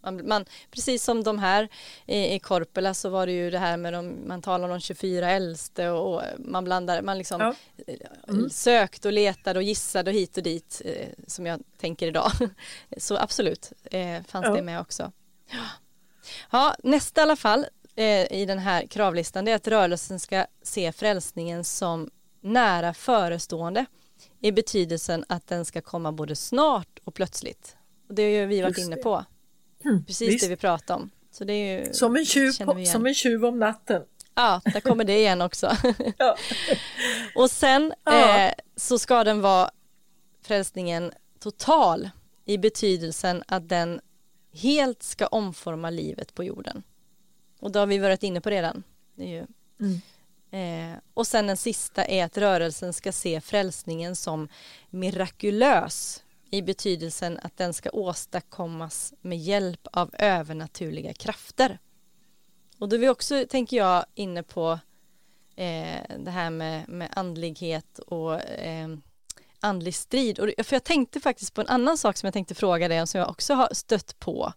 man, 0.00 0.28
man, 0.28 0.44
precis 0.70 1.04
som 1.04 1.22
de 1.22 1.38
här 1.38 1.68
i, 2.06 2.34
i 2.34 2.38
Korpela 2.38 2.94
så 2.94 3.08
var 3.08 3.26
det 3.26 3.32
ju 3.32 3.50
det 3.50 3.58
här 3.58 3.76
med 3.76 3.92
de, 3.92 4.14
man 4.26 4.42
talar 4.42 4.64
om 4.64 4.70
de 4.70 4.80
24 4.80 5.30
äldste 5.30 5.88
och, 5.90 6.14
och 6.14 6.22
man 6.38 6.64
blandar, 6.64 7.02
man 7.02 7.18
liksom 7.18 7.40
Ja. 7.40 7.54
eh, 7.86 8.48
sökte 8.50 9.08
och 9.08 9.12
letade 9.12 9.58
och 9.58 9.62
gissade 9.62 10.10
och 10.10 10.14
hit 10.16 10.36
och 10.36 10.42
dit 10.42 10.82
eh, 10.84 11.08
som 11.26 11.46
jag 11.46 11.60
tänker 11.80 12.06
idag. 12.06 12.30
Så 12.96 13.16
absolut 13.16 13.72
eh, 13.84 14.22
fanns 14.28 14.46
Ja. 14.46 14.54
det 14.54 14.62
med 14.62 14.80
också. 14.80 15.12
Ja, 16.50 16.74
nästa 16.82 17.20
i 17.20 17.22
alla 17.22 17.36
fall 17.36 17.66
eh, 17.94 18.32
i 18.32 18.44
den 18.46 18.58
här 18.58 18.86
kravlistan 18.86 19.44
det 19.44 19.50
är 19.50 19.56
att 19.56 19.68
rörelsen 19.68 20.20
ska 20.20 20.46
se 20.62 20.92
frälsningen 20.92 21.64
som 21.64 22.10
nära 22.40 22.94
förestående 22.94 23.86
i 24.40 24.52
betydelsen 24.52 25.24
att 25.28 25.46
den 25.46 25.64
ska 25.64 25.80
komma 25.80 26.12
både 26.12 26.36
snart 26.36 26.98
och 27.04 27.14
plötsligt. 27.14 27.76
Och 28.08 28.14
det 28.14 28.40
har 28.40 28.46
vi 28.46 28.62
varit 28.62 28.78
inne 28.78 28.96
på. 28.96 29.24
Mm, 29.84 30.04
Precis 30.04 30.28
visst. 30.28 30.44
det 30.44 30.48
vi 30.48 30.56
pratade 30.56 31.00
om. 31.00 31.10
Så 31.30 31.44
det 31.44 31.52
är 31.52 31.86
ju, 31.86 31.92
Som 31.92 32.16
en, 32.16 32.24
tjuv 32.26 32.50
som 32.86 33.06
en 33.06 33.14
tjuv 33.14 33.44
om 33.44 33.58
natten. 33.58 34.02
Ja, 34.34 34.60
där 34.64 34.80
kommer 34.80 35.04
det 35.04 35.18
igen 35.18 35.42
också. 35.42 35.76
Ja. 36.18 36.36
och 37.34 37.50
sen 37.50 37.92
Ja. 38.04 38.38
eh, 38.38 38.52
så 38.76 38.98
ska 38.98 39.24
den 39.24 39.40
vara 39.40 39.70
frälsningen 40.42 41.12
total 41.40 42.10
i 42.44 42.58
betydelsen 42.58 43.42
att 43.48 43.68
den 43.68 44.00
helt 44.58 45.02
ska 45.02 45.26
omforma 45.26 45.90
livet 45.90 46.34
på 46.34 46.44
jorden. 46.44 46.82
Och 47.60 47.72
då 47.72 47.78
har 47.78 47.86
vi 47.86 47.98
varit 47.98 48.22
inne 48.22 48.40
på 48.40 48.50
redan. 48.50 48.82
Det 49.14 49.22
är 49.22 49.28
ju, 49.28 49.46
Mm. 49.80 50.00
eh, 50.50 50.98
och 51.14 51.26
sen 51.26 51.46
den 51.46 51.56
sista 51.56 52.04
är 52.04 52.24
att 52.24 52.38
rörelsen 52.38 52.92
ska 52.92 53.12
se 53.12 53.40
frälsningen 53.40 54.16
som 54.16 54.48
mirakulös 54.90 56.24
i 56.50 56.62
betydelsen 56.62 57.38
att 57.42 57.56
den 57.56 57.74
ska 57.74 57.90
åstadkommas 57.90 59.14
med 59.20 59.38
hjälp 59.38 59.86
av 59.92 60.14
övernaturliga 60.18 61.12
krafter. 61.14 61.78
Och 62.78 62.88
då 62.88 62.96
är 62.96 63.00
vi 63.00 63.08
också, 63.08 63.44
tänker 63.48 63.76
jag, 63.76 64.04
inne 64.14 64.42
på 64.42 64.78
eh, 65.56 66.00
det 66.18 66.30
här 66.30 66.50
med, 66.50 66.88
med 66.88 67.08
andlighet 67.12 67.98
och 67.98 68.40
eh, 68.40 68.88
andlig 69.60 69.94
strid. 69.94 70.38
Och, 70.38 70.66
för 70.66 70.76
jag 70.76 70.84
tänkte 70.84 71.20
faktiskt 71.20 71.54
på 71.54 71.60
en 71.60 71.68
annan 71.68 71.98
sak 71.98 72.16
som 72.16 72.26
jag 72.26 72.34
tänkte 72.34 72.54
fråga 72.54 72.88
dig 72.88 73.00
om 73.00 73.06
som 73.06 73.18
jag 73.18 73.30
också 73.30 73.54
har 73.54 73.68
stött 73.72 74.18
på 74.18 74.52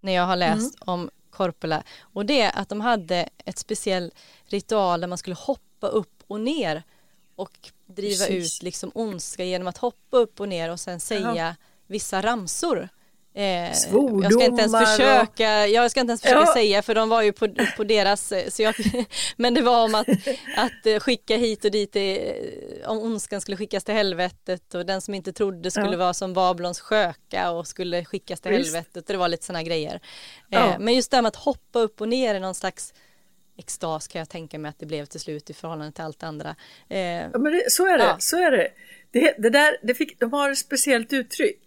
när 0.00 0.12
jag 0.12 0.26
har 0.26 0.36
läst 0.36 0.74
om 0.80 1.10
Korpela 1.30 1.82
och 2.00 2.26
det 2.26 2.40
är 2.40 2.58
att 2.58 2.68
de 2.68 2.80
hade 2.80 3.28
ett 3.44 3.58
speciell 3.58 4.12
ritual 4.44 5.00
där 5.00 5.08
man 5.08 5.18
skulle 5.18 5.36
hoppa 5.36 5.86
upp 5.86 6.22
och 6.26 6.40
ner 6.40 6.82
och 7.36 7.70
driva 7.86 8.24
Precis. 8.24 8.56
ut 8.58 8.62
liksom 8.62 8.90
ondska 8.94 9.44
genom 9.44 9.68
att 9.68 9.78
hoppa 9.78 10.16
upp 10.16 10.40
och 10.40 10.48
ner 10.48 10.70
och 10.70 10.80
sen 10.80 11.00
säga 11.00 11.56
vissa 11.86 12.22
ramsor. 12.22 12.88
Eh, 13.38 13.44
jag 13.44 13.76
ska 13.76 14.44
inte 14.44 14.62
ens 14.62 14.72
Svordomar 14.72 14.82
och- 14.82 14.88
försöka, 14.88 15.66
jag 15.66 15.90
ska 15.90 16.00
inte 16.00 16.10
ens 16.10 16.22
försöka 16.22 16.40
Ja. 16.40 16.52
säga 16.54 16.82
för 16.82 16.94
de 16.94 17.08
var 17.08 17.22
ju 17.22 17.32
på, 17.32 17.48
på 17.76 17.84
deras, 17.84 18.32
eh, 18.32 18.48
så 18.48 18.62
jag, 18.62 18.74
men 19.36 19.54
det 19.54 19.62
var 19.62 19.84
om 19.84 19.94
att, 19.94 20.08
att 20.56 20.86
eh, 20.86 20.98
skicka 21.00 21.36
hit 21.36 21.64
och 21.64 21.70
dit, 21.70 21.96
eh, 21.96 22.90
om 22.90 22.98
ondskan 22.98 23.40
skulle 23.40 23.56
skickas 23.56 23.84
till 23.84 23.94
helvetet 23.94 24.74
och 24.74 24.86
den 24.86 25.00
som 25.00 25.14
inte 25.14 25.32
trodde 25.32 25.70
skulle 25.70 25.90
Ja. 25.92 25.96
vara 25.96 26.14
som 26.14 26.32
Babylons 26.34 26.80
sköka 26.80 27.50
och 27.50 27.66
skulle 27.66 28.04
skickas 28.04 28.40
till 28.40 28.50
Visst. 28.52 28.64
helvetet 28.74 28.96
och 28.96 29.12
det 29.12 29.16
var 29.18 29.28
lite 29.28 29.44
sådana 29.46 29.62
grejer. 29.62 30.00
Ja. 30.48 30.68
Eh, 30.68 30.78
men 30.78 30.94
just 30.94 31.10
det 31.10 31.16
här 31.16 31.22
med 31.22 31.28
att 31.28 31.36
hoppa 31.36 31.78
upp 31.78 32.00
och 32.00 32.08
ner 32.08 32.34
i 32.34 32.40
någon 32.40 32.54
slags 32.54 32.94
extas 33.58 34.08
kan 34.08 34.18
jag 34.18 34.28
tänka 34.28 34.58
mig 34.58 34.68
att 34.68 34.78
det 34.78 34.86
blev 34.86 35.04
till 35.06 35.20
slut 35.20 35.50
i 35.50 35.54
förhållande 35.54 35.92
till 35.92 36.04
allt 36.04 36.22
andra. 36.22 36.56
Eh, 36.88 36.98
Ja, 37.00 37.38
men 37.38 37.52
det, 37.52 37.70
så 37.70 37.86
är 37.86 37.98
det. 37.98 38.16
Så 38.18 38.36
är 38.36 38.50
det. 38.50 38.68
Det, 39.10 39.34
det 39.38 39.50
där, 39.50 39.76
det 39.82 39.94
fick, 39.94 40.20
de 40.20 40.32
har 40.32 40.50
ett 40.50 40.58
speciellt 40.58 41.12
uttryck. 41.12 41.60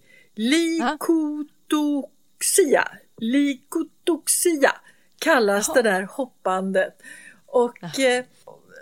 Likotoxia. 1.71 2.87
Likotoxia 3.17 4.75
kallas 5.19 5.73
det 5.73 5.81
där 5.81 6.01
hoppandet. 6.01 7.01
Och 7.45 7.99
eh, 7.99 8.25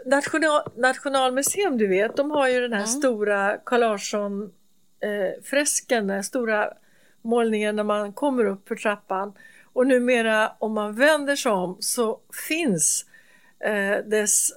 national, 0.05 0.61
Nationalmuseum, 0.75 1.77
du 1.77 1.87
vet, 1.87 2.15
de 2.15 2.31
har 2.31 2.47
ju 2.47 2.59
den 2.59 2.73
här 2.73 2.85
stora 2.85 3.57
Carl 3.57 3.79
Larsson 3.79 4.53
eh, 4.99 5.41
den 5.89 6.23
stora 6.23 6.73
målningen 7.21 7.75
när 7.75 7.83
man 7.83 8.13
kommer 8.13 8.45
upp 8.45 8.67
för 8.67 8.75
trappan. 8.75 9.33
Och 9.73 9.87
numera 9.87 10.51
om 10.59 10.73
man 10.73 10.95
vänder 10.95 11.35
sig 11.35 11.51
om 11.51 11.77
så 11.79 12.19
finns 12.47 13.05
eh, 13.59 13.97
dess 14.05 14.51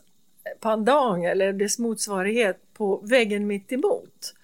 pandang 0.61 1.25
eller 1.25 1.53
dess 1.53 1.79
motsvarighet 1.79 2.75
på 2.75 2.97
väggen 2.97 3.47
mitt 3.47 3.73
emot. 3.73 4.35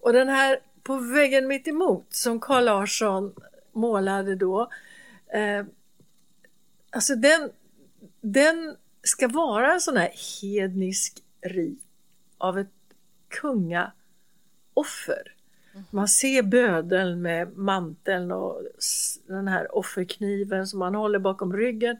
Och 0.00 0.12
den 0.12 0.28
här 0.28 0.58
på 0.84 0.96
väggen 0.96 1.46
mitt 1.46 1.68
emot 1.68 2.06
som 2.10 2.40
Carl 2.40 2.64
Larsson 2.64 3.34
målade 3.72 4.34
då, 4.34 4.70
eh, 5.32 5.64
alltså 6.90 7.14
den, 7.14 7.50
den 8.20 8.76
ska 9.02 9.28
vara 9.28 9.72
en 9.72 9.80
sån 9.80 9.96
här 9.96 10.10
hednisk 10.42 11.22
rit 11.40 11.80
av 12.38 12.58
ett 12.58 12.68
kungaoffer. 13.28 13.92
Man 15.90 16.08
ser 16.08 16.42
bödeln 16.42 17.22
med 17.22 17.56
manteln 17.56 18.32
och 18.32 18.62
den 19.26 19.48
här 19.48 19.76
offerkniven 19.76 20.66
som 20.66 20.78
man 20.78 20.94
håller 20.94 21.18
bakom 21.18 21.56
ryggen. 21.56 21.96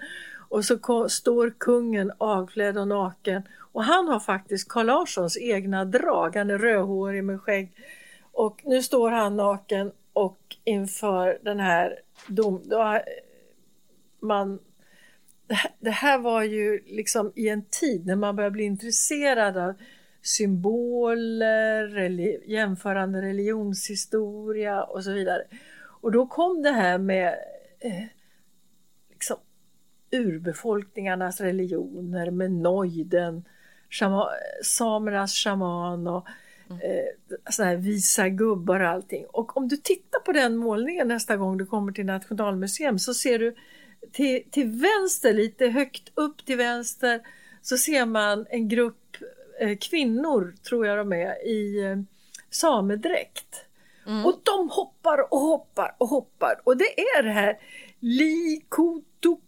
Och 0.48 0.64
så 0.64 1.08
står 1.08 1.54
kungen 1.58 2.12
avklädd 2.18 2.78
och 2.78 2.88
naken. 2.88 3.42
Och 3.72 3.84
han 3.84 4.08
har 4.08 4.20
faktiskt 4.20 4.68
Carl 4.68 4.86
Larssons 4.86 5.38
egna 5.38 5.84
drag. 5.84 6.36
Han 6.36 6.50
är 6.50 6.58
rödhårig 6.58 7.24
med 7.24 7.40
skägg. 7.40 7.72
Och 8.34 8.60
nu 8.64 8.82
står 8.82 9.10
han 9.10 9.36
naken 9.36 9.92
och 10.12 10.38
inför 10.64 11.38
den 11.42 11.60
här 11.60 12.00
dom... 12.28 12.62
Man, 14.20 14.58
det, 15.80 15.90
här, 15.90 16.18
var 16.18 16.42
ju 16.42 16.82
liksom 16.86 17.32
i 17.34 17.48
en 17.48 17.64
tid 17.64 18.06
när 18.06 18.16
man 18.16 18.36
börjar 18.36 18.50
bli 18.50 18.64
intresserad 18.64 19.56
av 19.56 19.74
symboler, 20.22 22.10
jämförande 22.50 23.22
religionshistoria 23.22 24.84
och 24.84 25.04
så 25.04 25.12
vidare. 25.12 25.42
Och 26.00 26.12
då 26.12 26.26
kom 26.26 26.62
det 26.62 26.70
här 26.70 26.98
med 26.98 27.34
eh, 27.80 28.04
liksom 29.10 29.36
urbefolkningarnas 30.10 31.40
religioner 31.40 32.30
med 32.30 32.52
nojden, 32.52 33.44
shama, 33.90 34.28
samernas 34.62 35.34
shaman 35.34 36.06
och 36.06 36.26
eh, 36.70 37.04
såna 37.50 37.68
här 37.68 37.76
visa 37.76 38.28
gubbar 38.28 38.80
och 38.80 38.88
allting. 38.88 39.24
Och 39.26 39.56
om 39.56 39.68
du 39.68 39.76
tittar 39.76 40.20
på 40.20 40.32
den 40.32 40.56
målningen 40.56 41.08
nästa 41.08 41.36
gång 41.36 41.58
du 41.58 41.66
kommer 41.66 41.92
till 41.92 42.06
Nationalmuseum 42.06 42.98
så 42.98 43.14
ser 43.14 43.38
du 43.38 43.54
till, 44.12 44.42
till 44.50 44.66
vänster, 44.66 45.32
lite 45.32 45.66
högt 45.66 46.12
upp 46.14 46.46
till 46.46 46.56
vänster, 46.56 47.20
så 47.62 47.76
ser 47.76 48.06
man 48.06 48.46
en 48.50 48.68
grupp 48.68 49.16
eh, 49.60 49.76
kvinnor, 49.76 50.54
tror 50.68 50.86
jag 50.86 50.98
de 50.98 51.12
är, 51.12 51.46
i 51.46 51.84
eh, 51.84 51.96
samedräkt. 52.50 53.64
Och 54.24 54.40
de 54.42 54.70
hoppar 54.70 55.32
och 55.32 55.40
hoppar 55.40 55.94
och 55.98 56.08
hoppar. 56.08 56.60
Och 56.64 56.76
det 56.76 57.00
är 57.00 57.22
det 57.22 57.30
här 57.30 57.58
likotoxia 58.00 59.40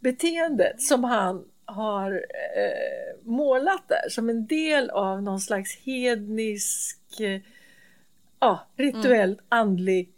beteendet 0.00 0.82
som 0.82 1.04
han 1.04 1.44
har 1.66 2.12
eh, 2.12 3.20
målat 3.30 3.88
där 3.88 4.08
som 4.10 4.28
en 4.30 4.46
del 4.46 4.90
av 4.90 5.22
någon 5.22 5.40
slags 5.40 5.76
hednisk, 5.78 7.20
eh, 7.20 7.40
ja, 8.40 8.66
rituell 8.76 9.40
andlig, 9.48 10.12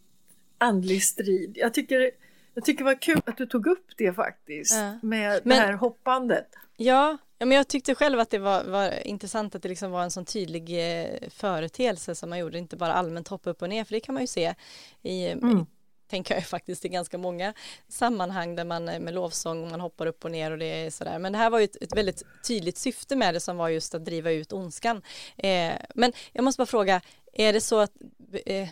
andlig 0.58 1.02
strid. 1.02 1.52
Jag 1.60 1.74
tycker, 1.74 2.10
jag 2.54 2.64
tycker 2.64 2.78
det 2.78 2.90
var 2.90 3.02
kul 3.02 3.20
att 3.26 3.36
du 3.36 3.46
tog 3.46 3.66
upp 3.66 3.86
det 3.96 4.12
faktiskt 4.12 4.74
Ja. 4.74 4.98
med 5.02 5.40
Men- 5.44 5.56
det 5.58 5.62
här 5.64 5.72
hoppandet. 5.72 6.46
Ja, 6.76 7.16
men 7.38 7.50
jag 7.52 7.68
tyckte 7.68 7.94
själv 7.94 8.20
att 8.20 8.30
det 8.30 8.38
var, 8.38 8.64
var 8.64 9.06
intressant 9.06 9.54
att 9.54 9.62
det 9.62 9.68
liksom 9.68 9.90
var 9.90 10.02
en 10.02 10.10
sån 10.10 10.24
tydlig 10.24 10.70
eh, 11.02 11.28
företeelse 11.30 12.14
som 12.14 12.30
man 12.30 12.38
gjorde, 12.38 12.58
inte 12.58 12.76
bara 12.76 12.92
allmänt 12.92 13.28
hoppa 13.28 13.50
upp 13.50 13.62
och 13.62 13.68
ner, 13.68 13.84
för 13.84 13.92
det 13.92 14.00
kan 14.00 14.14
man 14.14 14.22
ju 14.22 14.26
se 14.26 14.54
i, 15.02 15.26
i 15.26 15.34
tänker 16.08 16.34
jag 16.34 16.46
faktiskt 16.46 16.84
i 16.84 16.88
ganska 16.88 17.18
många 17.18 17.54
sammanhang 17.88 18.56
där 18.56 18.64
man 18.64 18.88
eh, 18.88 19.00
med 19.00 19.14
lovsång 19.14 19.70
man 19.70 19.80
hoppar 19.80 20.06
upp 20.06 20.24
och 20.24 20.30
ner 20.30 20.50
och 20.50 20.58
det 20.58 20.86
är 20.86 20.90
sådär. 20.90 21.18
Men 21.18 21.32
det 21.32 21.38
här 21.38 21.50
var 21.50 21.58
ju 21.58 21.64
ett, 21.64 21.76
ett 21.82 21.96
väldigt 21.96 22.22
tydligt 22.48 22.78
syfte 22.78 23.16
med 23.16 23.34
det 23.34 23.40
som 23.40 23.56
var 23.56 23.68
just 23.68 23.94
att 23.94 24.04
driva 24.04 24.30
ut 24.30 24.52
ondskan. 24.52 25.02
Eh, 25.36 25.72
men 25.94 26.12
jag 26.32 26.44
måste 26.44 26.60
bara 26.60 26.66
fråga, 26.66 27.00
är 27.32 27.52
det 27.52 27.60
så 27.60 27.78
att 27.78 27.92
eh, 28.46 28.68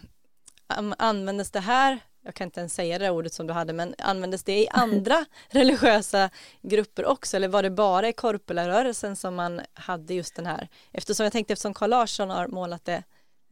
an- 0.66 0.94
användes 0.98 1.50
det 1.50 1.60
här 1.60 2.00
jag 2.24 2.34
kan 2.34 2.44
inte 2.44 2.60
ens 2.60 2.74
säga 2.74 2.98
det 2.98 3.10
ordet 3.10 3.32
som 3.32 3.46
du 3.46 3.52
hade, 3.52 3.72
men 3.72 3.94
användes 3.98 4.44
det 4.44 4.58
i 4.58 4.68
andra 4.68 5.24
religiösa 5.48 6.30
grupper 6.62 7.04
också, 7.04 7.36
eller 7.36 7.48
var 7.48 7.62
det 7.62 7.70
bara 7.70 8.08
i 8.08 8.12
korpelarörelsen 8.12 9.16
som 9.16 9.34
man 9.34 9.60
hade 9.74 10.14
just 10.14 10.36
den 10.36 10.46
här? 10.46 10.68
Eftersom 10.92 11.24
jag 11.24 11.32
tänkte, 11.32 11.52
eftersom 11.52 11.74
Carl 11.74 11.90
Larsson 11.90 12.30
har 12.30 12.48
målat 12.48 12.84
det, 12.84 13.02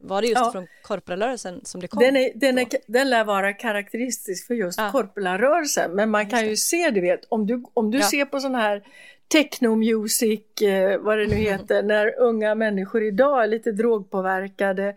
var 0.03 0.21
det 0.21 0.27
just 0.27 0.41
Ja. 0.41 0.51
från 0.51 0.67
korpelarörelsen 0.81 1.65
som 1.65 1.81
det 1.81 1.87
kom? 1.87 1.99
Den, 2.03 2.15
är, 2.15 2.31
den, 2.35 2.57
är, 2.57 2.67
den 2.87 3.09
lär 3.09 3.23
vara 3.23 3.53
karaktäristisk 3.53 4.47
för 4.47 4.53
just 4.53 4.79
Ja. 4.79 4.89
korpelarörelsen. 4.91 5.91
Men 5.91 6.09
man 6.09 6.29
kan 6.29 6.49
ju 6.49 6.57
se, 6.57 6.89
du 6.89 7.01
vet, 7.01 7.25
om 7.29 7.47
du, 7.47 7.63
om 7.73 7.91
du 7.91 7.97
Ja. 7.97 8.03
ser 8.05 8.25
på 8.25 8.39
sån 8.39 8.55
här 8.55 8.83
technomusic, 9.27 10.61
eh, 10.61 10.99
vad 10.99 11.17
det 11.17 11.27
nu 11.27 11.35
heter, 11.49 11.83
när 11.83 12.19
unga 12.19 12.55
människor 12.55 13.03
idag 13.03 13.43
är 13.43 13.47
lite 13.47 13.71
drogpåverkade 13.71 14.95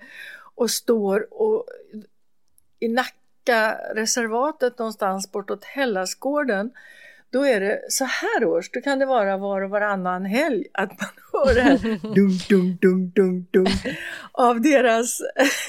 och 0.55 0.71
står 0.71 1.35
och 1.43 1.65
i 2.81 2.89
Nacka 2.89 3.79
reservatet 3.95 4.79
någonstans 4.79 5.33
bortåt 5.33 5.65
Hellasgården 5.65 6.71
då 7.31 7.47
är 7.47 7.61
det 7.61 7.81
så 7.89 8.05
här 8.05 8.45
års, 8.45 8.71
då 8.71 8.81
kan 8.81 8.99
det 8.99 9.07
vara 9.07 9.37
var 9.37 9.63
och 9.63 9.71
varannan 9.71 10.25
helg 10.25 10.65
att 10.73 10.89
man 10.89 11.11
hör 11.33 11.55
det 11.55 11.61
här 11.61 11.79
dunk, 12.15 12.49
dunk, 12.49 12.81
dunk, 12.81 13.15
dunk, 13.15 13.53
dunk 13.53 13.99
av 14.33 14.61
deras 14.61 15.21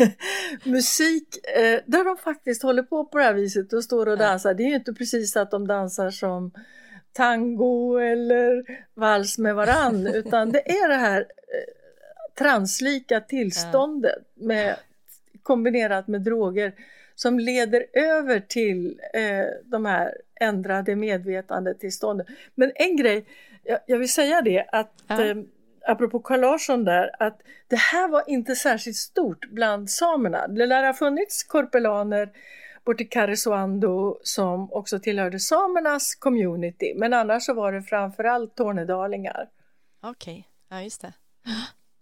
musik 0.63 1.47
eh, 1.55 1.79
där 1.85 2.05
de 2.05 2.17
faktiskt 2.17 2.63
håller 2.63 2.83
på 2.83 3.05
på 3.05 3.17
det 3.17 3.23
här 3.23 3.33
viset 3.33 3.73
och 3.73 3.83
står 3.83 4.07
och 4.07 4.17
dansar. 4.17 4.53
Det 4.53 4.63
är 4.63 4.67
ju 4.67 4.75
inte 4.75 4.93
precis 4.93 5.37
att 5.37 5.51
de 5.51 5.67
dansar 5.67 6.11
som 6.11 6.51
tango 7.13 7.97
eller 7.97 8.63
vals 8.93 9.37
med 9.37 9.55
varann 9.55 10.07
utan 10.13 10.51
det 10.51 10.71
är 10.71 10.87
det 10.87 10.95
här 10.95 11.19
eh, 11.19 11.73
translika 12.37 13.21
tillståndet 13.21 14.23
med, 14.33 14.75
kombinerat 15.43 16.07
med 16.07 16.21
droger 16.21 16.73
som 17.17 17.39
leder 17.39 17.85
över 17.93 18.39
till 18.39 18.99
eh, 19.13 19.45
de 19.65 19.85
här 19.85 20.13
ändrade 20.39 20.95
medvetandetillstånden. 20.95 22.27
Men 22.55 22.71
en 22.75 22.97
grej, 22.97 23.25
jag, 23.63 23.79
jag 23.85 23.97
vill 23.97 24.11
säga 24.13 24.41
det 24.41 24.65
att 24.71 25.03
Ja. 25.07 25.23
eh, 25.25 25.37
apropå 25.87 26.19
Carl 26.19 26.41
Larsson 26.41 26.83
där, 26.83 27.09
att 27.19 27.41
det 27.67 27.75
här 27.75 28.07
var 28.07 28.23
inte 28.27 28.55
särskilt 28.55 28.97
stort 28.97 29.49
bland 29.49 29.89
samerna. 29.89 30.47
Det 30.47 30.65
lär 30.65 30.83
ha 30.83 30.93
funnits 30.93 31.43
korpelaner 31.43 32.29
bort 32.85 32.97
till 32.97 33.09
Karesuando 33.09 34.19
som 34.23 34.73
också 34.73 34.99
tillhörde 34.99 35.39
samernas 35.39 36.15
community. 36.15 36.93
Men 36.95 37.13
annars 37.13 37.43
så 37.43 37.53
var 37.53 37.71
det 37.71 37.81
framförallt 37.81 38.55
tornedalingar. 38.55 39.49
Okej, 40.01 40.33
okay. 40.33 40.43
ja 40.77 40.83
just 40.83 41.01
det. 41.01 41.13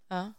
Ja. 0.08 0.32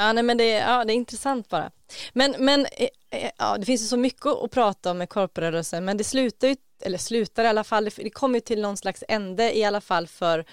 Ja, 0.00 0.12
nej, 0.12 0.24
men 0.24 0.36
det, 0.36 0.48
ja, 0.48 0.84
det 0.84 0.92
är 0.92 0.94
intressant 0.94 1.48
bara. 1.48 1.70
Men, 2.12 2.34
men 2.38 2.66
eh, 2.66 2.88
eh, 3.10 3.30
ja, 3.38 3.58
det 3.58 3.66
finns 3.66 3.82
ju 3.82 3.86
så 3.86 3.96
mycket 3.96 4.26
att 4.26 4.50
prata 4.50 4.90
om 4.90 4.98
med 4.98 5.08
korprörelsen, 5.08 5.84
men 5.84 5.96
det 5.96 6.04
slutar 6.04 6.48
ju, 6.48 6.56
eller 6.82 6.98
slutar 6.98 7.44
i 7.44 7.46
alla 7.46 7.64
fall, 7.64 7.84
det, 7.84 7.96
det 7.96 8.10
kommer 8.10 8.34
ju 8.36 8.40
till 8.40 8.60
någon 8.60 8.76
slags 8.76 9.04
ände 9.08 9.58
i 9.58 9.64
alla 9.64 9.80
fall 9.80 10.06
för 10.06 10.44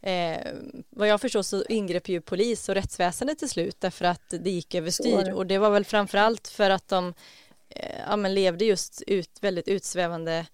eh, 0.00 0.38
vad 0.90 1.08
jag 1.08 1.20
förstår 1.20 1.42
så 1.42 1.64
ingrep 1.68 2.08
ju 2.08 2.20
polis 2.20 2.68
och 2.68 2.74
rättsväsendet 2.74 3.38
till 3.38 3.48
slut 3.48 3.80
därför 3.80 4.04
att 4.04 4.28
det 4.28 4.50
gick 4.50 4.74
överstyr 4.74 5.32
och 5.32 5.46
det 5.46 5.58
var 5.58 5.70
väl 5.70 5.84
framförallt 5.84 6.48
för 6.48 6.70
att 6.70 6.88
de 6.88 7.14
eh, 7.68 8.00
ja, 8.08 8.16
men 8.16 8.34
levde 8.34 8.64
just 8.64 9.02
ut 9.06 9.38
väldigt 9.40 9.68
utsvävande 9.68 10.46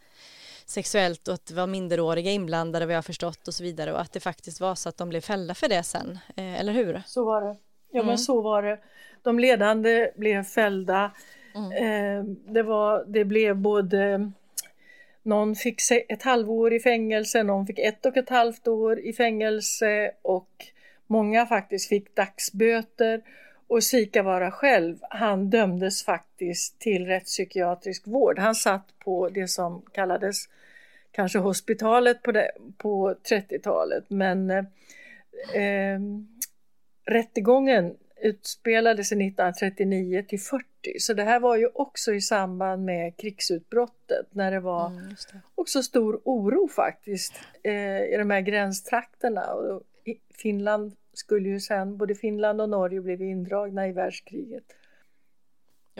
sexuellt 0.66 1.28
och 1.28 1.34
att 1.34 1.46
det 1.46 1.54
var 1.54 1.66
minderåriga 1.66 2.30
inblandade 2.30 2.86
vad 2.86 2.94
jag 2.94 3.04
förstått 3.04 3.48
och 3.48 3.54
så 3.54 3.62
vidare 3.62 3.92
och 3.92 4.00
att 4.00 4.12
det 4.12 4.20
faktiskt 4.20 4.60
var 4.60 4.74
så 4.74 4.88
att 4.88 4.96
de 4.96 5.08
blev 5.08 5.20
fällda 5.20 5.54
för 5.54 5.68
det 5.68 5.82
sen, 5.82 6.18
eh, 6.36 6.60
eller 6.60 6.72
hur? 6.72 7.02
Så 7.06 7.24
var 7.24 7.42
det. 7.42 7.56
Ja 7.92 8.00
mm. 8.00 8.06
men 8.06 8.18
så 8.18 8.40
var 8.40 8.62
det. 8.62 8.78
De 9.22 9.38
ledande 9.38 10.10
blev 10.16 10.44
fällda. 10.44 11.10
Mm. 11.54 11.72
Eh, 11.72 12.24
det, 12.52 12.62
var, 12.62 13.04
det 13.06 13.24
blev 13.24 13.56
både 13.56 14.30
någon 15.22 15.54
fick 15.54 15.80
ett 16.08 16.22
halvår 16.22 16.72
i 16.72 16.80
fängelse, 16.80 17.42
någon 17.42 17.66
fick 17.66 17.78
ett 17.78 18.06
och 18.06 18.16
ett 18.16 18.28
halvt 18.28 18.68
år 18.68 19.00
i 19.00 19.12
fängelse 19.12 20.10
och 20.22 20.66
många 21.06 21.46
faktiskt 21.46 21.88
fick 21.88 22.14
dagsböter. 22.14 23.22
Och 23.66 23.84
Sikavara 23.84 24.50
själv, 24.50 24.98
han 25.10 25.50
dömdes 25.50 26.04
faktiskt 26.04 26.78
till 26.78 27.06
rättspsykiatrisk 27.06 28.06
vård. 28.06 28.38
Han 28.38 28.54
satt 28.54 28.98
på 28.98 29.28
det 29.28 29.48
som 29.48 29.82
kallades 29.92 30.36
kanske 31.12 31.38
hospitalet 31.38 32.22
på, 32.22 32.32
på 32.76 33.14
30-talet 33.30 34.04
men 34.08 34.50
eh, 34.50 34.64
eh 35.54 36.00
rättegången 37.04 37.96
utspelade 38.22 39.04
sig 39.04 39.26
1939 39.26 40.24
till 40.28 40.40
40 40.40 40.66
så 40.98 41.14
det 41.14 41.24
här 41.24 41.40
var 41.40 41.56
ju 41.56 41.66
också 41.74 42.14
i 42.14 42.20
samband 42.20 42.84
med 42.84 43.16
krigsutbrottet 43.16 44.26
när 44.30 44.50
det 44.50 44.60
var 44.60 44.86
mm, 44.86 45.08
det. 45.08 45.40
också 45.54 45.82
stor 45.82 46.20
oro 46.24 46.68
faktiskt 46.68 47.34
eh, 47.62 48.02
i 48.02 48.16
de 48.18 48.30
här 48.30 48.40
gränstrakterna. 48.40 49.52
Och 49.52 49.82
Finland 50.34 50.96
skulle 51.12 51.48
ju 51.48 51.60
sen, 51.60 51.96
både 51.96 52.14
Finland 52.14 52.60
och 52.60 52.68
Norge 52.68 53.00
blev 53.00 53.22
indragna 53.22 53.88
i 53.88 53.92
världskriget. 53.92 54.64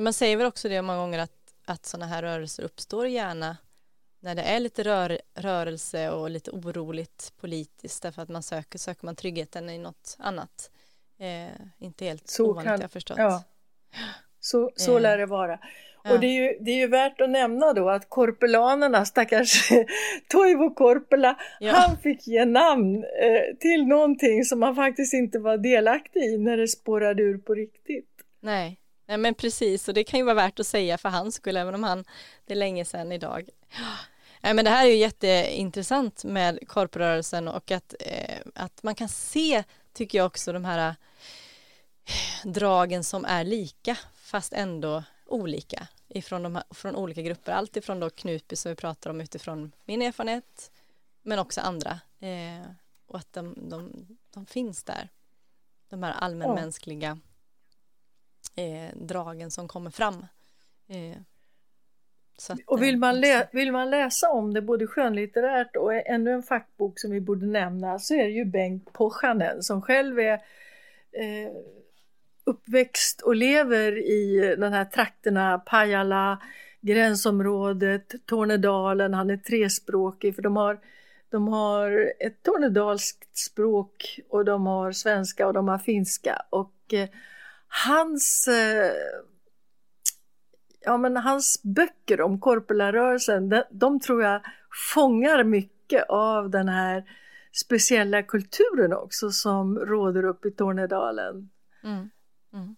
Man 0.00 0.12
säger 0.12 0.36
väl 0.36 0.46
också 0.46 0.68
det 0.68 0.82
många 0.82 0.98
gånger 0.98 1.18
att, 1.18 1.55
att 1.64 1.86
sådana 1.86 2.07
här 2.07 2.22
rörelser 2.22 2.62
uppstår 2.62 3.07
gärna 3.07 3.57
när 4.20 4.34
det 4.34 4.42
är 4.42 4.61
lite 4.61 4.82
rör, 4.82 5.18
rörelse 5.34 6.11
och 6.11 6.30
lite 6.30 6.50
oroligt 6.50 7.32
politiskt 7.40 8.03
därför 8.03 8.22
att 8.22 8.28
man 8.28 8.42
söker, 8.42 8.78
söker 8.78 9.07
man 9.07 9.16
tryggheten 9.16 9.70
i 9.70 9.78
något 9.78 10.16
annat. 10.18 10.70
Eh, 11.22 11.48
inte 11.78 12.04
helt 12.04 12.28
så 12.28 12.44
ovanligt 12.44 12.70
kan, 12.70 12.80
jag 12.80 12.90
förstått. 12.90 13.18
Ja. 13.18 13.44
Så, 14.40 14.70
så 14.76 14.96
eh. 14.96 15.02
lär 15.02 15.18
det 15.18 15.26
vara. 15.26 15.58
Ja. 16.04 16.12
Och 16.12 16.20
det 16.20 16.26
är, 16.26 16.42
ju, 16.42 16.58
det 16.60 16.70
är 16.70 16.76
ju 16.76 16.86
värt 16.86 17.20
att 17.20 17.30
nämna 17.30 17.72
då 17.72 17.90
att 17.90 18.08
korpelanerna, 18.08 19.04
stackars 19.04 19.68
Toivo 20.28 20.74
Korpela, 20.74 21.38
ja. 21.60 21.72
han 21.72 21.98
fick 21.98 22.26
ge 22.26 22.44
namn 22.44 23.04
eh, 23.04 23.56
till 23.60 23.86
någonting 23.86 24.44
som 24.44 24.62
han 24.62 24.76
faktiskt 24.76 25.14
inte 25.14 25.38
var 25.38 25.56
delaktig 25.56 26.20
i 26.20 26.38
när 26.38 26.56
det 26.56 26.68
spårade 26.68 27.22
ur 27.22 27.38
på 27.38 27.54
riktigt. 27.54 28.10
Nej. 28.40 28.78
Nej, 29.06 29.18
men 29.18 29.34
precis, 29.34 29.88
och 29.88 29.94
det 29.94 30.04
kan 30.04 30.20
ju 30.20 30.24
vara 30.24 30.34
värt 30.34 30.60
att 30.60 30.66
säga 30.66 30.98
för 30.98 31.08
hans 31.08 31.34
skull, 31.34 31.56
även 31.56 31.74
om 31.74 31.82
han, 31.82 32.04
det 32.46 32.52
är 32.52 32.56
länge 32.56 32.84
sedan 32.84 33.12
idag. 33.12 33.48
Nej, 34.42 34.54
men 34.54 34.64
det 34.64 34.70
här 34.70 34.86
är 34.86 34.90
ju 34.90 34.96
jätteintressant 34.96 36.24
med 36.24 36.68
korprörelsen 36.68 37.48
och 37.48 37.70
att, 37.70 37.94
eh, 38.00 38.36
att 38.54 38.82
man 38.82 38.94
kan 38.94 39.08
se, 39.08 39.64
tycker 39.93 40.18
jag 40.18 40.26
också, 40.26 40.53
de 40.53 40.64
här 40.64 40.97
dragen 42.45 43.05
som 43.05 43.24
är 43.24 43.45
lika 43.45 43.99
fast 44.14 44.53
ändå 44.53 45.05
olika 45.26 45.88
ifrån 46.09 46.43
de 46.43 46.57
här, 46.57 46.64
från 46.70 46.97
olika 46.97 47.22
grupper. 47.22 47.53
Allt 47.53 47.76
ifrån 47.76 48.01
då 48.01 48.11
Knutby 48.11 48.57
som 48.57 48.70
vi 48.70 48.76
pratar 48.76 49.11
om 49.11 49.20
utifrån 49.20 49.72
min 49.84 50.03
erfarenhet 50.03 50.70
men 51.22 51.38
också 51.38 51.61
andra 51.61 52.01
eh, 52.20 52.66
och 53.07 53.18
att 53.18 53.32
de, 53.32 53.68
de, 53.68 54.07
de, 54.30 54.47
finns 54.47 54.84
där. 54.84 55.09
De 55.88 56.03
här 56.03 56.12
allmänmänskliga 56.12 57.18
eh, 58.55 58.97
dragen 58.97 59.51
som 59.51 59.68
kommer 59.68 59.90
fram. 59.90 60.26
Eh, 60.86 61.16
att, 62.50 62.58
och 62.66 62.82
vill 62.82 62.96
man, 62.96 63.20
lä 63.20 63.48
vill 63.52 63.72
man 63.72 63.90
läsa 63.90 64.30
om 64.30 64.54
det 64.54 64.62
både 64.62 64.86
skönlitterärt 64.86 65.76
och 65.76 65.94
ännu 65.94 66.30
en 66.30 66.42
fackbok 66.42 66.98
som 66.98 67.10
vi 67.10 67.20
borde 67.20 67.46
nämna 67.46 67.98
så 67.98 68.14
är 68.14 68.24
det 68.24 68.30
ju 68.30 68.44
Bengt 68.44 68.92
Pochanen 68.92 69.62
som 69.62 69.82
själv 69.82 70.18
är 70.18 70.34
eh, 71.12 71.52
uppväxt 72.44 73.20
och 73.20 73.36
lever 73.36 73.98
i 73.98 74.54
den 74.58 74.72
här 74.72 74.84
trakterna, 74.84 75.58
Pajala, 75.58 76.38
gränsområdet, 76.80 78.14
Tornedalen, 78.26 79.14
han 79.14 79.30
är 79.30 79.36
trespråkig 79.36 80.34
för 80.34 80.42
de 80.42 80.56
har, 80.56 80.78
de 81.30 81.48
har 81.48 82.12
ett 82.20 82.42
tornedalskt 82.42 83.36
språk 83.36 84.20
och 84.28 84.44
de 84.44 84.66
har 84.66 84.92
svenska 84.92 85.46
och 85.46 85.52
de 85.52 85.68
har 85.68 85.78
finska. 85.78 86.42
Och 86.50 86.94
eh, 86.94 87.08
hans 87.86 88.48
eh, 88.48 88.92
ja 90.84 90.96
men 90.96 91.16
hans 91.16 91.60
böcker 91.62 92.20
om 92.20 92.40
korpelarörelsen, 92.40 93.48
de, 93.48 93.62
de 93.70 94.00
tror 94.00 94.22
jag 94.22 94.40
fångar 94.94 95.44
mycket 95.44 96.04
av 96.08 96.50
den 96.50 96.68
här 96.68 97.04
speciella 97.52 98.22
kulturen 98.22 98.92
också 98.92 99.30
som 99.30 99.78
råder 99.78 100.24
uppe 100.24 100.48
i 100.48 100.50
Tornedalen. 100.50 101.50
Mm. 101.84 102.10
Mm. 102.52 102.76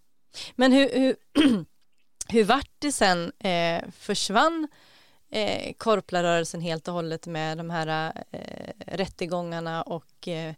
Men 0.57 0.73
hur, 0.73 0.89
hur, 0.89 1.17
hur 2.29 2.45
vart 2.45 2.71
det 2.79 2.93
sen? 2.93 3.33
Eh, 3.39 3.85
försvann 3.91 4.69
eh, 5.31 5.73
korplarörelsen 5.79 6.61
helt 6.61 6.89
och 6.89 6.95
hållet 6.95 7.27
med 7.27 7.59
de 7.59 7.71
här 7.71 8.13
eh, 8.31 8.73
rättegångarna 8.87 9.83
och 9.83 10.29
eh, 10.29 10.55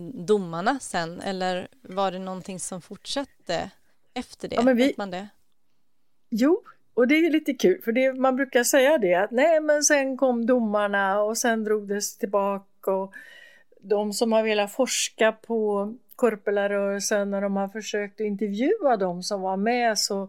domarna 0.00 0.78
sen? 0.80 1.20
Eller 1.20 1.68
var 1.82 2.12
det 2.12 2.18
någonting 2.18 2.60
som 2.60 2.82
fortsatte 2.82 3.70
efter 4.14 4.48
det? 4.48 4.56
Ja, 4.56 4.62
men 4.62 4.76
vi... 4.76 4.94
man 4.96 5.10
det? 5.10 5.28
Jo, 6.30 6.62
och 6.94 7.08
det 7.08 7.14
är 7.14 7.30
lite 7.30 7.54
kul 7.54 7.82
för 7.82 7.92
det, 7.92 8.12
man 8.12 8.36
brukar 8.36 8.64
säga 8.64 8.98
det 8.98 9.14
att 9.14 9.30
nej 9.30 9.60
men 9.60 9.82
sen 9.82 10.16
kom 10.16 10.46
domarna 10.46 11.22
och 11.22 11.38
sen 11.38 11.64
drog 11.64 11.88
det 11.88 12.00
tillbaka 12.18 12.92
och 12.92 13.12
de 13.80 14.12
som 14.12 14.32
har 14.32 14.42
velat 14.42 14.72
forska 14.72 15.32
på 15.32 15.92
Korpelarörelsen 16.16 17.30
när 17.30 17.40
de 17.40 17.56
har 17.56 17.68
försökt 17.68 18.20
att 18.20 18.26
intervjua 18.26 18.96
dem 18.96 19.22
som 19.22 19.40
var 19.40 19.56
med 19.56 19.98
så 19.98 20.28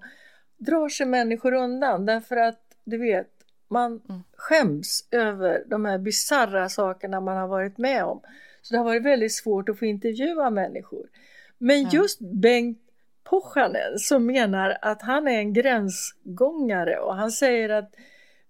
drar 0.58 0.90
sig 0.90 1.06
människor 1.06 1.54
undan 1.54 2.06
därför 2.06 2.38
att 2.38 2.62
du 2.84 2.98
vet 2.98 3.28
man 3.68 4.02
mm. 4.10 4.22
skäms 4.36 5.08
över 5.12 5.64
de 5.68 5.86
här 5.86 5.98
bizarra 5.98 6.70
sakerna 6.70 7.22
man 7.22 7.38
har 7.38 7.48
varit 7.48 7.78
med 7.78 8.04
om. 8.04 8.22
Så 8.62 8.74
det 8.74 8.78
har 8.78 8.86
varit 8.86 9.04
väldigt 9.04 9.34
svårt 9.34 9.70
att 9.70 9.80
få 9.80 9.86
intervjua 9.86 10.50
människor. 10.50 11.08
Men 11.58 11.90
just 11.90 12.20
Bengt 12.20 12.91
Pohjanen 13.32 14.00
som 14.00 14.26
menar 14.26 14.78
att 14.82 15.02
han 15.02 15.28
är 15.28 15.40
en 15.40 15.54
gränsgångare 15.54 17.00
och 17.00 17.16
han 17.16 17.32
säger 17.32 17.70
att 17.70 17.96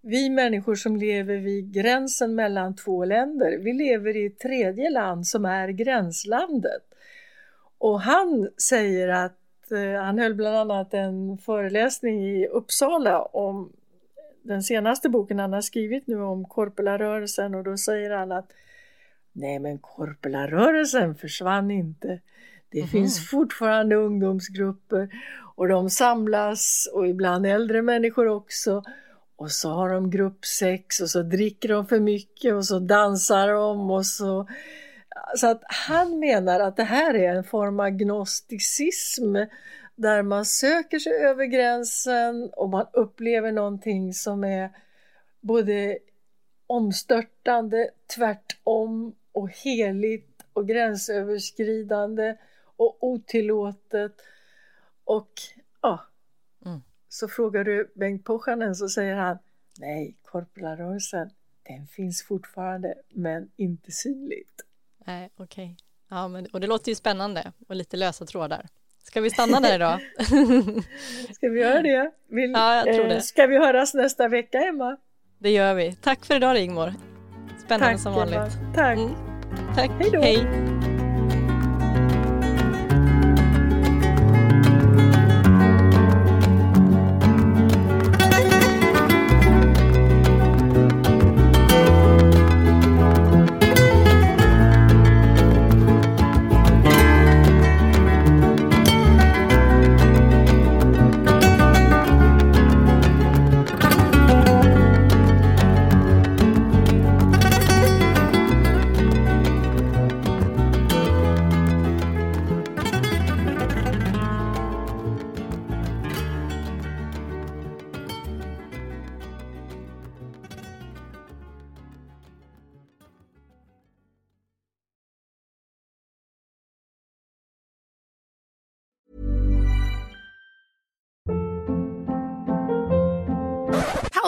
vi 0.01 0.29
människor 0.29 0.75
som 0.75 0.95
lever 0.95 1.37
vid 1.37 1.73
gränsen 1.73 2.35
mellan 2.35 2.75
två 2.75 3.05
länder, 3.05 3.57
vi 3.57 3.73
lever 3.73 4.15
i 4.17 4.25
ett 4.25 4.39
tredje 4.39 4.89
land 4.89 5.27
som 5.27 5.45
är 5.45 5.67
gränslandet. 5.67 6.81
Och 7.77 8.01
han 8.01 8.49
säger 8.57 9.07
att 9.07 9.71
eh, 9.71 10.01
han 10.01 10.19
höll 10.19 10.33
bland 10.35 10.57
annat 10.57 10.93
en 10.93 11.37
föreläsning 11.37 12.25
i 12.25 12.47
Uppsala 12.47 13.21
om 13.21 13.73
den 14.43 14.63
senaste 14.63 15.09
boken 15.09 15.39
han 15.39 15.53
har 15.53 15.61
skrivit 15.61 16.07
nu 16.07 16.21
om 16.21 16.45
korpelarörelsen 16.45 17.55
och 17.55 17.63
då 17.63 17.77
säger 17.77 18.11
han 18.11 18.31
att 18.31 18.51
nej 19.31 19.59
men 19.59 19.79
korpelarörelsen 19.79 21.15
försvann 21.15 21.71
inte. 21.71 22.19
Det 22.71 22.79
mm 22.79 22.89
finns 22.89 23.29
fortfarande 23.29 23.95
ungdomsgrupper 23.95 25.09
och 25.55 25.67
de 25.67 25.89
samlas 25.89 26.89
och 26.93 27.07
ibland 27.07 27.45
äldre 27.45 27.81
människor 27.81 28.27
också. 28.27 28.83
Och 29.35 29.51
så 29.51 29.69
har 29.69 29.89
de 29.89 30.09
gruppsex 30.09 30.99
och 30.99 31.09
så 31.09 31.21
dricker 31.21 31.69
de 31.69 31.87
för 31.87 31.99
mycket 31.99 32.53
och 32.53 32.65
så 32.65 32.79
dansar 32.79 33.47
de 33.47 33.91
och 33.91 34.05
så. 34.05 34.47
Så 35.35 35.47
att 35.47 35.61
han 35.65 36.19
menar 36.19 36.59
att 36.59 36.77
det 36.77 36.83
här 36.83 37.13
är 37.15 37.35
en 37.35 37.43
form 37.43 37.79
av 37.79 37.89
gnosticism 37.89 39.35
där 39.95 40.23
man 40.23 40.45
söker 40.45 40.99
sig 40.99 41.13
över 41.13 41.45
gränsen 41.45 42.49
och 42.53 42.69
man 42.69 42.85
upplever 42.93 43.51
någonting 43.51 44.13
som 44.13 44.43
är 44.43 44.69
både 45.41 45.97
omstörtande, 46.67 47.89
tvärtom 48.15 49.15
och 49.31 49.49
heligt 49.49 50.45
och 50.53 50.67
gränsöverskridande 50.67 52.35
och 52.81 53.03
otillåtet. 53.03 54.15
Och 55.03 55.31
ja, 55.81 55.99
mm. 56.65 56.81
Så 57.09 57.27
frågar 57.27 57.63
du 57.63 57.91
Bengt 57.95 58.25
Pochanen 58.25 58.75
så 58.75 58.89
säger 58.89 59.15
han 59.15 59.37
nej, 59.79 60.17
korprarörelsen 60.23 61.29
den 61.63 61.87
finns 61.87 62.23
fortfarande 62.23 62.93
men 63.09 63.51
inte 63.55 63.91
synligt. 63.91 64.61
Nej, 65.05 65.29
okej. 65.35 65.65
Okay. 65.65 65.75
Ja, 66.09 66.27
men, 66.27 66.45
och 66.45 66.59
det 66.59 66.67
låter 66.67 66.91
ju 66.91 66.95
spännande 66.95 67.51
och 67.67 67.75
lite 67.75 67.97
lösa 67.97 68.25
trådar. 68.25 68.67
Ska 69.03 69.21
vi 69.21 69.29
stanna 69.29 69.59
där 69.59 69.75
idag? 69.75 69.99
ska 71.33 71.49
vi 71.49 71.59
göra 71.59 71.81
det? 71.81 72.11
Vill, 72.27 72.51
ja, 72.51 72.75
jag 72.75 72.95
tror 72.95 73.07
det. 73.07 73.15
Eh, 73.15 73.21
ska 73.21 73.47
vi 73.47 73.57
höras 73.57 73.93
nästa 73.93 74.27
vecka, 74.27 74.57
Emma? 74.57 74.97
Det 75.39 75.49
gör 75.49 75.73
vi. 75.73 75.95
Tack 76.01 76.25
för 76.25 76.35
idag, 76.35 76.55
Rigmor. 76.55 76.93
Spännande 77.65 77.93
Tack, 77.93 78.01
som 78.01 78.13
vanligt. 78.13 78.35
Emma. 78.35 78.73
Tack. 78.75 78.97
Mm. 78.97 79.15
Tack. 79.75 79.91
Hej 79.99 80.09
då. 80.11 80.21
Hej. 80.21 80.90